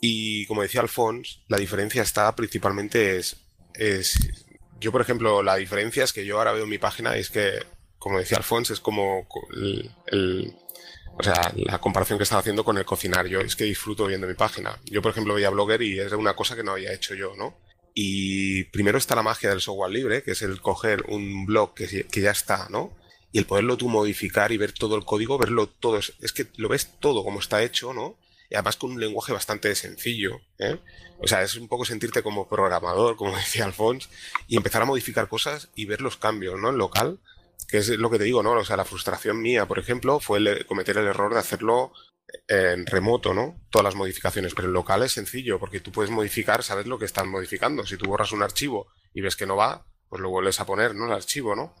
[0.00, 3.36] Y como decía Alphonse, la diferencia está principalmente es,
[4.80, 7.64] yo por ejemplo, la diferencia es que yo ahora veo mi página es que,
[7.98, 9.26] como decía Alphonse, es como
[11.18, 13.26] o sea, la comparación que estaba haciendo con el cocinar.
[13.26, 14.78] Yo es que disfruto viendo mi página.
[14.84, 17.58] Yo, por ejemplo, veía Blogger y es una cosa que no había hecho yo, ¿no?
[17.98, 22.04] Y primero está la magia del software libre, que es el coger un blog que,
[22.04, 22.92] que ya está, ¿no?
[23.32, 25.98] Y el poderlo tú modificar y ver todo el código, verlo todo.
[25.98, 28.16] Es que lo ves todo como está hecho, ¿no?
[28.50, 30.40] y además con un lenguaje bastante sencillo.
[30.58, 30.78] ¿eh?
[31.18, 34.08] O sea, es un poco sentirte como programador, como decía Alphonse,
[34.46, 36.70] y empezar a modificar cosas y ver los cambios, ¿no?
[36.70, 37.18] En local,
[37.68, 38.52] que es lo que te digo, ¿no?
[38.52, 41.92] O sea, la frustración mía, por ejemplo, fue cometer el error de hacerlo
[42.48, 43.60] en remoto, ¿no?
[43.70, 47.04] Todas las modificaciones, pero en local es sencillo, porque tú puedes modificar, sabes lo que
[47.04, 47.86] están modificando.
[47.86, 50.94] Si tú borras un archivo y ves que no va, pues lo vuelves a poner,
[50.94, 51.06] ¿no?
[51.06, 51.74] El archivo, ¿no?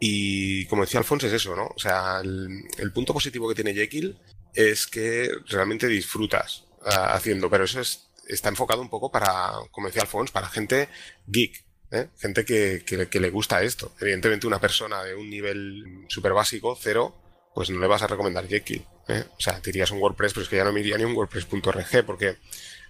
[0.00, 1.66] Y como decía Alfonso, es eso, ¿no?
[1.66, 4.18] O sea, el, punto positivo que tiene Jekyll
[4.54, 9.88] es que realmente disfrutas ah, haciendo, pero eso es, está enfocado un poco para, como
[9.88, 10.88] decía Alfonso, para gente
[11.26, 12.08] geek, ¿eh?
[12.18, 13.92] gente que, que, le gusta esto.
[14.00, 17.16] Evidentemente una persona de un nivel súper básico, cero,
[17.58, 18.86] pues no le vas a recomendar Jekyll.
[19.08, 19.24] ¿eh?
[19.36, 21.16] O sea, te irías un WordPress, pero es que ya no me iría ni un
[21.16, 22.36] WordPress.org, porque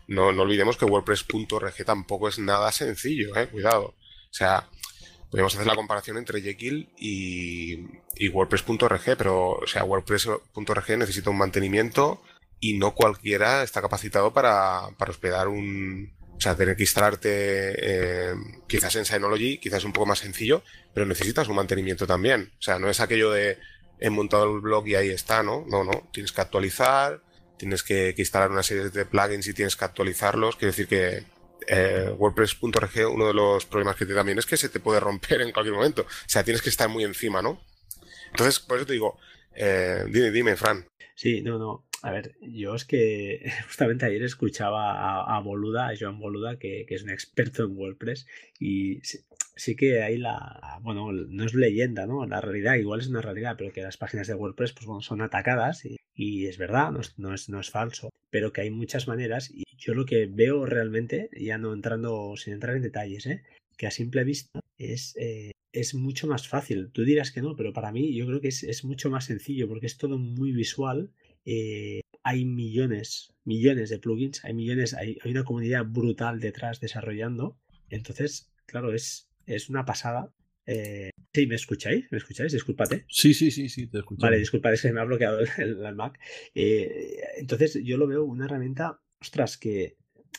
[0.09, 3.49] no, no olvidemos que WordPress.org tampoco es nada sencillo, ¿eh?
[3.49, 3.95] cuidado.
[3.95, 4.69] O sea,
[5.31, 7.79] podemos hacer la comparación entre Jekyll y,
[8.29, 12.23] WordPress.org, pero o sea, WordPress.org necesita un mantenimiento
[12.61, 16.12] y no cualquiera está capacitado para, hospedar un...
[16.37, 18.35] O sea, tener que instalarte eh,
[18.69, 20.62] quizás en Synology, quizás un poco más sencillo,
[20.93, 22.53] pero necesitas un mantenimiento también.
[22.59, 23.57] O sea, no es aquello de
[24.01, 25.65] he montado el blog y ahí está, ¿no?
[25.69, 26.09] No, no.
[26.13, 27.23] Tienes que actualizar,
[27.57, 30.57] tienes que, instalar una serie de plugins y tienes que actualizarlos.
[30.57, 31.25] Quiere decir que,
[31.67, 35.41] eh, WordPress.org, uno de los problemas que tiene también es que se te puede romper
[35.43, 36.03] en cualquier momento.
[36.03, 37.61] O sea, tienes que estar muy encima, ¿no?
[38.31, 39.19] Entonces, por eso te digo,
[39.55, 40.87] eh, dime, dime, Fran.
[41.15, 41.88] Sí, no, no.
[42.03, 47.03] A ver, yo es que justamente ayer escuchaba a, Boluda, a Joan Boluda, que, es
[47.03, 48.27] un experto en WordPress,
[48.61, 49.01] y
[49.57, 52.25] sí, que hay la, bueno, no es leyenda, ¿no?
[52.27, 55.23] La realidad, igual es una realidad, pero que las páginas de WordPress pues, bueno, son
[55.23, 55.85] atacadas
[56.15, 59.51] y, es verdad, no es, no es, no es falso, pero que hay muchas maneras
[59.53, 63.43] y yo lo que veo realmente, ya no entrando, sin entrar en detalles, ¿eh?
[63.77, 66.91] que a simple vista es, eh, es mucho más fácil.
[66.93, 69.69] Tú dirás que no, pero para mí yo creo que es, es mucho más sencillo
[69.69, 71.11] porque es todo muy visual.
[71.51, 77.59] Eh, hay millones, millones de plugins, hay millones, hay, hay, una comunidad brutal detrás desarrollando.
[77.89, 80.31] Entonces, claro, es, es una pasada.
[80.67, 82.05] Eh, sí, ¿me escucháis?
[82.11, 82.53] ¿Me escucháis?
[82.53, 83.07] Disculpate.
[83.09, 84.21] Sí, sí, sí, sí, te escucho.
[84.21, 86.19] Vale, disculpad, es que me ha bloqueado el, Mac.
[86.55, 89.97] entonces, yo lo veo una herramienta ostras, que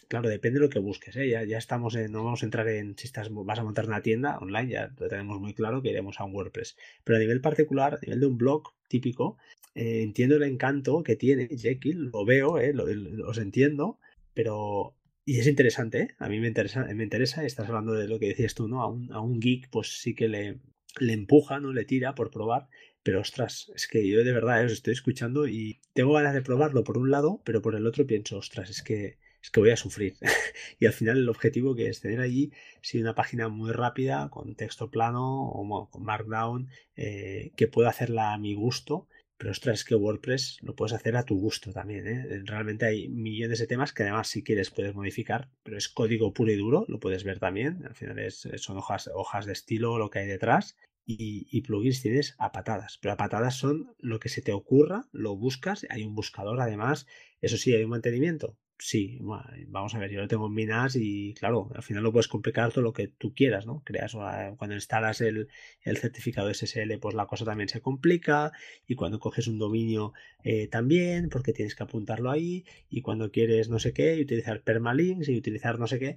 [0.07, 1.27] claro, depende de lo que busques, ¿eh?
[1.27, 4.01] ya, ya, estamos en, no vamos a entrar en si estás, vas a montar una
[4.01, 6.77] tienda online, ya lo tenemos muy claro que iremos a un WordPress.
[7.03, 9.37] Pero a nivel particular, a nivel de un blog típico,
[9.75, 12.73] eh, entiendo el encanto que tiene Jekyll, lo veo, ¿eh?
[12.73, 12.85] lo,
[13.27, 13.99] os entiendo,
[14.33, 14.95] pero...
[15.25, 16.07] Y es interesante, ¿eh?
[16.17, 18.81] a mí me interesa, me interesa, estás hablando de lo que decías tú, ¿no?
[18.81, 20.59] A un, a un geek, pues sí que le,
[20.99, 21.71] le empuja, ¿no?
[21.71, 22.67] Le tira por probar,
[23.03, 26.83] pero ostras, es que yo de verdad os estoy escuchando y tengo ganas de probarlo
[26.83, 29.77] por un lado, pero por el otro pienso, ostras, es que es que voy a
[29.77, 30.15] sufrir.
[30.79, 32.51] y al final el objetivo que es tener allí,
[32.81, 38.33] si una página muy rápida, con texto plano o con Markdown, eh, que pueda hacerla
[38.33, 39.07] a mi gusto.
[39.39, 42.05] Pero ostras, es que WordPress lo puedes hacer a tu gusto también.
[42.07, 42.41] ¿eh?
[42.43, 46.51] Realmente hay millones de temas que además si quieres puedes modificar, pero es código puro
[46.51, 47.85] y duro, lo puedes ver también.
[47.87, 50.75] Al final es, son hojas, hojas de estilo lo que hay detrás
[51.05, 55.35] y, plugins tienes a patadas, pero a patadas son lo que se te ocurra, lo
[55.35, 57.07] buscas, hay un buscador además,
[57.41, 59.19] eso sí, hay un mantenimiento, sí,
[59.67, 62.71] vamos a ver, yo lo tengo en Minas y claro, al final lo puedes complicar
[62.71, 63.83] todo lo que tú quieras, ¿no?
[63.83, 64.13] Creas,
[64.57, 65.49] cuando instalas el,
[65.83, 68.53] certificado SSL, pues la cosa también se complica
[68.87, 70.13] y cuando coges un dominio
[70.43, 74.63] eh, también, porque tienes que apuntarlo ahí y cuando quieres no sé qué, y utilizar
[74.63, 76.15] permalinks y utilizar no sé qué,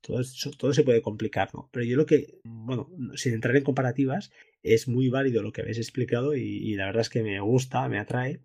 [0.00, 0.22] todo,
[0.56, 1.68] todo se puede complicar, ¿no?
[1.72, 4.30] Pero yo lo que, bueno, sin entrar en comparativas,
[4.62, 7.88] es muy válido lo que habéis explicado y, y la verdad es que me gusta,
[7.88, 8.40] me atrae,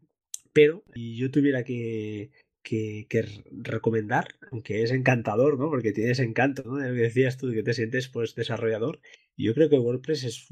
[0.53, 2.32] pero si yo tuviera que
[2.64, 5.70] que, recomendar, aunque es encantador, ¿no?
[5.70, 6.78] Porque tienes encanto, ¿no?
[6.78, 8.99] decías tú, que te sientes pues desarrollador.
[9.38, 10.47] yo creo que WordPress es,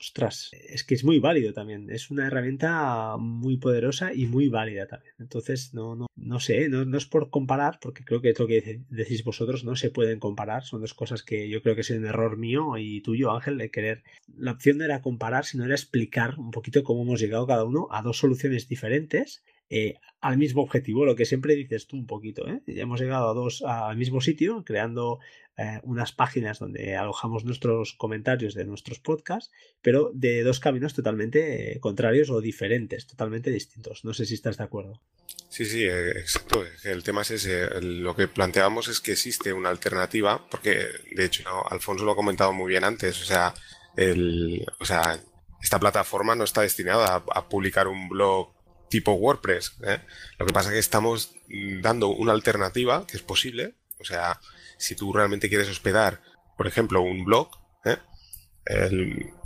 [0.00, 1.90] ostras, es que es muy válido también.
[1.90, 5.14] Es una herramienta muy poderosa y muy válida también.
[5.18, 8.46] Entonces, no, no, no sé, no, no es por comparar, porque creo que es lo
[8.46, 10.64] que decís vosotros, no se pueden comparar.
[10.64, 13.70] Son dos cosas que yo creo que es un error mío y tuyo, Ángel, de
[13.70, 14.02] querer.
[14.36, 17.88] La opción no era comparar, sino era explicar un poquito cómo hemos llegado cada uno
[17.90, 22.46] a dos soluciones diferentes eh, al mismo objetivo, lo que siempre dices tú un poquito.
[22.48, 22.60] ¿eh?
[22.66, 25.18] Ya hemos llegado a dos al mismo sitio, creando
[25.56, 29.52] eh, unas páginas donde alojamos nuestros comentarios de nuestros podcasts,
[29.82, 34.04] pero de dos caminos totalmente contrarios o diferentes, totalmente distintos.
[34.04, 35.00] No sé si estás de acuerdo.
[35.48, 36.64] Sí, sí, exacto.
[36.84, 37.80] El tema es ese.
[37.80, 42.52] Lo que planteamos es que existe una alternativa, porque de hecho Alfonso lo ha comentado
[42.52, 43.20] muy bien antes.
[43.22, 43.54] O sea,
[43.96, 45.20] el, o sea
[45.62, 48.55] esta plataforma no está destinada a publicar un blog
[48.88, 49.76] tipo WordPress.
[49.84, 50.00] ¿eh?
[50.38, 51.34] Lo que pasa es que estamos
[51.80, 53.74] dando una alternativa que es posible.
[54.00, 54.40] O sea,
[54.78, 56.20] si tú realmente quieres hospedar,
[56.56, 57.50] por ejemplo, un blog,
[57.84, 57.98] ¿eh?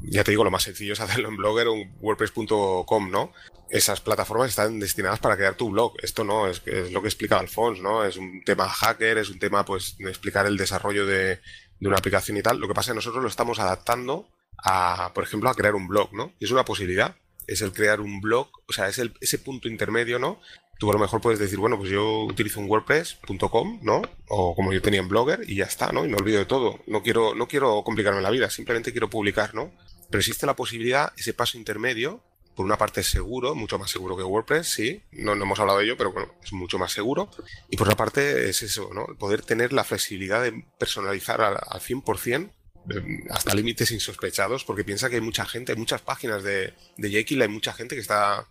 [0.03, 3.33] ya te digo, lo más sencillo es hacerlo en Blogger o en WordPress.com, ¿no?
[3.69, 5.95] Esas plataformas están destinadas para crear tu blog.
[6.03, 8.05] Esto no, es, es lo que explica Alfonso, ¿no?
[8.05, 11.41] Es un tema hacker, es un tema, pues, de explicar el desarrollo de,
[11.79, 12.59] de una aplicación y tal.
[12.59, 14.29] Lo que pasa es que nosotros lo estamos adaptando
[14.59, 16.33] a, por ejemplo, a crear un blog, ¿no?
[16.39, 17.17] Y es una posibilidad
[17.51, 20.41] es el crear un blog, o sea, es el, ese punto intermedio, ¿no?
[20.79, 24.03] Tú a lo mejor puedes decir, bueno, pues yo utilizo un WordPress.com, ¿no?
[24.29, 26.07] O como yo tenía en Blogger y ya está, ¿no?
[26.07, 26.79] Y me olvido de todo.
[26.87, 29.73] No quiero, no quiero complicarme la vida, simplemente quiero publicar, ¿no?
[30.09, 32.23] Pero existe la posibilidad, ese paso intermedio,
[32.55, 35.81] por una parte es seguro, mucho más seguro que WordPress, sí, no, no hemos hablado
[35.81, 37.31] de ello, pero bueno, es mucho más seguro.
[37.69, 39.07] Y por otra parte es eso, ¿no?
[39.19, 42.53] Poder tener la flexibilidad de personalizar al, al 100%
[43.31, 47.43] hasta límites insospechados, porque piensa que hay mucha gente, hay muchas páginas de, de Jekyll,
[47.43, 48.47] hay mucha gente que está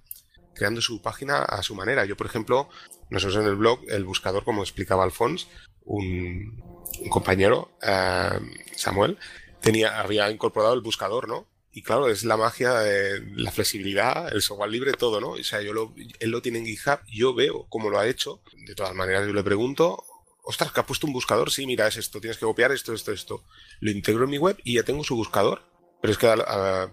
[0.54, 2.06] creando su página a su manera.
[2.06, 2.70] Yo, por ejemplo,
[3.10, 5.48] nosotros en el blog, el buscador, como explicaba Alfons,
[5.86, 6.62] un,
[7.10, 8.40] compañero, eh,
[8.76, 9.18] Samuel,
[9.62, 11.48] tenía, había incorporado el buscador, ¿no?
[11.72, 15.32] Y claro, es la magia de la flexibilidad, el software libre, todo, ¿no?
[15.32, 18.42] O sea, yo lo, él lo tiene en GitHub, yo veo cómo lo ha hecho.
[18.66, 20.04] De todas maneras, yo le pregunto,
[20.50, 23.12] ostras, que ha puesto un buscador, sí, mira, es esto, tienes que copiar esto, esto,
[23.12, 23.44] esto.
[23.82, 25.62] Lo integro en mi web y ya tengo su buscador.
[26.02, 26.28] Pero es que,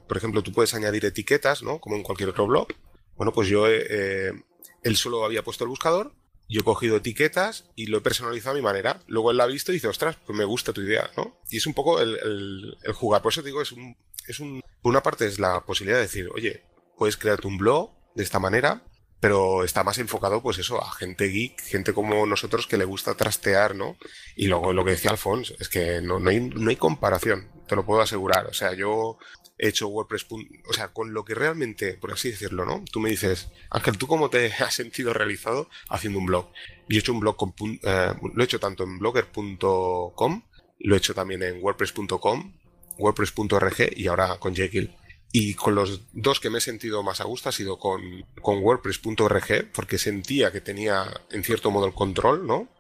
[0.07, 1.81] por ejemplo, tú puedes añadir etiquetas, ¿no?
[1.81, 2.69] Como en cualquier otro blog.
[3.17, 4.33] Bueno, pues yo, eh,
[4.83, 6.13] él solo había puesto el buscador,
[6.51, 9.01] yo he cogido etiquetas y lo he personalizado a mi manera.
[9.07, 11.41] Luego él la ha visto y dice, ostras, pues me gusta tu idea, ¿no?
[11.51, 13.23] Y es un poco el, el, jugar.
[13.23, 13.97] Por eso digo, es un,
[14.29, 16.63] es un, una parte es la posibilidad de decir, oye,
[16.99, 18.85] puedes crearte un blog de esta manera,
[19.27, 23.17] pero está más enfocado, pues eso, a gente geek, gente como nosotros que le gusta
[23.17, 23.97] trastear, ¿no?
[24.37, 28.47] Y luego lo que decía Alfonso, es que no, hay comparación, te lo puedo asegurar.
[28.47, 29.19] O sea, yo
[29.59, 32.85] he hecho WordPress, o sea, con lo que realmente, por así decirlo, ¿no?
[32.93, 36.53] Tú me dices, Ángel, ¿tú cómo te has sentido realizado haciendo un blog?
[36.89, 37.53] Yo he hecho un blog con,
[37.83, 40.43] eh, lo he hecho tanto en blogger.com,
[40.79, 42.55] lo he hecho también en wordpress.com,
[42.97, 44.95] wordpress.org y ahora con Jekyll.
[45.39, 48.61] Y con los dos que me he sentido más a gusto ha sido con, con
[48.61, 52.71] WordPress.org, porque sentía que tenía en cierto modo el control, ¿no?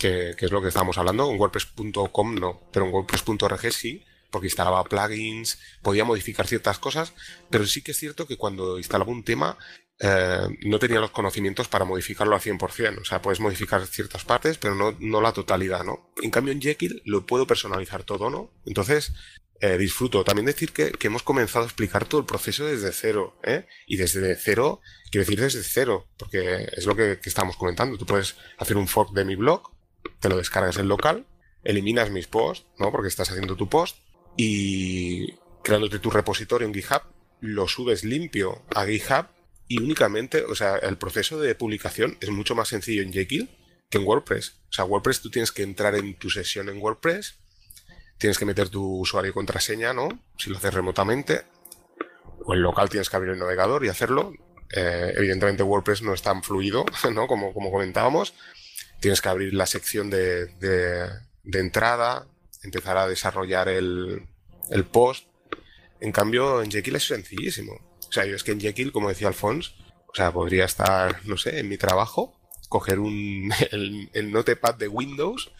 [0.00, 1.28] Que, que es lo que estábamos hablando.
[1.28, 7.14] En WordPress.com no, pero en WordPress.org sí, porque instalaba plugins, podía modificar ciertas cosas,
[7.50, 9.58] pero sí que es cierto que cuando instalaba un tema
[9.98, 13.00] eh, no tenía los conocimientos para modificarlo al 100%.
[13.00, 16.12] O sea, puedes modificar ciertas partes, pero no, no la totalidad, ¿no?
[16.22, 18.52] En cambio, en Jekyll lo puedo personalizar todo, ¿no?
[18.66, 19.12] Entonces,
[19.64, 20.24] eh, disfruto.
[20.24, 23.66] También decir que, hemos comenzado a explicar todo el proceso desde cero, ¿eh?
[23.86, 27.96] Y desde cero, quiero decir desde cero, porque es lo que, estamos comentando.
[27.96, 29.70] Tú puedes hacer un fork de mi blog,
[30.20, 31.26] te lo descargas en local,
[31.62, 32.92] eliminas mis posts, ¿no?
[32.92, 33.96] Porque estás haciendo tu post,
[34.36, 37.00] y creándote tu repositorio en GitHub,
[37.40, 39.28] lo subes limpio a GitHub
[39.66, 43.48] y únicamente, o sea, el proceso de publicación es mucho más sencillo en Jekyll
[43.88, 44.60] que en WordPress.
[44.68, 47.38] O sea, WordPress tú tienes que entrar en tu sesión en WordPress,
[48.18, 50.08] tienes que meter tu usuario y contraseña, ¿no?
[50.38, 51.42] Si lo haces remotamente.
[52.44, 54.32] O en local tienes que abrir el navegador y hacerlo.
[54.74, 57.26] Eh, evidentemente WordPress no es tan fluido, ¿no?
[57.26, 58.34] Como, como comentábamos.
[59.00, 62.26] Tienes que abrir la sección de, de, entrada,
[62.62, 64.26] empezar a desarrollar el,
[64.70, 65.26] el, post.
[66.00, 67.72] En cambio, en Jekyll es sencillísimo.
[68.08, 69.72] O sea, yo es que en Jekyll, como decía Alphonse,
[70.06, 72.38] o sea, podría estar, no sé, en mi trabajo
[72.68, 75.52] coger un, el, notepad de Windows,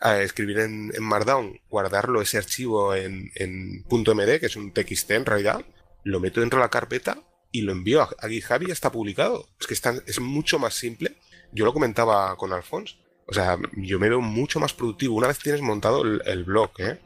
[0.00, 5.26] a escribir en, Markdown, guardarlo ese archivo en, en .md, que es un TXT en
[5.26, 5.64] realidad,
[6.04, 7.22] lo meto dentro de la carpeta
[7.52, 9.48] y lo envío a, GitHub y ya está publicado.
[9.58, 9.74] Es que
[10.06, 11.16] es mucho más simple.
[11.52, 12.96] Yo lo comentaba con Alphonse.
[13.26, 16.98] O sea, yo me veo mucho más productivo una vez tienes montado el, blog, ¿eh?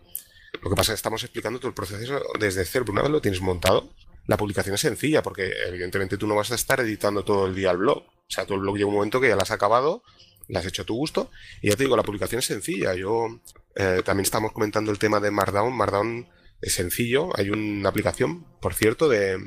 [0.63, 3.21] Lo que pasa es que estamos explicando todo el proceso desde cero, una vez lo
[3.21, 3.91] tienes montado,
[4.27, 7.73] la publicación es sencilla, porque evidentemente tú no vas a estar editando todo el día
[7.73, 7.99] el blog.
[7.99, 10.03] O sea, todo el blog llega un momento que ya lo has acabado,
[10.49, 11.31] lo has hecho a tu gusto,
[11.63, 12.95] y ya te digo, la publicación es sencilla.
[12.95, 13.41] Yo
[13.75, 15.77] eh, también estamos comentando el tema de Markdown.
[15.77, 16.29] Markdown
[16.61, 17.31] es sencillo.
[17.37, 19.43] Hay una aplicación, por cierto, de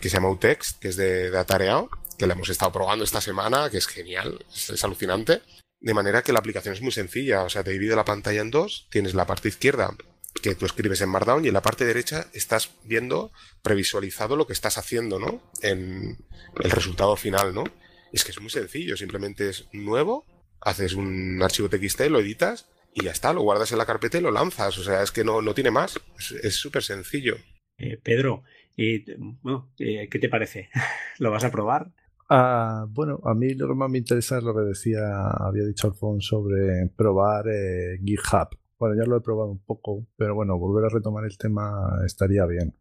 [0.00, 3.20] que se llama Utext, que es de, de Atareado, que la hemos estado probando esta
[3.20, 5.42] semana, que es genial, es alucinante.
[5.80, 8.50] De manera que la aplicación es muy sencilla, o sea, te divide la pantalla en
[8.50, 9.96] dos, tienes la parte izquierda
[10.42, 14.52] que tú escribes en Markdown y en la parte derecha estás viendo previsualizado lo que
[14.52, 15.42] estás haciendo, ¿no?
[15.62, 16.18] En
[16.62, 17.64] el resultado final, ¿no?
[18.12, 20.24] Es que es muy sencillo, simplemente es nuevo,
[20.60, 24.22] haces un archivo TXT, lo editas y ya está, lo guardas en la carpeta y
[24.22, 26.00] lo lanzas, o sea, es que no, no tiene más,
[26.42, 27.36] es súper sencillo.
[27.76, 28.42] Eh, Pedro,
[28.76, 29.04] y,
[29.42, 30.68] bueno, eh, ¿qué te parece?
[31.18, 31.92] ¿Lo vas a probar?
[32.30, 35.86] Ah, bueno, a mí lo que más me interesa es lo que decía, había dicho
[35.86, 38.48] Alfonso sobre probar eh, GitHub.
[38.78, 42.44] Bueno, ya lo he probado un poco, pero bueno, volver a retomar el tema estaría
[42.46, 42.74] bien.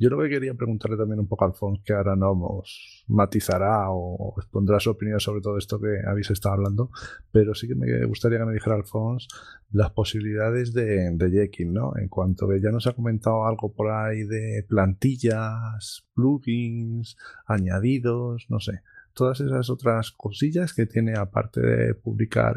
[0.00, 4.32] Yo lo que quería preguntarle también un poco a Alfonso, que ahora nos matizará o
[4.38, 6.90] expondrá su opinión sobre todo esto que habéis estado hablando,
[7.30, 9.28] pero sí que me gustaría que me dijera Alfonso
[9.72, 11.92] las posibilidades de, de Jekyll, ¿no?
[11.98, 18.58] En cuanto que ya nos ha comentado algo por ahí de plantillas, plugins, añadidos, no
[18.58, 18.80] sé,
[19.12, 22.54] todas esas otras cosillas que tiene aparte de publicar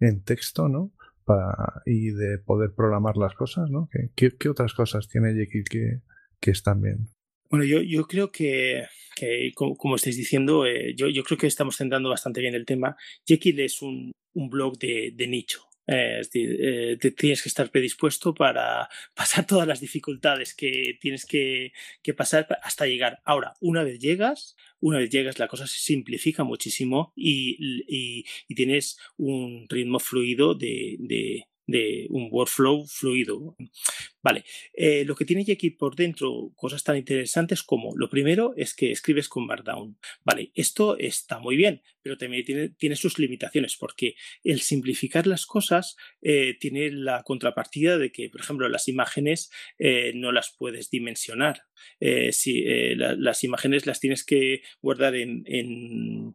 [0.00, 0.90] en, texto, ¿no?
[1.86, 3.88] Y de poder programar las cosas, ¿no?
[4.16, 6.00] ¿Qué, qué otras cosas tiene Jekyll que,
[6.42, 7.08] que están bien.
[7.48, 8.86] Bueno, yo, yo creo que,
[9.54, 12.96] como, estáis diciendo, eh, yo, yo, creo que estamos centrando bastante bien el tema.
[13.26, 15.68] Jekyll es un, un blog de, de nicho.
[15.86, 21.72] Eh, eh, te tienes que estar predispuesto para pasar todas las dificultades que tienes que,
[22.02, 23.20] que, pasar hasta llegar.
[23.24, 28.54] Ahora, una vez llegas, una vez llegas, la cosa se simplifica muchísimo y, y, y
[28.54, 33.56] tienes un ritmo fluido de, de, de un workflow fluido.
[34.22, 38.72] Vale, eh, lo que tiene Jekyll por dentro, cosas tan interesantes como, lo primero es
[38.72, 39.98] que escribes con Markdown.
[40.22, 44.14] Vale, esto está muy bien, pero también tiene, tiene sus limitaciones, porque
[44.44, 50.12] el simplificar las cosas eh, tiene la contrapartida de que, por ejemplo, las imágenes eh,
[50.14, 51.64] no las puedes dimensionar.
[52.30, 52.64] si
[52.94, 56.34] las imágenes las tienes que guardar en, en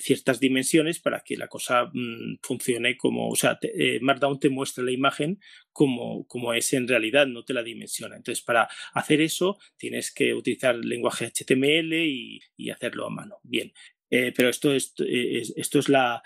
[0.00, 3.58] ciertas dimensiones para que la cosa mm, funcione como, o sea,
[4.00, 5.38] Markdown te muestra la imagen
[5.72, 8.16] como, como es en realidad, no te la dimensiona.
[8.16, 12.40] Entonces, para hacer eso, tienes que utilizar el lenguaje HTML y,
[12.70, 13.38] hacerlo a mano.
[13.42, 13.72] Bien.
[14.12, 16.22] Eh, pero esto, es, esto es la,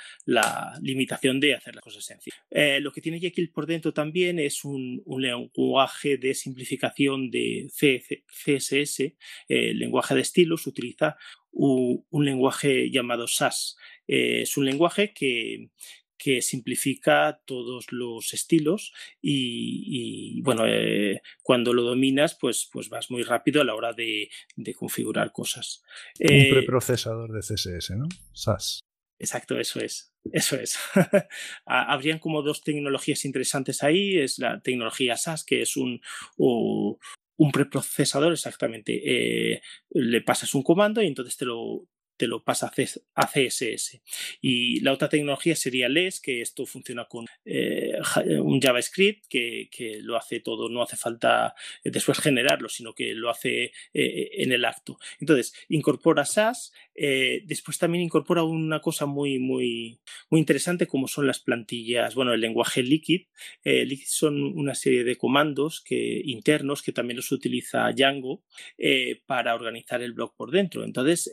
[0.80, 2.38] limitación de hacer las cosas sencillas.
[2.50, 9.00] Eh, lo que tiene Jekyll por dentro también es un, lenguaje de simplificación de CSS,
[9.48, 11.16] eh, lenguaje de estilos, utiliza
[11.52, 13.76] un, un lenguaje llamado SAS.
[14.06, 15.68] es un lenguaje que,
[16.16, 23.22] que simplifica todos los estilos y, bueno, eh, cuando lo dominas, pues, pues vas muy
[23.22, 24.28] rápido a la hora de,
[24.74, 25.82] configurar cosas.
[26.20, 28.08] Un eh, preprocesador de CSS, ¿no?
[28.32, 28.80] SAS.
[29.18, 30.12] Exacto, eso es.
[30.32, 30.78] Eso es.
[31.66, 34.18] Habrían como dos tecnologías interesantes ahí.
[34.18, 36.00] Es la tecnología SAS, que es un,
[36.38, 39.54] un preprocesador, exactamente.
[39.54, 39.60] Eh,
[39.90, 41.86] le pasas un comando y entonces te lo,
[42.16, 42.70] te lo pasa
[43.14, 44.00] a CSS.
[44.40, 47.98] Y la otra tecnología sería LES, que esto funciona con eh,
[48.40, 49.68] un JavaScript que,
[50.02, 54.64] lo hace todo, no hace falta después generarlo, sino que lo hace eh, en el
[54.64, 54.98] acto.
[55.20, 60.00] Entonces, incorpora SAS, eh, después también incorpora una cosa muy, muy,
[60.30, 63.26] muy interesante como son las plantillas, bueno, el lenguaje Liquid.
[63.64, 68.44] Liquid son una serie de comandos que, internos que también los utiliza Django
[69.26, 70.84] para organizar el blog por dentro.
[70.84, 71.30] Entonces,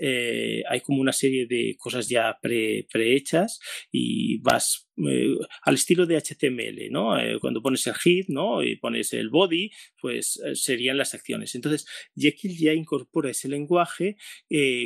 [0.71, 3.59] hay como una serie de cosas ya pre, prehechas
[3.91, 7.17] y vas eh, al estilo de HTML, ¿no?
[7.17, 8.63] Eh, cuando pones el head, ¿no?
[8.63, 11.55] Y pones el body, pues eh, serían las acciones.
[11.55, 14.17] Entonces, Jekyll ya incorpora ese lenguaje,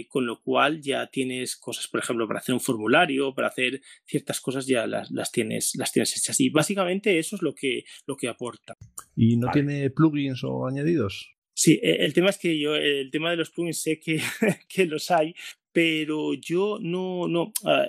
[0.10, 4.40] con lo cual ya tienes cosas, por ejemplo, para hacer un formulario, para hacer ciertas
[4.42, 6.40] cosas ya las, las tienes, las tienes hechas.
[6.40, 8.76] Y básicamente eso es lo que, lo que aporta.
[9.16, 11.36] ¿Y no tiene plugins o añadidos?
[11.54, 14.20] Sí, el tema es que yo, el tema de los plugins sé que,
[14.70, 15.34] que los hay,
[15.76, 17.86] pero yo no, no, ah,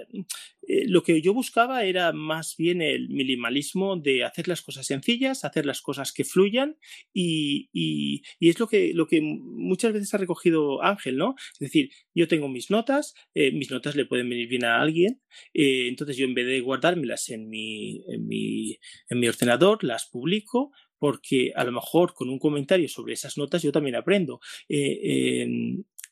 [0.66, 5.44] eh, lo que yo buscaba era más bien el minimalismo de hacer las cosas sencillas,
[5.44, 6.76] hacer las cosas que fluyan
[7.14, 11.36] y, y, es lo que, lo que muchas veces ha recogido Ángel, ¿no?
[11.52, 15.22] Es decir, yo tengo mis notas, eh, mis notas le pueden venir bien a alguien,
[15.54, 18.78] eh, entonces yo en vez de guardármelas en mi, en mi,
[19.08, 23.62] en mi ordenador, las publico, porque a lo mejor con un comentario sobre esas notas
[23.62, 24.40] yo también aprendo.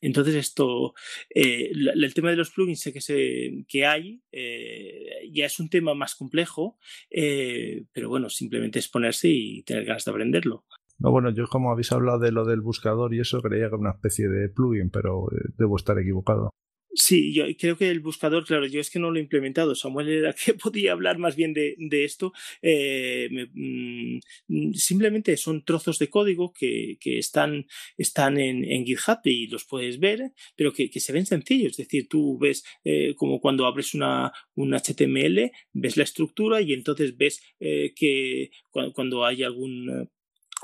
[0.05, 0.93] Entonces esto,
[1.35, 5.71] eh, el tema de los plugins sé que, se, que hay, eh, ya es un
[5.71, 6.77] tema más complejo,
[7.11, 10.67] eh, pero bueno, simplemente es ponerse y tener ganas de aprenderlo.
[10.99, 13.77] No, bueno, yo como habéis hablado de lo del buscador y eso, creía que era
[13.79, 15.27] una especie de plugin, pero
[15.57, 16.51] debo estar equivocado.
[16.97, 19.75] Sí, yo creo que el buscador, claro, yo es que no lo he implementado.
[19.75, 22.33] Samuel era que podía hablar más bien de, esto.
[22.63, 27.67] Eh, mm, simplemente son trozos de código que, que están,
[27.99, 31.73] están en, en, GitHub y los puedes ver, pero que, que se ven sencillos.
[31.73, 36.73] Es decir, tú ves eh, como cuando abres una, un HTML, ves la estructura y
[36.73, 40.09] entonces ves eh, que cuando, cuando hay algún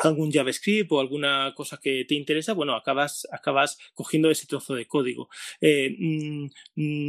[0.00, 4.86] algún JavaScript o alguna cosa que te interesa, bueno, acabas, acabas cogiendo ese trozo de
[4.86, 5.28] código.
[5.60, 6.50] Eh, mm,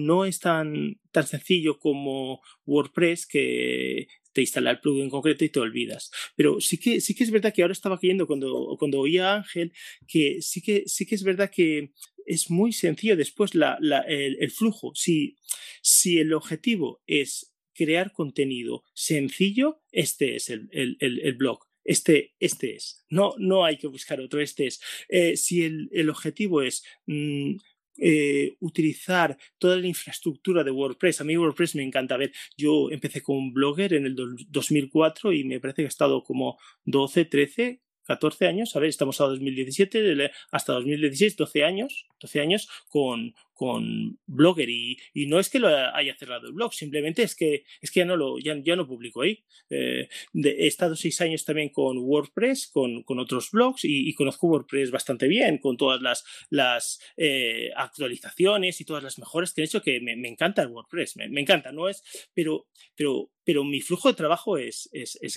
[0.05, 5.59] no es tan, tan sencillo como WordPress que te instala el plugin concreto y te
[5.59, 6.11] olvidas.
[6.35, 9.35] Pero sí que, sí que es verdad que ahora estaba cayendo cuando, cuando oía a
[9.37, 9.73] Ángel
[10.07, 11.93] que sí que, sí que es verdad que
[12.25, 13.77] es muy sencillo después la,
[14.07, 14.93] el, flujo.
[14.95, 15.37] Si,
[15.81, 22.75] si el objetivo es crear contenido sencillo, este es el, el, el blog este, este
[22.75, 23.05] es.
[23.09, 24.82] No, no hay que buscar otro, este es.
[25.09, 27.55] Eh, si el, el, objetivo es mm,
[27.97, 32.15] eh, utilizar toda la infraestructura de WordPress, a mí WordPress me encanta.
[32.15, 34.15] A ver, yo empecé con Blogger en el
[34.49, 37.82] 2004 y me parece que he estado como 12, 13,
[38.12, 44.20] 14 años, a ver, estamos a 2017, hasta 2016, 12 años, 12 años con, con
[44.26, 47.89] Blogger y, y, no es que lo haya cerrado el blog, simplemente es que, es
[47.89, 49.45] que ya no lo ya, ya no publico ahí.
[49.70, 54.91] Eh, he estado seis años también con WordPress, con, con otros blogs y, conozco WordPress
[54.91, 59.82] bastante bien, con todas las, las eh, actualizaciones y todas las mejoras que he hecho,
[59.82, 61.88] que me, encanta el WordPress, me, encanta, ¿no?
[61.88, 62.03] es
[62.34, 65.36] Pero, pero, pero mi flujo de trabajo es, es, es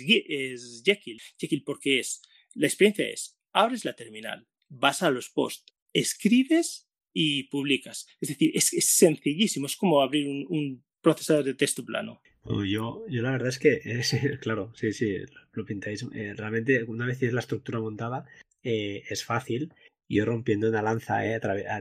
[0.84, 2.20] Jekyll, Jekyll porque es,
[2.54, 8.06] la experiencia es, abres la terminal, vas a los posts, escribes y publicas.
[8.20, 12.22] Es decir, es, sencillísimo, es como abrir un, procesador de texto plano.
[12.46, 13.80] Yo, yo la verdad es que,
[14.40, 15.16] claro, sí, sí,
[15.52, 16.02] lo pintáis.
[16.14, 18.24] Eh, realmente, una vez tienes la estructura montada,
[18.62, 19.72] eh, es fácil.
[20.08, 21.40] Yo rompiendo una lanza eh,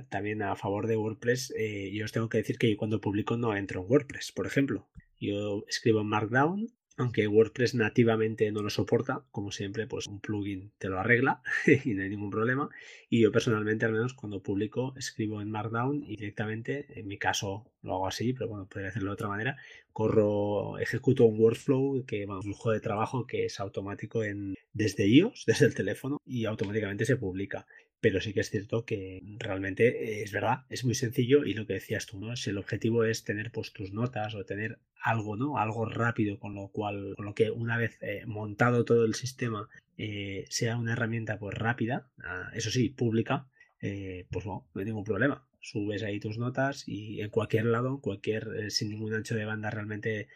[0.09, 1.53] también a favor de WordPress,
[1.91, 4.89] yo os tengo que decir que cuando publico no entro en WordPress, por ejemplo.
[5.19, 6.67] Yo escribo en Markdown,
[6.97, 11.41] aunque WordPress nativamente no lo soporta, como siempre, pues un plugin te lo arregla
[11.85, 12.69] y no hay ningún problema.
[13.09, 17.65] Y yo personalmente, al menos cuando publico, escribo en Markdown y directamente, en mi caso
[17.81, 19.57] lo hago así, pero bueno, podría hacerlo de otra manera,
[19.91, 25.43] corro, ejecuto un workflow, que un flujo de trabajo que es automático en, desde iOS,
[25.47, 27.65] desde el teléfono, y automáticamente se publica
[28.03, 31.65] pero sí que es cierto que realmente eh, es verdad, es muy sencillo y lo
[31.65, 32.35] que decías tú, ¿no?
[32.35, 35.57] Si el objetivo es tener pues tus notas o tener algo, ¿no?
[35.57, 39.69] Algo rápido con lo cual, con lo que una vez eh, montado todo el sistema
[39.97, 43.47] eh, sea una herramienta pues rápida, ah, eso sí, pública,
[43.79, 45.45] pues no, no hay ningún problema.
[45.61, 50.27] Subes ahí tus notas y en cualquier lado, cualquier, sin ningún ancho de banda realmente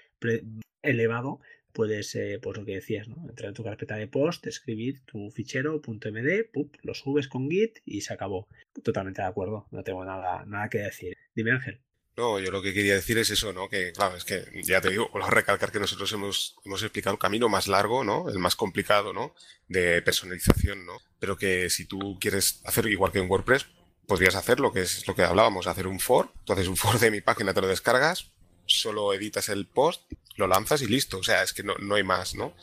[0.81, 1.41] elevado,
[1.77, 3.29] puedes, eh, pues lo que decías, ¿no?
[3.29, 6.49] Entrar en tu carpeta de post, escribir tu fichero .md,
[6.81, 8.47] lo subes con Git y se acabó.
[8.83, 11.15] Totalmente de acuerdo, no tengo nada, nada que decir.
[11.35, 11.79] Dime Ángel.
[12.17, 13.69] No, yo lo que quería decir es eso, ¿no?
[13.69, 17.19] Que, claro, es que ya te digo, a recalcar que nosotros hemos, hemos explicado el
[17.19, 18.27] camino más largo, ¿no?
[18.27, 19.35] El más complicado, ¿no?
[19.67, 20.97] De personalización, ¿no?
[21.19, 23.67] Pero que si tú quieres hacer igual que en WordPress,
[24.07, 26.31] podrías hacer lo que es lo que hablábamos, hacer un for.
[26.43, 28.31] Tú haces un for de mi página, te lo descargas,
[28.65, 30.01] solo editas el post,
[30.37, 31.17] lo lanzas y listo.
[31.17, 32.55] O sea, es que no, no hay más, ¿no?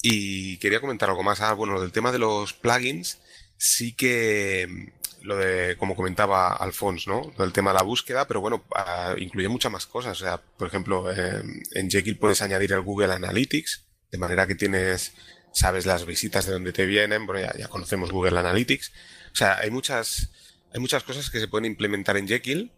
[0.00, 1.40] Y quería comentar algo más.
[1.40, 3.18] Ah, bueno, del tema de los plugins,
[3.56, 7.32] sí que mm, lo de, como comentaba Alphonse, ¿no?
[7.38, 10.20] Del tema de la búsqueda, pero bueno, ah, incluye muchas más cosas.
[10.20, 15.12] O sea, por ejemplo, en Jekyll puedes añadir el Google Analytics, de manera que tienes,
[15.52, 18.92] sabes las visitas de dónde te vienen, ya, ya conocemos Google Analytics.
[19.32, 20.30] O sea, hay muchas,
[20.72, 22.72] hay muchas cosas que se pueden implementar en Jekyll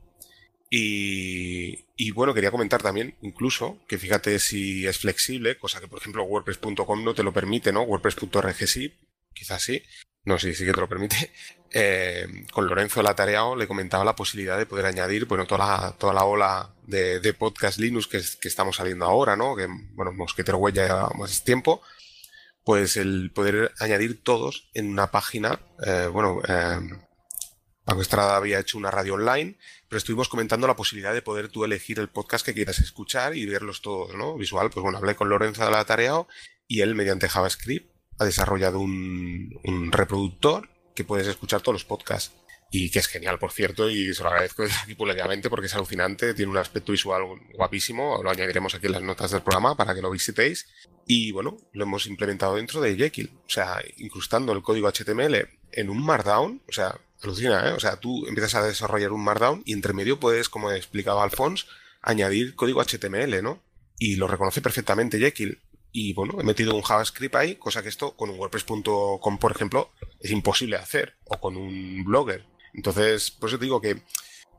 [0.70, 6.24] y, bueno, quería comentar también, incluso, que fíjate si es flexible, cosa que por ejemplo
[6.24, 7.82] WordPress.com no te lo permite, ¿no?
[7.82, 8.92] WordPress.org sí,
[9.32, 9.82] quizás sí,
[10.24, 11.32] no, sí, sí que te lo permite.
[11.76, 16.14] Eh, con Lorenzo Latareao le comentaba la posibilidad de poder añadir, bueno, toda la, toda
[16.14, 19.56] la ola de, podcast Linux que, que, estamos saliendo ahora, ¿no?
[19.56, 21.82] Que, bueno, Mosquetero Web ya lleva más tiempo,
[22.64, 26.78] pues el poder añadir todos en una página, eh, bueno, eh,
[27.84, 29.58] Paco Estrada había hecho una radio online,
[29.94, 33.46] pero estuvimos comentando la posibilidad de poder tú elegir el podcast que quieras escuchar y
[33.46, 34.36] verlos todos, ¿no?
[34.36, 36.26] Visual, pues bueno, hablé con Lorenzo de la Tareao
[36.66, 42.34] y él mediante JavaScript ha desarrollado un, reproductor que puedes escuchar todos los podcasts
[42.72, 46.50] y que es genial, por cierto, y se lo agradezco aquí porque es alucinante, tiene
[46.50, 47.22] un aspecto visual
[47.52, 50.66] guapísimo, lo añadiremos aquí en las notas del programa para que lo visitéis.
[51.06, 55.88] Y bueno, lo hemos implementado dentro de Jekyll, o sea, incrustando el código HTML en
[55.88, 57.72] un Markdown, o sea, alucina, ¿eh?
[57.72, 61.66] O sea, tú empiezas a desarrollar un Markdown y entre medio puedes, como explicaba Alphonse,
[62.02, 63.62] añadir código HTML, ¿no?
[63.98, 65.60] Y lo reconoce perfectamente Jekyll.
[65.92, 69.92] Y bueno, he metido un JavaScript ahí, cosa que esto con un WordPress.com, por ejemplo,
[70.20, 72.44] es imposible hacer, o con un blogger.
[72.72, 74.02] Entonces, por eso te digo que,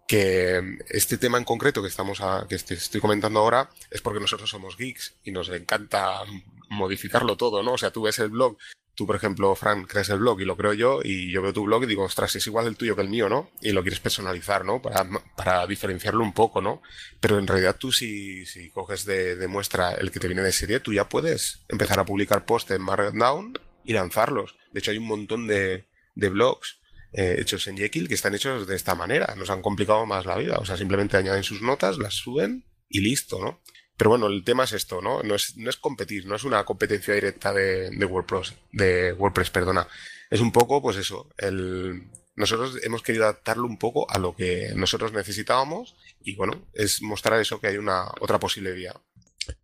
[0.08, 4.50] que este tema en concreto que estamos a, que estoy comentando ahora es porque nosotros
[4.50, 6.22] somos geeks y nos encanta
[6.70, 7.74] modificarlo todo, ¿no?
[7.74, 8.58] O sea, tú ves el blog
[8.96, 11.64] tú, por ejemplo, Fran, creas el blog y lo creo yo, y yo veo tu
[11.64, 13.52] blog y digo, ostras, es igual el tuyo que el mío, ¿no?
[13.62, 14.82] Y lo quieres personalizar, ¿no?
[14.82, 16.82] Para, para diferenciarlo un poco, ¿no?
[17.20, 20.52] Pero en realidad tú si, si coges de, de, muestra el que te viene de
[20.52, 24.56] serie, tú ya puedes empezar a publicar posts en Markdown y lanzarlos.
[24.72, 26.80] De hecho, hay un montón de, de blogs
[27.14, 29.36] eh, hechos en Jekyll que están hechos de esta manera.
[29.36, 30.58] Nos han complicado más la vida.
[30.58, 33.62] O sea, simplemente añaden sus notas, las suben y listo, ¿no?
[33.98, 35.24] Pero bueno, el tema es esto, ¿no?
[35.24, 39.50] No es, no es competir, no es una competencia directa de, de, WordPress, de WordPress,
[39.50, 39.88] perdona.
[40.30, 44.74] Es un poco, pues eso, el, nosotros hemos querido adaptarlo un poco a lo que
[44.76, 48.94] nosotros necesitábamos y bueno, es mostrar eso que hay una otra posible vía.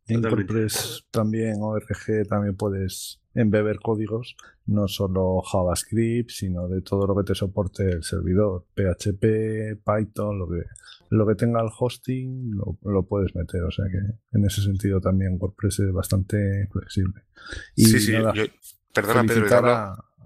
[0.07, 4.35] En WordPress también, ORG, también puedes embeber códigos,
[4.65, 10.49] no solo JavaScript, sino de todo lo que te soporte el servidor, PHP, Python, lo
[10.49, 10.63] que
[11.11, 12.51] lo que tenga el hosting
[12.83, 13.63] lo, puedes meter.
[13.63, 17.21] O sea que en ese sentido también WordPress es bastante flexible.
[17.75, 18.13] Y sí, sí,
[18.93, 19.65] perdona Pedro.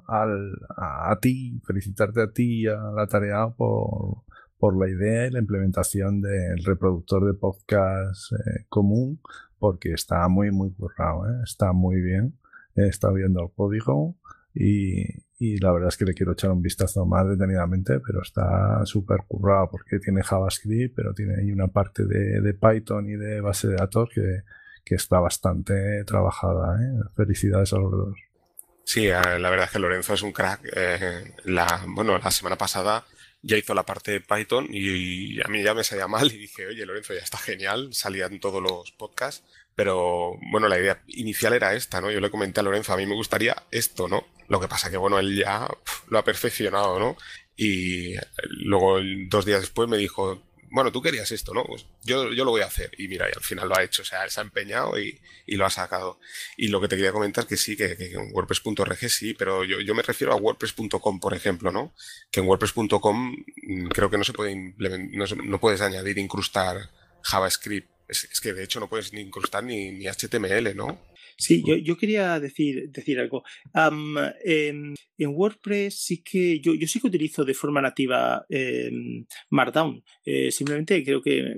[0.07, 4.23] A, a, ti, felicitarte a ti y a la tarea por,
[4.59, 9.19] por la idea y la implementación del reproductor de podcast eh, común,
[9.57, 11.41] porque está muy, muy currado, ¿eh?
[11.43, 12.37] está muy bien.
[12.75, 14.17] Está viendo el código
[14.53, 19.19] y, la verdad es que le quiero echar un vistazo más detenidamente, pero está súper
[19.27, 23.75] currado porque tiene JavaScript, pero tiene ahí una parte de, Python y de base de
[23.75, 24.43] datos que,
[24.83, 26.77] que está bastante trabajada.
[26.81, 27.09] ¿eh?
[27.15, 28.17] Felicidades a los dos.
[28.85, 30.61] Sí, eh, la verdad es que Lorenzo es un crack.
[30.73, 33.03] Eh, la, bueno, la semana pasada
[33.41, 36.37] ya hizo la parte de Python y, y, a mí ya me salía mal y
[36.37, 39.43] dije, oye, Lorenzo, ya está genial, salían todos los podcasts,
[39.75, 42.09] pero bueno, la idea inicial era esta, ¿no?
[42.11, 44.25] Yo le comenté a Lorenzo, a mí me gustaría esto, ¿no?
[44.47, 45.67] Lo que pasa que, bueno, él ya
[46.09, 47.17] lo ha perfeccionado, ¿no?
[47.57, 48.15] Y
[48.49, 50.41] luego, dos días después, me dijo,
[50.71, 51.63] bueno, tú querías esto, ¿no?
[51.63, 52.91] Pues yo, yo lo voy a hacer.
[52.97, 55.19] Y mira, y al final lo ha hecho, o sea, él se ha empeñado y,
[55.45, 56.19] y lo ha sacado.
[56.57, 59.63] Y lo que te quería comentar es que sí, que, que en WordPress.org sí, pero
[59.63, 61.93] yo, yo me refiero a WordPress.com, por ejemplo, ¿no?
[62.31, 66.89] Que en WordPress.com mm, creo que no se puede no, no puedes añadir, incrustar
[67.21, 67.94] JavaScript.
[68.07, 71.01] Es, que de hecho no puedes ni incrustar ni, HTML, ¿no?
[71.37, 73.43] Sí, yo, yo quería decir, decir algo.
[74.43, 78.91] En, WordPress sí que yo, yo sí que utilizo de forma nativa eh,
[79.49, 80.03] Markdown.
[80.23, 81.55] Eh, simplemente creo que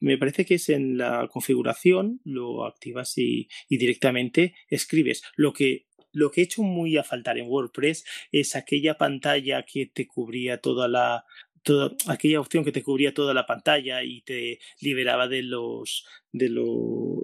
[0.00, 5.22] me parece que es en la configuración, lo activas y, y directamente escribes.
[5.36, 9.86] Lo que lo que he hecho muy a faltar en WordPress es aquella pantalla que
[9.86, 11.24] te cubría toda la,
[11.62, 16.48] toda aquella opción que te cubría toda la pantalla y te liberaba de los de,
[16.48, 17.22] lo,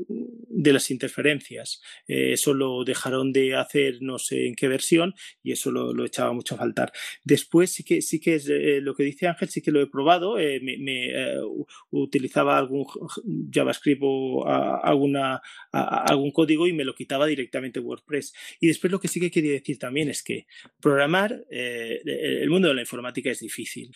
[0.66, 1.80] de las interferencias.
[2.06, 6.32] Eh, eso lo dejaron de hacer no sé en qué versión y eso lo, echaba
[6.32, 6.92] mucho a faltar.
[7.24, 9.86] Después sí que sí que es eh, lo que dice Ángel, sí que lo he
[9.86, 10.38] probado.
[10.38, 11.06] Eh, me,
[11.90, 12.84] utilizaba algún
[13.52, 15.40] JavaScript o alguna,
[15.72, 18.34] algún código y me lo quitaba directamente WordPress.
[18.60, 20.46] Y después lo que sí que quería decir también es que
[20.80, 23.92] programar, el mundo de la informática es difícil.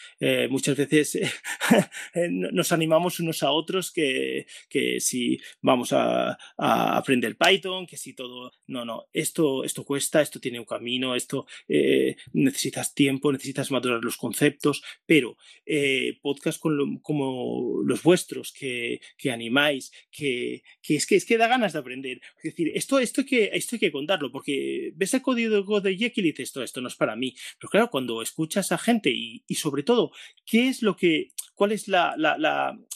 [0.49, 1.19] muchas veces
[2.31, 8.13] nos animamos unos a otros que, que si vamos a, a, aprender Python, que si
[8.13, 13.71] todo, no, no, esto, esto cuesta, esto tiene un camino, esto eh, necesitas tiempo, necesitas
[13.71, 20.97] madurar los conceptos, pero eh, podcasts lo, como los vuestros que, que animáis, que, que,
[20.97, 22.21] es que es que da ganas de aprender.
[22.37, 25.97] Es decir, esto, esto, hay, que, esto hay que contarlo, porque ves el código de
[25.97, 27.35] Jekyll y dices, esto, esto no es para mí.
[27.59, 30.13] Pero claro, cuando escuchas a gente y, y sobre todo,
[30.45, 31.31] ¿qué es lo que,
[31.61, 31.85] cuál es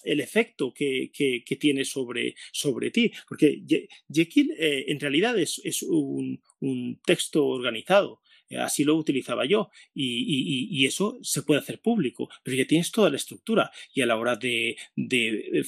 [0.04, 1.10] el efecto que,
[1.60, 2.34] tiene sobre,
[2.90, 3.12] ti?
[3.28, 3.62] Porque
[4.10, 6.40] Jekyll eh, en realidad es, es un,
[7.04, 8.22] texto organizado.
[8.48, 13.10] Eh, así lo utilizaba yo y, eso se puede hacer público, pero ya tienes toda
[13.10, 14.78] la estructura y a la hora de,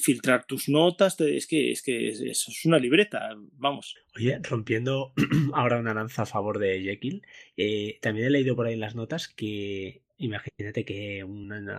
[0.01, 3.95] filtrar tus notas, es que, es que eso es una libreta, vamos.
[4.15, 5.13] Oye, rompiendo
[5.53, 7.21] ahora una lanza a favor de Jekyll,
[7.57, 11.25] eh, también he leído por ahí en las notas que imagínate que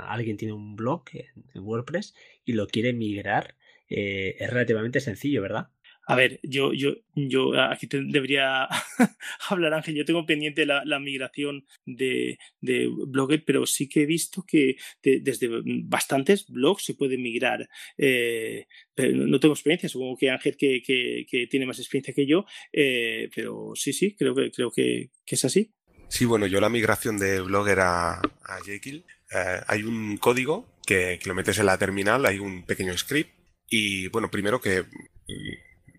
[0.07, 3.57] alguien tiene un blog en, WordPress y lo quiere migrar.
[3.91, 5.71] Eh, es relativamente sencillo, ¿verdad?
[6.11, 8.67] A ver, yo, yo, yo aquí debería
[9.51, 9.95] hablar Ángel.
[9.95, 15.51] Yo tengo pendiente la, migración de, de Blogger, pero sí que he visto que desde
[15.85, 17.69] bastantes blogs se puede migrar.
[17.99, 18.65] Eh,
[18.97, 23.73] no tengo experiencia, supongo que Ángel que, que, tiene más experiencia que yo, eh, pero
[23.75, 25.75] sí, sí, creo que creo que, es así.
[26.09, 31.19] Sí, bueno, yo la migración de Blogger a, a Jekyll, eh, hay un código que,
[31.23, 33.33] que lo metes en la terminal, hay un pequeño script
[33.69, 34.87] y bueno, primero que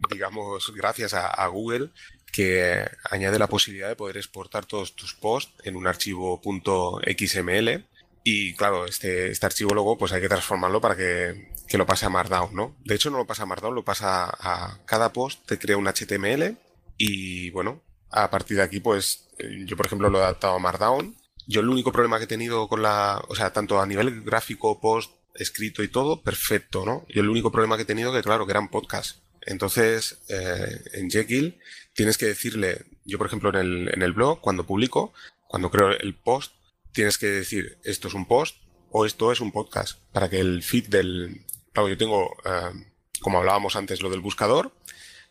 [0.10, 1.90] digamos, gracias a, Google,
[2.32, 7.86] que añade la posibilidad de poder exportar todos tus posts en un archivo .xml
[8.24, 12.06] y claro, este, este archivo luego pues hay que transformarlo para que, que, lo pase
[12.06, 12.76] a Markdown, ¿no?
[12.84, 15.88] De hecho no lo pasa a Markdown, lo pasa a cada post, te crea un
[15.88, 16.58] HTML
[16.98, 17.82] y bueno,
[18.12, 19.29] a partir de aquí pues
[19.66, 21.16] yo por ejemplo lo he adaptado a Markdown.
[21.48, 24.80] Yo el único problema que he tenido con la, o sea, tanto a nivel gráfico,
[24.80, 27.06] post, escrito y todo, perfecto, ¿no?
[27.10, 29.22] Yo el único problema que he tenido que claro, que eran podcasts.
[29.42, 31.60] Entonces, eh, en Jekyll
[31.94, 35.14] tienes que decirle, yo por ejemplo en el, en el blog, cuando publico,
[35.48, 36.54] cuando creo el post,
[36.92, 38.58] tienes que decir esto es un post
[38.92, 41.46] o esto es un podcast, para que el feed del...
[41.74, 42.86] Claro, yo tengo, eh,
[43.22, 44.74] como hablábamos antes, lo del buscador,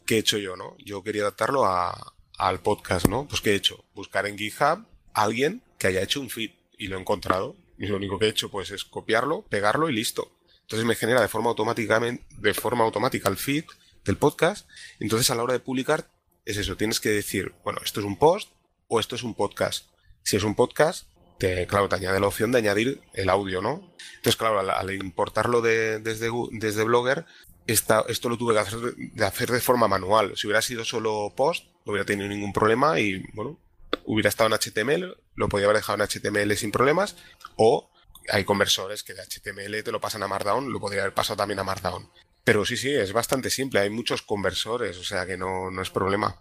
[0.07, 0.77] ¿qué he hecho yo, no?
[0.79, 3.27] Yo quería adaptarlo a, al podcast, ¿no?
[3.29, 3.85] Pues ¿qué he hecho?
[3.95, 7.57] Buscar en GitHub a alguien que haya hecho un feed y lo he encontrado.
[7.77, 10.33] Y lo único que he hecho pues es copiarlo, pegarlo y listo.
[10.63, 13.65] Entonces me genera de forma automáticamente, de forma automática el feed
[14.05, 14.69] del podcast.
[15.01, 16.11] Entonces a la hora de publicar
[16.45, 18.51] es eso, tienes que decir, bueno, esto es un post
[18.89, 19.87] o esto es un podcast.
[20.23, 21.09] Si es un podcast,
[21.39, 23.95] te, claro, te añade la opción de añadir el audio, ¿no?
[24.17, 27.27] Entonces, claro, al, importarlo de, desde, desde Blogger,
[27.69, 30.37] esto lo tuve que hacer de, hacer de forma manual.
[30.37, 33.59] Si hubiera sido solo post, no hubiera tenido ningún problema y, bueno,
[34.05, 37.17] hubiera estado en HTML, lo podía haber dejado en HTML sin problemas,
[37.57, 37.91] o
[38.31, 41.59] hay conversores que de HTML te lo pasan a Markdown, lo podría haber pasado también
[41.59, 42.09] a Markdown.
[42.43, 43.81] Pero sí, sí, es bastante simple.
[43.81, 46.41] Hay muchos conversores, o sea que no, no es problema.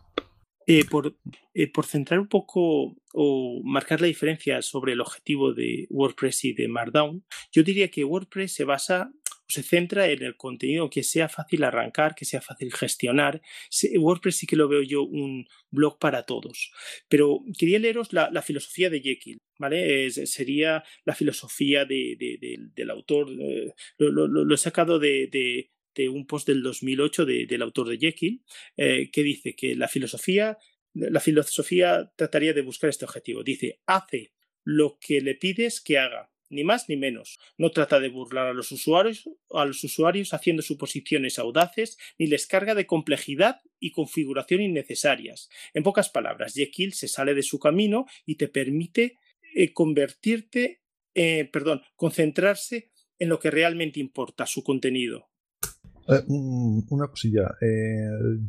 [0.66, 1.16] Eh, por,
[1.54, 6.54] eh, por, centrar un poco o marcar la diferencia sobre el objetivo de WordPress y
[6.54, 7.24] de Markdown,
[7.54, 9.12] yo diría que WordPress se basa
[9.48, 13.42] se centra en el contenido que sea fácil arrancar, que sea fácil gestionar.
[13.98, 16.72] WordPress sí que lo veo yo un blog para todos.
[17.08, 20.10] Pero quería leeros la, filosofía de Jekyll, ¿vale?
[20.12, 23.30] sería la filosofía del autor.
[23.40, 25.70] Eh, lo, he sacado de,
[26.10, 28.44] un post del 2008 del autor de Jekyll,
[28.76, 30.58] eh, que dice que la filosofía,
[30.94, 33.44] la filosofía trataría de buscar este objetivo.
[33.44, 34.34] Dice, hace
[34.64, 37.40] lo que le pides que haga, ni más ni menos.
[37.58, 42.48] No trata de burlar a los usuarios, a los usuarios haciendo suposiciones audaces, ni les
[42.48, 45.50] carga de complejidad y configuración innecesarias.
[45.74, 49.18] En pocas palabras, Jekyll se sale de su camino y te permite
[49.56, 50.82] eh, convertirte,
[51.16, 55.30] eh, perdón, concentrarse en lo que realmente importa, su contenido.
[56.08, 57.50] Eh, una cosilla,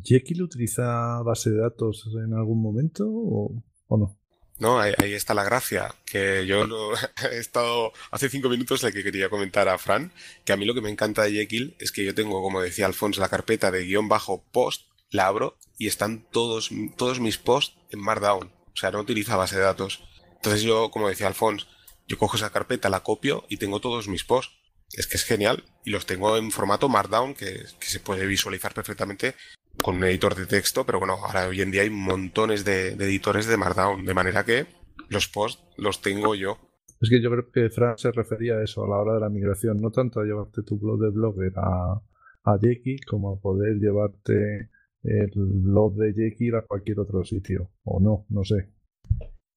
[0.03, 4.19] ¿Jekyll utiliza base de datos en algún momento o, no?
[4.59, 6.93] No, ahí, está la gracia, que yo lo,
[7.31, 10.11] he estado hace cinco minutos de que quería comentar a Fran,
[10.43, 12.85] que a mí lo que me encanta de Jekyll es que yo tengo, como decía
[12.85, 17.77] Alfonso, la carpeta de guion bajo post, la abro y están todos, todos mis posts
[17.89, 20.03] en Markdown, o sea, no utiliza base de datos.
[20.35, 21.65] Entonces yo, como decía Alfonso,
[22.09, 24.55] yo cojo esa carpeta, la copio y tengo todos mis posts.
[24.93, 29.35] Es que es genial y los tengo en formato Markdown que, se puede visualizar perfectamente
[29.81, 33.47] con un editor de texto, pero bueno, ahora hoy en día hay montones de, editores
[33.47, 34.65] de Markdown, de manera que
[35.09, 36.57] los posts los tengo yo.
[37.01, 39.29] Es que yo creo que Fran se refería a eso a la hora de la
[39.29, 42.01] migración, no tanto a llevarte tu blog de Blogger a,
[42.43, 44.69] a Jekyll como a poder llevarte
[45.03, 48.69] el blog de Jekyll a cualquier otro sitio, o no, no sé.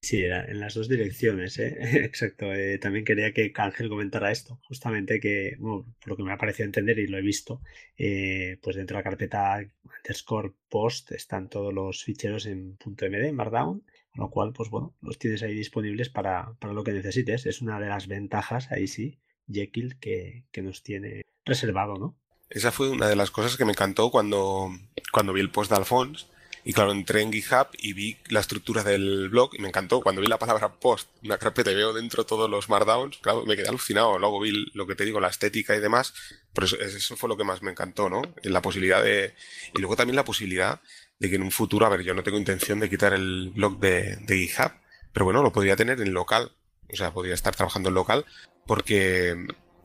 [0.04, 1.78] Sí, en las dos direcciones, ¿eh?
[2.04, 2.52] exacto.
[2.52, 6.66] Eh, también quería que Ángel comentara esto, justamente que, por lo que me ha parecido
[6.66, 7.62] entender y lo he visto,
[7.96, 9.64] eh, pues dentro de la carpeta
[10.02, 14.94] underscore post están todos los ficheros en .md, en Markdown, con lo cual, pues bueno,
[15.00, 17.46] los tienes ahí disponibles para, para lo que necesites.
[17.46, 22.16] Es una de las ventajas, ahí sí, Jekyll, que, que nos tiene reservado, ¿no?
[22.50, 24.70] Esa fue una de las cosas que me encantó cuando,
[25.12, 26.26] cuando vi el post de Alphonse
[26.64, 30.00] y claro, entré en GitHub y vi la estructura del blog y me encantó.
[30.00, 33.56] Cuando vi la palabra post, una carpeta y veo dentro todos los markdowns, claro, me
[33.56, 34.18] quedé alucinado.
[34.18, 36.14] Luego vi lo que te digo, la estética y demás.
[36.52, 38.22] Pero eso, fue lo que más me encantó, ¿no?
[38.42, 39.34] La posibilidad de...
[39.74, 40.80] Y luego también la posibilidad
[41.18, 43.80] de que en un futuro, a ver, yo no tengo intención de quitar el blog
[43.80, 44.72] de, de GitHub,
[45.12, 46.52] pero bueno, lo podría tener en local.
[46.92, 48.24] O sea, podría estar trabajando en local
[48.66, 49.34] porque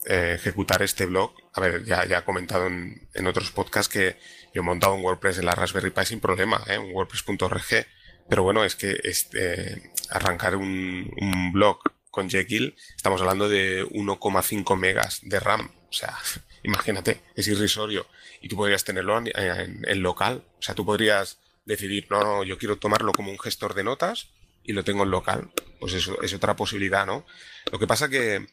[0.07, 4.17] eh, ejecutar este blog, a ver, ya, ya he comentado en, en, otros podcasts que
[4.53, 6.77] yo he montado un WordPress en la Raspberry Pi sin problema, ¿eh?
[6.77, 7.85] un WordPress.org,
[8.29, 11.79] pero bueno, es que este, arrancar un, un blog
[12.17, 15.71] con Jekyll estamos hablando de 1,5 megas de RAM.
[15.87, 16.17] O sea,
[16.63, 18.07] imagínate, es irrisorio.
[18.41, 20.43] Y tú podrías tenerlo en, local.
[20.57, 24.29] O sea, tú podrías decidir, no, no, yo quiero tomarlo como un gestor de notas
[24.63, 25.51] y lo tengo en local.
[25.79, 27.23] Pues eso es otra posibilidad, ¿no?
[27.71, 28.47] Lo que pasa que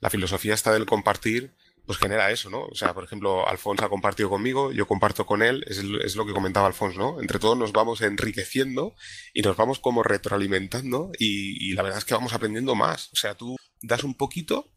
[0.00, 1.54] la filosofía está del compartir
[1.86, 2.64] pues genera eso, ¿no?
[2.64, 6.24] O sea, por ejemplo, Alfonso ha compartido conmigo, yo comparto con él, es, es, lo
[6.24, 7.20] que comentaba Alfonso, ¿no?
[7.20, 8.94] Entre todos nos vamos enriqueciendo
[9.34, 13.10] y nos vamos como retroalimentando y, la verdad es que vamos aprendiendo más.
[13.12, 14.70] O sea, tú das un poquito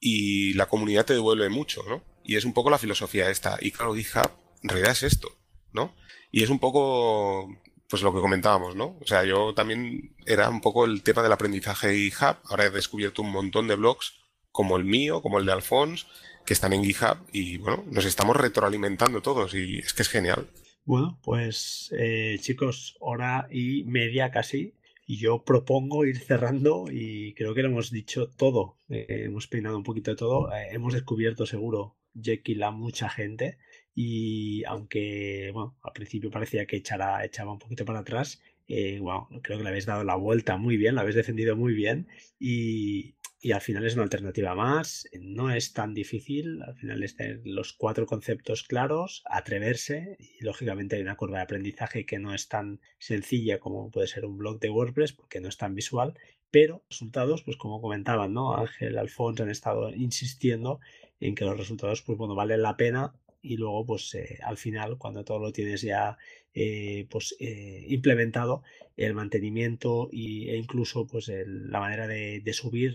[0.00, 2.02] y la comunidad te devuelve mucho, ¿no?
[2.24, 3.56] Y es un poco la filosofía esta.
[3.60, 4.30] Y claro, GitHub
[4.62, 5.28] en realidad es esto,
[5.72, 5.94] ¿no?
[6.32, 7.48] Y es un poco,
[7.88, 8.98] pues lo que comentábamos, ¿no?
[9.00, 12.36] O sea, yo también era un poco el tema del aprendizaje de GitHub.
[12.46, 16.06] Ahora he descubierto un montón de blogs como el mío, como el de Alfonso
[16.48, 20.48] que están en GitHub y bueno, nos estamos retroalimentando todos y es que es genial.
[20.86, 24.72] Bueno, pues eh, chicos, hora y media casi.
[25.06, 28.78] Y yo propongo ir cerrando y creo que lo hemos dicho todo.
[28.88, 30.50] Eh, hemos peinado un poquito de todo.
[30.50, 33.58] Eh, hemos descubierto seguro Jekyll a mucha gente.
[33.94, 39.64] Y aunque, bueno, al principio parecía que echaba un poquito para atrás, bueno, creo que
[39.64, 42.08] le habéis dado la vuelta muy bien, lo habéis defendido muy bien.
[42.38, 47.14] Y, y al final es una alternativa más, no es tan difícil, al final es
[47.14, 52.34] tener los cuatro conceptos claros, atreverse y lógicamente hay una curva de aprendizaje que no
[52.34, 56.14] es tan sencilla como puede ser un blog de WordPress porque no es tan visual,
[56.50, 58.56] pero resultados, pues como comentaban, ¿no?
[58.56, 60.80] Ángel, Alfonso han estado insistiendo
[61.20, 64.98] en que los resultados, pues bueno, valen la pena y luego pues eh, al final
[64.98, 66.18] cuando todo lo tienes ya
[66.54, 68.62] eh, pues eh, implementado
[68.96, 72.94] el mantenimiento y, e incluso pues la manera de, subir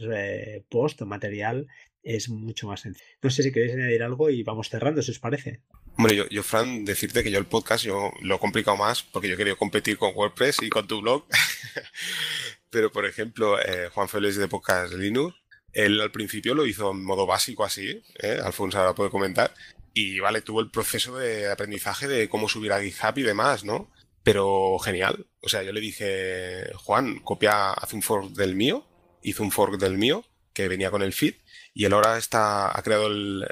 [0.69, 1.67] post material
[2.01, 3.05] es mucho más sencillo.
[3.21, 5.61] No sé si queréis añadir algo y vamos cerrando, si os parece.
[5.97, 9.29] Bueno, yo, yo, Fran, decirte que yo el podcast yo lo he complicado más porque
[9.29, 11.25] yo quería competir con WordPress y con tu blog.
[12.69, 13.55] Pero, por ejemplo,
[13.93, 15.35] Juan Félix de Podcast Linux,
[15.71, 18.01] él al principio lo hizo en modo básico así,
[18.43, 19.53] Alfonso ahora puede comentar,
[19.93, 23.91] y vale, tuvo el proceso de aprendizaje de cómo subir a GitHub y demás, ¿no?
[24.23, 25.27] Pero genial.
[25.41, 28.87] O sea, yo le dije, Juan, copia, haz un fork del mío.
[29.21, 31.35] Hizo un fork del mío, que venía con el feed.
[31.75, 33.45] Y él ahora está, ha creado el,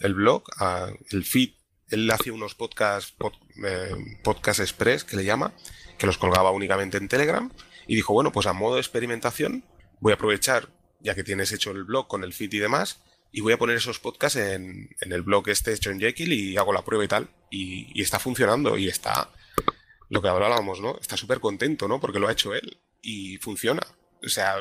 [0.00, 0.44] el, blog,
[1.10, 1.50] el feed.
[1.88, 3.14] Él hacía unos podcasts,
[3.64, 5.52] eh, podcast express, que le llama,
[5.98, 7.52] que los colgaba únicamente en Telegram.
[7.86, 9.64] Y dijo, bueno, pues a modo de experimentación,
[10.00, 10.70] voy a aprovechar,
[11.00, 13.00] ya que tienes hecho el blog con el feed y demás,
[13.32, 16.72] y voy a poner esos podcasts en, en, el blog este en Jekyll y hago
[16.72, 17.28] la prueba y tal.
[17.50, 19.30] Y, está funcionando y está,
[20.10, 20.98] lo que hablábamos, ¿no?
[21.00, 21.98] Está súper contento, ¿no?
[21.98, 23.82] Porque lo ha hecho él y funciona.
[24.24, 24.56] O sea,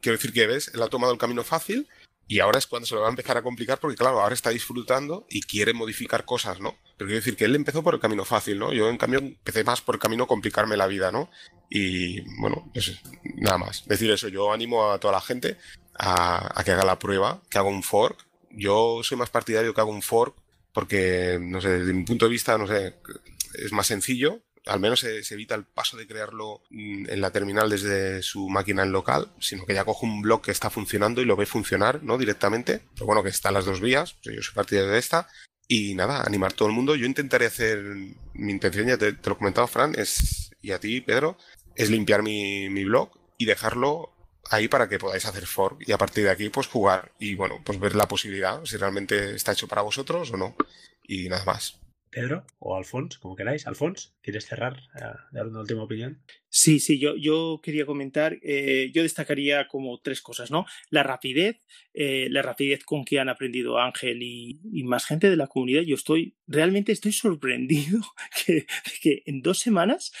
[0.00, 1.88] quiero decir que ves, él ha tomado el camino fácil
[2.28, 4.50] y ahora es cuando se lo va a empezar a complicar porque, claro, ahora está
[4.50, 6.76] disfrutando y quiere modificar cosas, ¿no?
[6.96, 8.72] Pero quiero decir que él empezó por el camino fácil, ¿no?
[8.72, 11.30] Yo, en cambio, empecé más por el camino complicarme la vida, ¿no?
[11.70, 13.00] Y, bueno, pues
[13.36, 13.86] nada más.
[13.86, 15.56] Decir eso, yo animo a toda la gente
[15.98, 18.26] a, que haga la prueba, que haga un fork.
[18.50, 20.34] Yo soy más partidario que haga un fork
[20.72, 22.96] porque, no sé, desde mi punto de vista, no sé,
[23.54, 24.40] es más sencillo.
[24.66, 28.82] Al menos se, evita el paso de crearlo mm, en la terminal desde su máquina
[28.82, 32.02] en local, sino que ya cojo un blog que está funcionando y lo ve funcionar,
[32.02, 32.18] ¿no?
[32.18, 32.82] Directamente.
[32.94, 34.16] Pero bueno, que están las dos vías.
[34.22, 35.28] Yo soy partidario de esta.
[35.68, 36.94] Y nada, animar todo el mundo.
[36.94, 37.82] Yo intentaré hacer,
[38.34, 41.38] mi intención, ya te, te lo comentaba Fran, es, y a ti, Pedro,
[41.74, 44.15] es limpiar mi, mi blog y dejarlo
[44.50, 47.60] ahí para que podáis hacer fork y a partir de aquí pues jugar y bueno,
[47.64, 50.56] pues ver la posibilidad, si realmente está hecho para vosotros o no.
[51.02, 51.80] Y nada más.
[52.10, 53.66] Pedro o Alfons, como queráis.
[53.66, 54.82] Alfons, ¿quieres cerrar?
[54.96, 56.20] Eh, dar una última opinión.
[56.48, 60.66] Sí, sí, yo, yo quería comentar, eh, yo destacaría como tres cosas, ¿no?
[60.90, 61.60] La rapidez,
[61.94, 65.82] eh, la rapidez con que han aprendido Ángel y, más gente de la comunidad.
[65.82, 68.00] Yo estoy, realmente estoy sorprendido
[68.46, 68.66] que,
[69.00, 70.12] que en dos semanas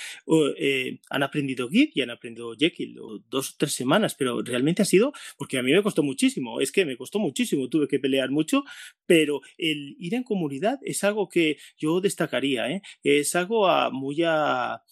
[1.10, 4.84] han aprendido Git y han aprendido Jekyll, o dos o tres semanas, pero realmente ha
[4.84, 8.30] sido, porque a mí me costó muchísimo, es que me costó muchísimo, tuve que pelear
[8.30, 8.64] mucho,
[9.06, 14.82] pero el ir en comunidad es algo que yo destacaría, es algo a, muy a,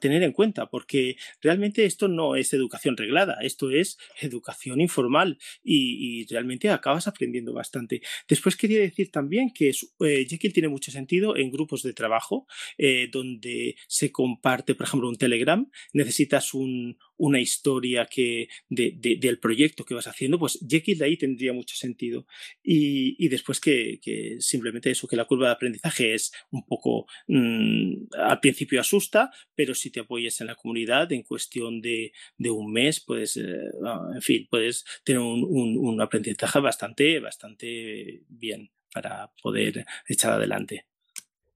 [0.00, 5.38] tener en cuenta, porque que realmente esto no es educación reglada, esto es educación informal
[5.62, 8.02] y, realmente acabas aprendiendo bastante.
[8.28, 12.46] Después quería decir también que eh, Jekyll tiene mucho sentido en grupos de trabajo
[12.76, 19.84] eh, donde se comparte, por ejemplo, un Telegram, necesitas un, una historia que del proyecto
[19.84, 22.26] que vas haciendo, pues Jekyll de ahí tendría mucho sentido.
[22.62, 24.00] Y, después que,
[24.40, 29.74] simplemente eso, que la curva de aprendizaje es un poco, mm, al principio asusta, pero
[29.74, 34.84] si te apoyas en la comunidad, en cuestión de, un mes, pues, en fin, puedes
[35.04, 40.89] tener un, aprendizaje bastante, bastante bien para poder echar adelante.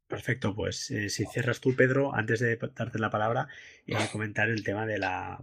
[0.09, 3.49] Perfecto, pues eh, si cierras tú, Pedro, antes de darte la palabra,
[3.87, 5.41] eh, comentar el tema de la,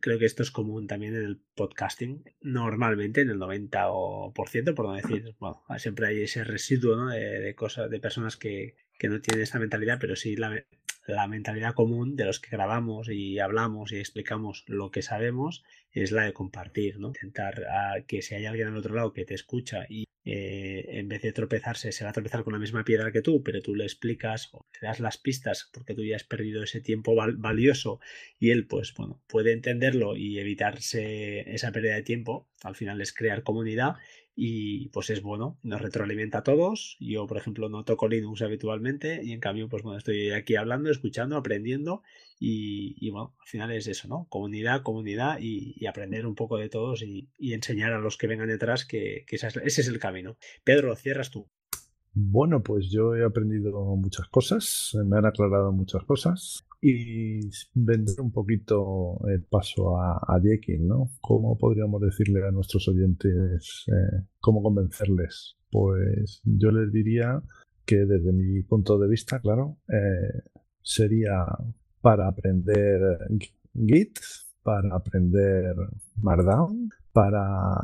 [0.00, 4.94] creo que esto es común también en el podcasting, normalmente en el 90% por no
[4.94, 9.60] decir, bueno, siempre hay ese residuo de, cosas, de personas que, que no tienen esa
[9.60, 10.64] mentalidad, pero sí la,
[11.06, 16.12] la mentalidad común de los que grabamos y hablamos y explicamos lo que sabemos es
[16.12, 17.08] la de compartir, ¿no?
[17.08, 21.08] Intentar ah, que si hay alguien al otro lado que te escucha y eh, en
[21.08, 23.74] vez de tropezarse se va a tropezar con la misma piedra que tú, pero tú
[23.74, 27.98] le explicas o le das las pistas porque tú ya has perdido ese tiempo valioso
[28.38, 33.12] y él pues bueno puede entenderlo y evitarse esa pérdida de tiempo, al final es
[33.12, 33.96] crear comunidad
[34.34, 36.96] y pues es bueno, nos retroalimenta a todos.
[37.00, 40.90] Yo, por ejemplo, no toco Linux habitualmente y en cambio, pues bueno, estoy aquí hablando,
[40.90, 42.02] escuchando, aprendiendo
[42.44, 44.26] y, bueno, al final es eso, ¿no?
[44.28, 48.84] Comunidad, comunidad y, aprender un poco de todos y, enseñar a los que vengan detrás
[48.84, 50.36] que, ese es el camino.
[50.64, 51.48] Pedro, cierras tú.
[52.14, 57.40] Bueno, pues yo he aprendido muchas cosas, me han aclarado muchas cosas y
[57.74, 61.10] vender un poquito el paso a, a Jekyll, ¿no?
[61.20, 65.56] ¿Cómo podríamos decirle a nuestros oyentes, eh, cómo convencerles?
[65.70, 67.40] Pues yo les diría
[67.86, 70.50] que desde mi punto de vista, claro, eh,
[70.82, 71.46] sería
[72.02, 73.00] para aprender
[73.74, 74.18] Git,
[74.62, 75.74] para aprender
[76.16, 77.82] Markdown, para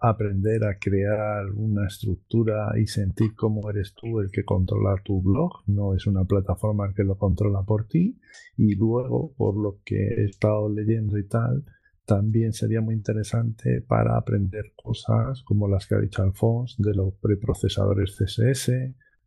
[0.00, 5.62] aprender a crear una estructura y sentir cómo eres tú el que controla tu blog,
[5.66, 8.18] no es una plataforma que lo controla por ti.
[8.56, 11.64] Y luego, por lo que he estado leyendo y tal,
[12.06, 17.14] también sería muy interesante para aprender cosas como las que ha dicho Alphonse, de los
[17.20, 18.72] preprocesadores CSS,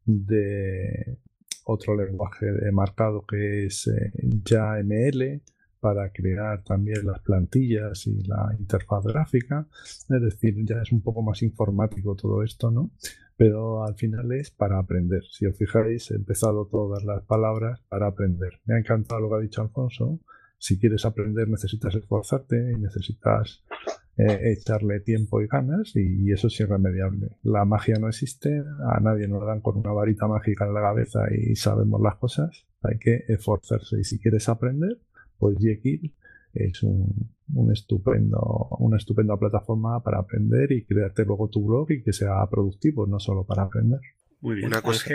[0.05, 1.17] de
[1.63, 4.11] otro lenguaje de marcado que es eh,
[4.43, 5.41] YAML,
[5.83, 9.67] para crear también las plantillas y la interfaz gráfica.
[9.83, 12.91] Es decir, ya es un poco más informático todo esto, ¿no?
[13.35, 15.23] Pero al final es para aprender.
[15.29, 18.61] Si os fijáis, he empezado todas las palabras para aprender.
[18.63, 20.21] Me ha encantado lo que ha dicho Alfonso.
[20.57, 23.61] Si quieres aprender necesitas esforzarte y necesitas
[24.15, 27.29] eh, echarle tiempo y ganas y, eso es irremediable.
[27.41, 31.21] La magia no existe, a nadie nos dan con una varita mágica en la cabeza
[31.31, 32.65] y sabemos las cosas.
[32.83, 34.99] Hay que esforzarse y si quieres aprender,
[35.39, 36.13] pues Jekyll
[36.53, 37.31] es un,
[37.71, 43.07] estupendo, una estupenda plataforma para aprender y crearte luego tu blog y que sea productivo,
[43.07, 43.99] no solo para aprender.
[44.41, 44.67] Muy bien.
[44.67, 45.09] Una cosa,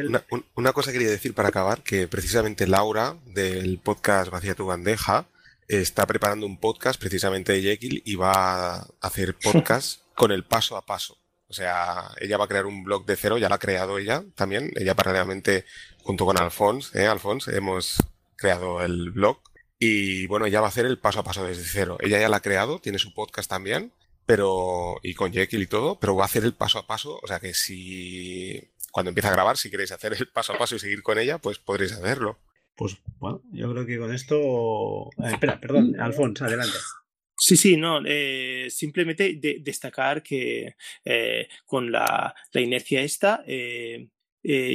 [0.57, 5.27] una, cosa quería decir para acabar, que precisamente Laura del podcast Vacía tu bandeja
[5.69, 10.77] está preparando un podcast precisamente de Jekyll y va a hacer podcast con el paso
[10.77, 11.19] a paso.
[11.47, 14.25] O sea, ella va a crear un blog de cero, ya lo ha creado ella
[14.35, 14.71] también.
[14.77, 15.65] Ella paralelamente,
[16.03, 17.11] junto con Alphonse, ¿eh?
[17.53, 17.97] Hemos
[18.37, 19.41] creado el blog
[19.79, 21.99] y bueno, ella va a hacer el paso a paso desde cero.
[22.01, 23.93] Ella ya la ha creado, tiene su podcast también,
[24.27, 27.19] pero, y con Jekyll y todo, pero va a hacer el paso a paso.
[27.23, 30.77] O sea que si, cuando empieza a grabar, si queréis hacer el paso a paso
[30.77, 32.39] y seguir con ella, pues podréis hacerlo.
[32.79, 35.11] Pues bueno, yo creo que con esto.
[35.19, 36.79] Eh, espera, perdón, Alfonso, adelante.
[37.37, 44.09] Sí, sí, no, eh, simplemente destacar que eh, con la, la, inercia esta, eh,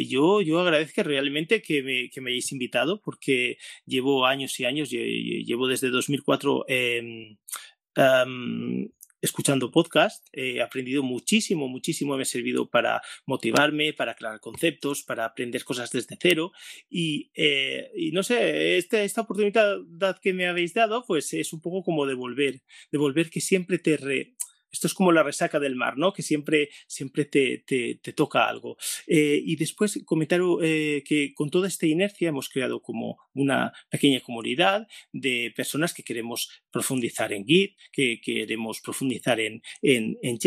[0.05, 4.89] yo, yo agradezco realmente que me, que me, hayáis invitado porque llevo años y años,
[4.89, 7.37] llevo desde 2004 em,
[9.23, 15.23] escuchando podcast, he aprendido muchísimo, muchísimo, me ha servido para motivarme, para aclarar conceptos, para
[15.25, 16.51] aprender cosas desde cero.
[16.89, 21.83] Y, eh, no sé, esta, esta oportunidad que me habéis dado pues es un poco
[21.83, 23.97] como devolver, devolver que siempre te...
[23.97, 24.35] Re,
[24.73, 26.11] esto es como la resaca del mar, ¿no?
[26.11, 28.75] Que siempre, siempre te, te, toca algo.
[29.07, 34.19] Eh, y después comentar eh, que con toda esta inercia hemos creado como una pequeña
[34.19, 40.39] comunidad de personas que queremos profundizar en Git, que queremos profundizar en, en, en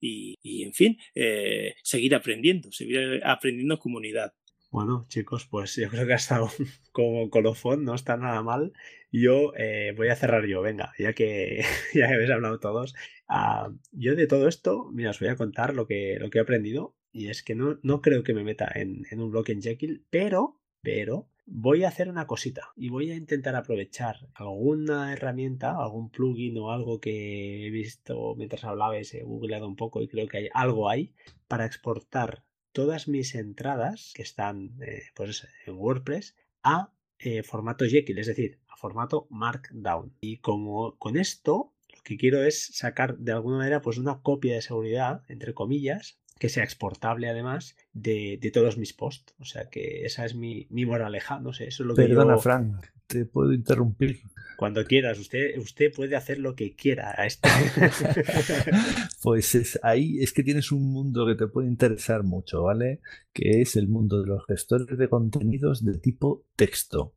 [0.00, 4.34] y, y, en fin, eh, seguir aprendiendo, seguir aprendiendo comunidad.
[4.74, 6.48] Bueno, chicos, pues yo creo que ha estado
[6.92, 8.72] como colofón, no está nada mal.
[9.12, 11.62] Yo eh, voy a cerrar yo, venga, ya que
[11.94, 12.92] ya habéis hablado todos.
[13.28, 16.42] Ah, yo de todo esto, mira, os voy a contar lo que, lo que he
[16.42, 16.96] aprendido.
[17.12, 20.60] Y es que no, no creo que me meta en, un blog en Jekyll, pero,
[20.82, 26.58] pero voy a hacer una cosita y voy a intentar aprovechar alguna herramienta, algún plugin
[26.58, 30.48] o algo que he visto mientras hablabais, he googleado un poco y creo que hay
[30.54, 31.14] algo ahí
[31.46, 38.18] para exportar todas mis entradas que están eh, pues, en WordPress a eh, formato Jekyll,
[38.18, 40.16] es decir, a formato Markdown.
[40.20, 41.73] Y como con esto
[42.04, 46.48] que quiero es sacar de alguna manera pues una copia de seguridad, entre comillas, que
[46.48, 49.34] sea exportable además de, todos mis posts.
[49.38, 52.38] O sea que esa es mi, mi moraleja, no sé, eso es lo que Perdona,
[52.38, 54.20] Frank, te puedo interrumpir.
[54.56, 57.26] Cuando quieras, usted, usted puede hacer lo que quiera a
[59.22, 63.00] pues es, ahí es que tienes un mundo que te puede interesar mucho, ¿vale?
[63.32, 67.14] Que es el mundo de los gestores de contenidos de tipo texto.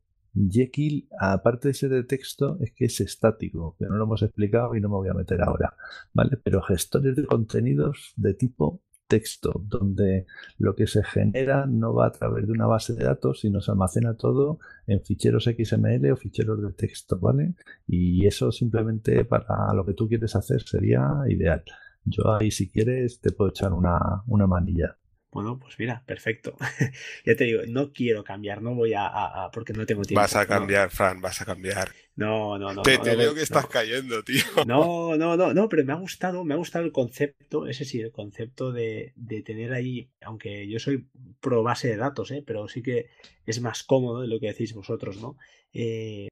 [0.50, 4.74] Jekyll, aparte de ser de texto, es que es estático, que no lo hemos explicado
[4.74, 5.74] y no me voy a meter ahora,
[6.12, 6.36] ¿vale?
[6.36, 10.26] Pero gestores de contenidos de tipo texto, donde
[10.58, 13.70] lo que se genera no va a través de una base de datos, sino se
[13.70, 17.54] almacena todo en ficheros XML o ficheros de texto, ¿vale?
[17.86, 21.64] Y eso simplemente para lo que tú quieres hacer sería ideal.
[22.04, 24.96] Yo ahí, si quieres, te puedo echar una, una manilla.
[25.30, 26.56] Bueno, pues mira, perfecto.
[27.24, 30.20] ya te digo, no quiero cambiar, no voy a, porque no tengo tiempo.
[30.20, 31.92] Vas a cambiar, Fran, vas a cambiar.
[32.16, 32.82] No, no, no.
[32.82, 34.42] Te, te veo que estás cayendo, tío.
[34.66, 38.00] No, no, no, no, pero me ha gustado, me ha gustado el concepto, ese sí,
[38.00, 41.06] el concepto de, de tener ahí, aunque yo soy
[41.40, 42.42] pro base de datos, ¿eh?
[42.44, 43.10] pero sí que
[43.46, 45.36] es más cómodo de lo que decís vosotros, ¿no?
[45.72, 46.28] Eh,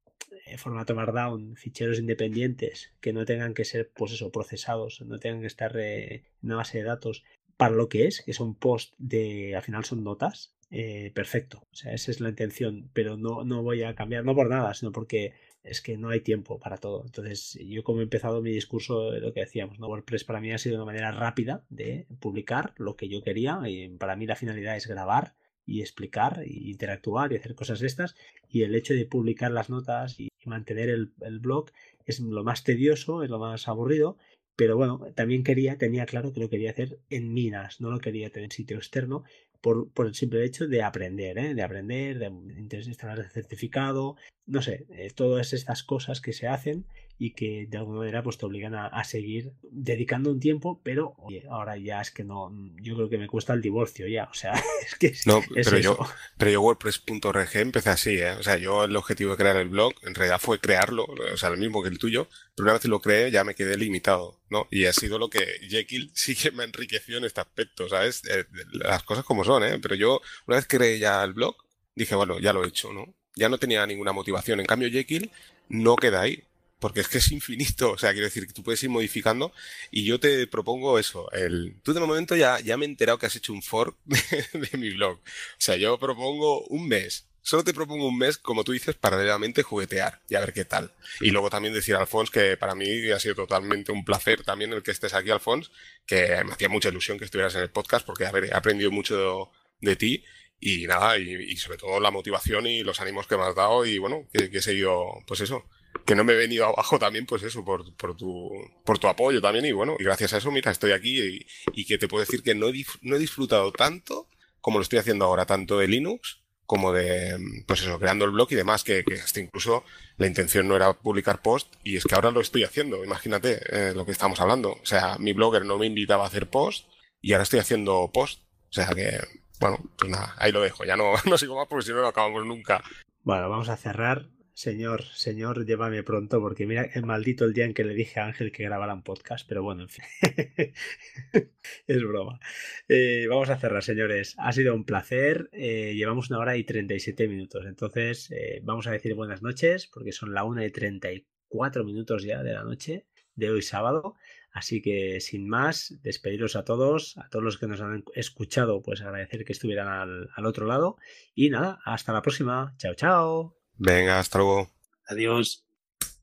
[0.58, 5.46] formato Markdown, ficheros independientes que no tengan que ser, pues eso, procesados, no tengan que
[5.46, 7.24] estar en una base de datos
[7.56, 11.66] para lo que es, que son post de, al final son notas, eh, perfecto.
[11.72, 14.74] O sea, esa es la intención, pero no, no voy a cambiar, no por nada,
[14.74, 17.04] sino porque es que no hay tiempo para todo.
[17.04, 19.88] Entonces, yo como he empezado mi discurso, de lo que decíamos, ¿no?
[19.88, 23.88] WordPress para mí ha sido una manera rápida de publicar lo que yo quería y
[23.88, 25.34] para mí la finalidad es grabar
[25.64, 28.14] y explicar y interactuar y hacer cosas de estas
[28.48, 31.72] y el hecho de publicar las notas y mantener el blog
[32.04, 34.16] es lo más tedioso, es lo más aburrido
[34.56, 38.30] pero bueno, también quería, tenía claro que lo quería hacer en Minas, no lo quería
[38.30, 39.22] tener en sitio externo,
[39.60, 41.54] por, por el simple hecho de aprender, ¿eh?
[41.54, 44.16] de aprender, de instalar el certificado,
[44.46, 46.86] no sé, eh, todas estas cosas que se hacen
[47.18, 51.44] y que de alguna manera pues te obligan a, seguir dedicando un tiempo, pero oye,
[51.48, 52.52] ahora ya es que no,
[52.82, 54.52] yo creo que me cuesta el divorcio ya, o sea,
[54.86, 55.98] es que no, pero yo,
[56.36, 58.32] pero yo WordPress.org empecé así, ¿eh?
[58.32, 61.48] o sea, yo el objetivo de crear el blog en realidad fue crearlo, o sea,
[61.48, 64.38] el mismo que el tuyo, pero una vez que lo creé ya me quedé limitado,
[64.50, 64.68] ¿no?
[64.70, 68.22] Y ha sido lo que Jekyll sí que me enriqueció en este aspecto, ¿sabes?
[68.28, 69.78] Eh, las cosas como son, ¿eh?
[69.80, 71.56] Pero yo una vez creé ya el blog,
[71.94, 73.14] dije, bueno, ya lo he hecho, ¿no?
[73.36, 74.58] Ya no tenía ninguna motivación.
[74.58, 75.30] En cambio, Jekyll
[75.68, 76.42] no queda ahí
[76.78, 79.52] porque es que es infinito, o sea, quiero decir que tú puedes ir modificando
[79.90, 83.26] y yo te propongo eso, el, tú de momento ya, ya me he enterado que
[83.26, 85.22] has hecho un fork de, mi blog, o
[85.58, 90.20] sea, yo propongo un mes, solo te propongo un mes, como tú dices, paralelamente juguetear
[90.28, 90.92] y a ver qué tal.
[91.20, 94.72] Y luego también decir a Alfons que para mí ha sido totalmente un placer también
[94.72, 95.70] el que estés aquí, Alfons,
[96.06, 99.50] que me hacía mucha ilusión que estuvieras en el podcast porque, a he aprendido mucho
[99.80, 100.24] de, ti
[100.60, 103.98] y nada, y, sobre todo la motivación y los ánimos que me has dado y
[103.98, 105.64] bueno, que, que he seguido, pues eso,
[106.04, 108.50] que no me he venido abajo también, pues eso, por, por, tu,
[108.84, 109.66] por tu apoyo también.
[109.66, 112.42] Y bueno, y gracias a eso, mira, estoy aquí y, y que te puedo decir
[112.42, 114.28] que no he, no he disfrutado tanto
[114.60, 118.48] como lo estoy haciendo ahora, tanto de Linux como de, pues eso, creando el blog
[118.50, 119.84] y demás, que, que hasta incluso
[120.16, 123.04] la intención no era publicar post y es que ahora lo estoy haciendo.
[123.04, 124.72] Imagínate eh, lo que estamos hablando.
[124.72, 126.88] O sea, mi blogger no me invitaba a hacer post
[127.22, 128.40] y ahora estoy haciendo post.
[128.68, 129.20] O sea que,
[129.60, 130.84] bueno, pues nada, ahí lo dejo.
[130.84, 132.82] Ya no, no sigo más porque si no, no acabamos nunca.
[133.22, 137.74] Bueno, vamos a cerrar Señor, señor, llévame pronto, porque mira, es maldito el día en
[137.74, 140.04] que le dije a Ángel que grabara un podcast, pero bueno, en fin.
[141.86, 142.40] es broma.
[142.88, 144.34] Eh, vamos a cerrar, señores.
[144.38, 145.50] Ha sido un placer.
[145.52, 147.66] Eh, llevamos una hora y 37 minutos.
[147.66, 152.42] Entonces, eh, vamos a decir buenas noches, porque son la una y 34 minutos ya
[152.42, 153.04] de la noche
[153.34, 154.14] de hoy sábado.
[154.56, 159.02] Así que, sin más, despediros a todos, a todos los que nos han escuchado, pues
[159.02, 160.96] agradecer que estuvieran al, al otro lado.
[161.34, 162.74] Y nada, hasta la próxima.
[162.78, 163.54] Chao, chao.
[163.74, 164.70] Venga, hasta luego.
[165.08, 165.66] Adiós.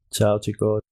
[0.10, 0.84] Chao, chicos.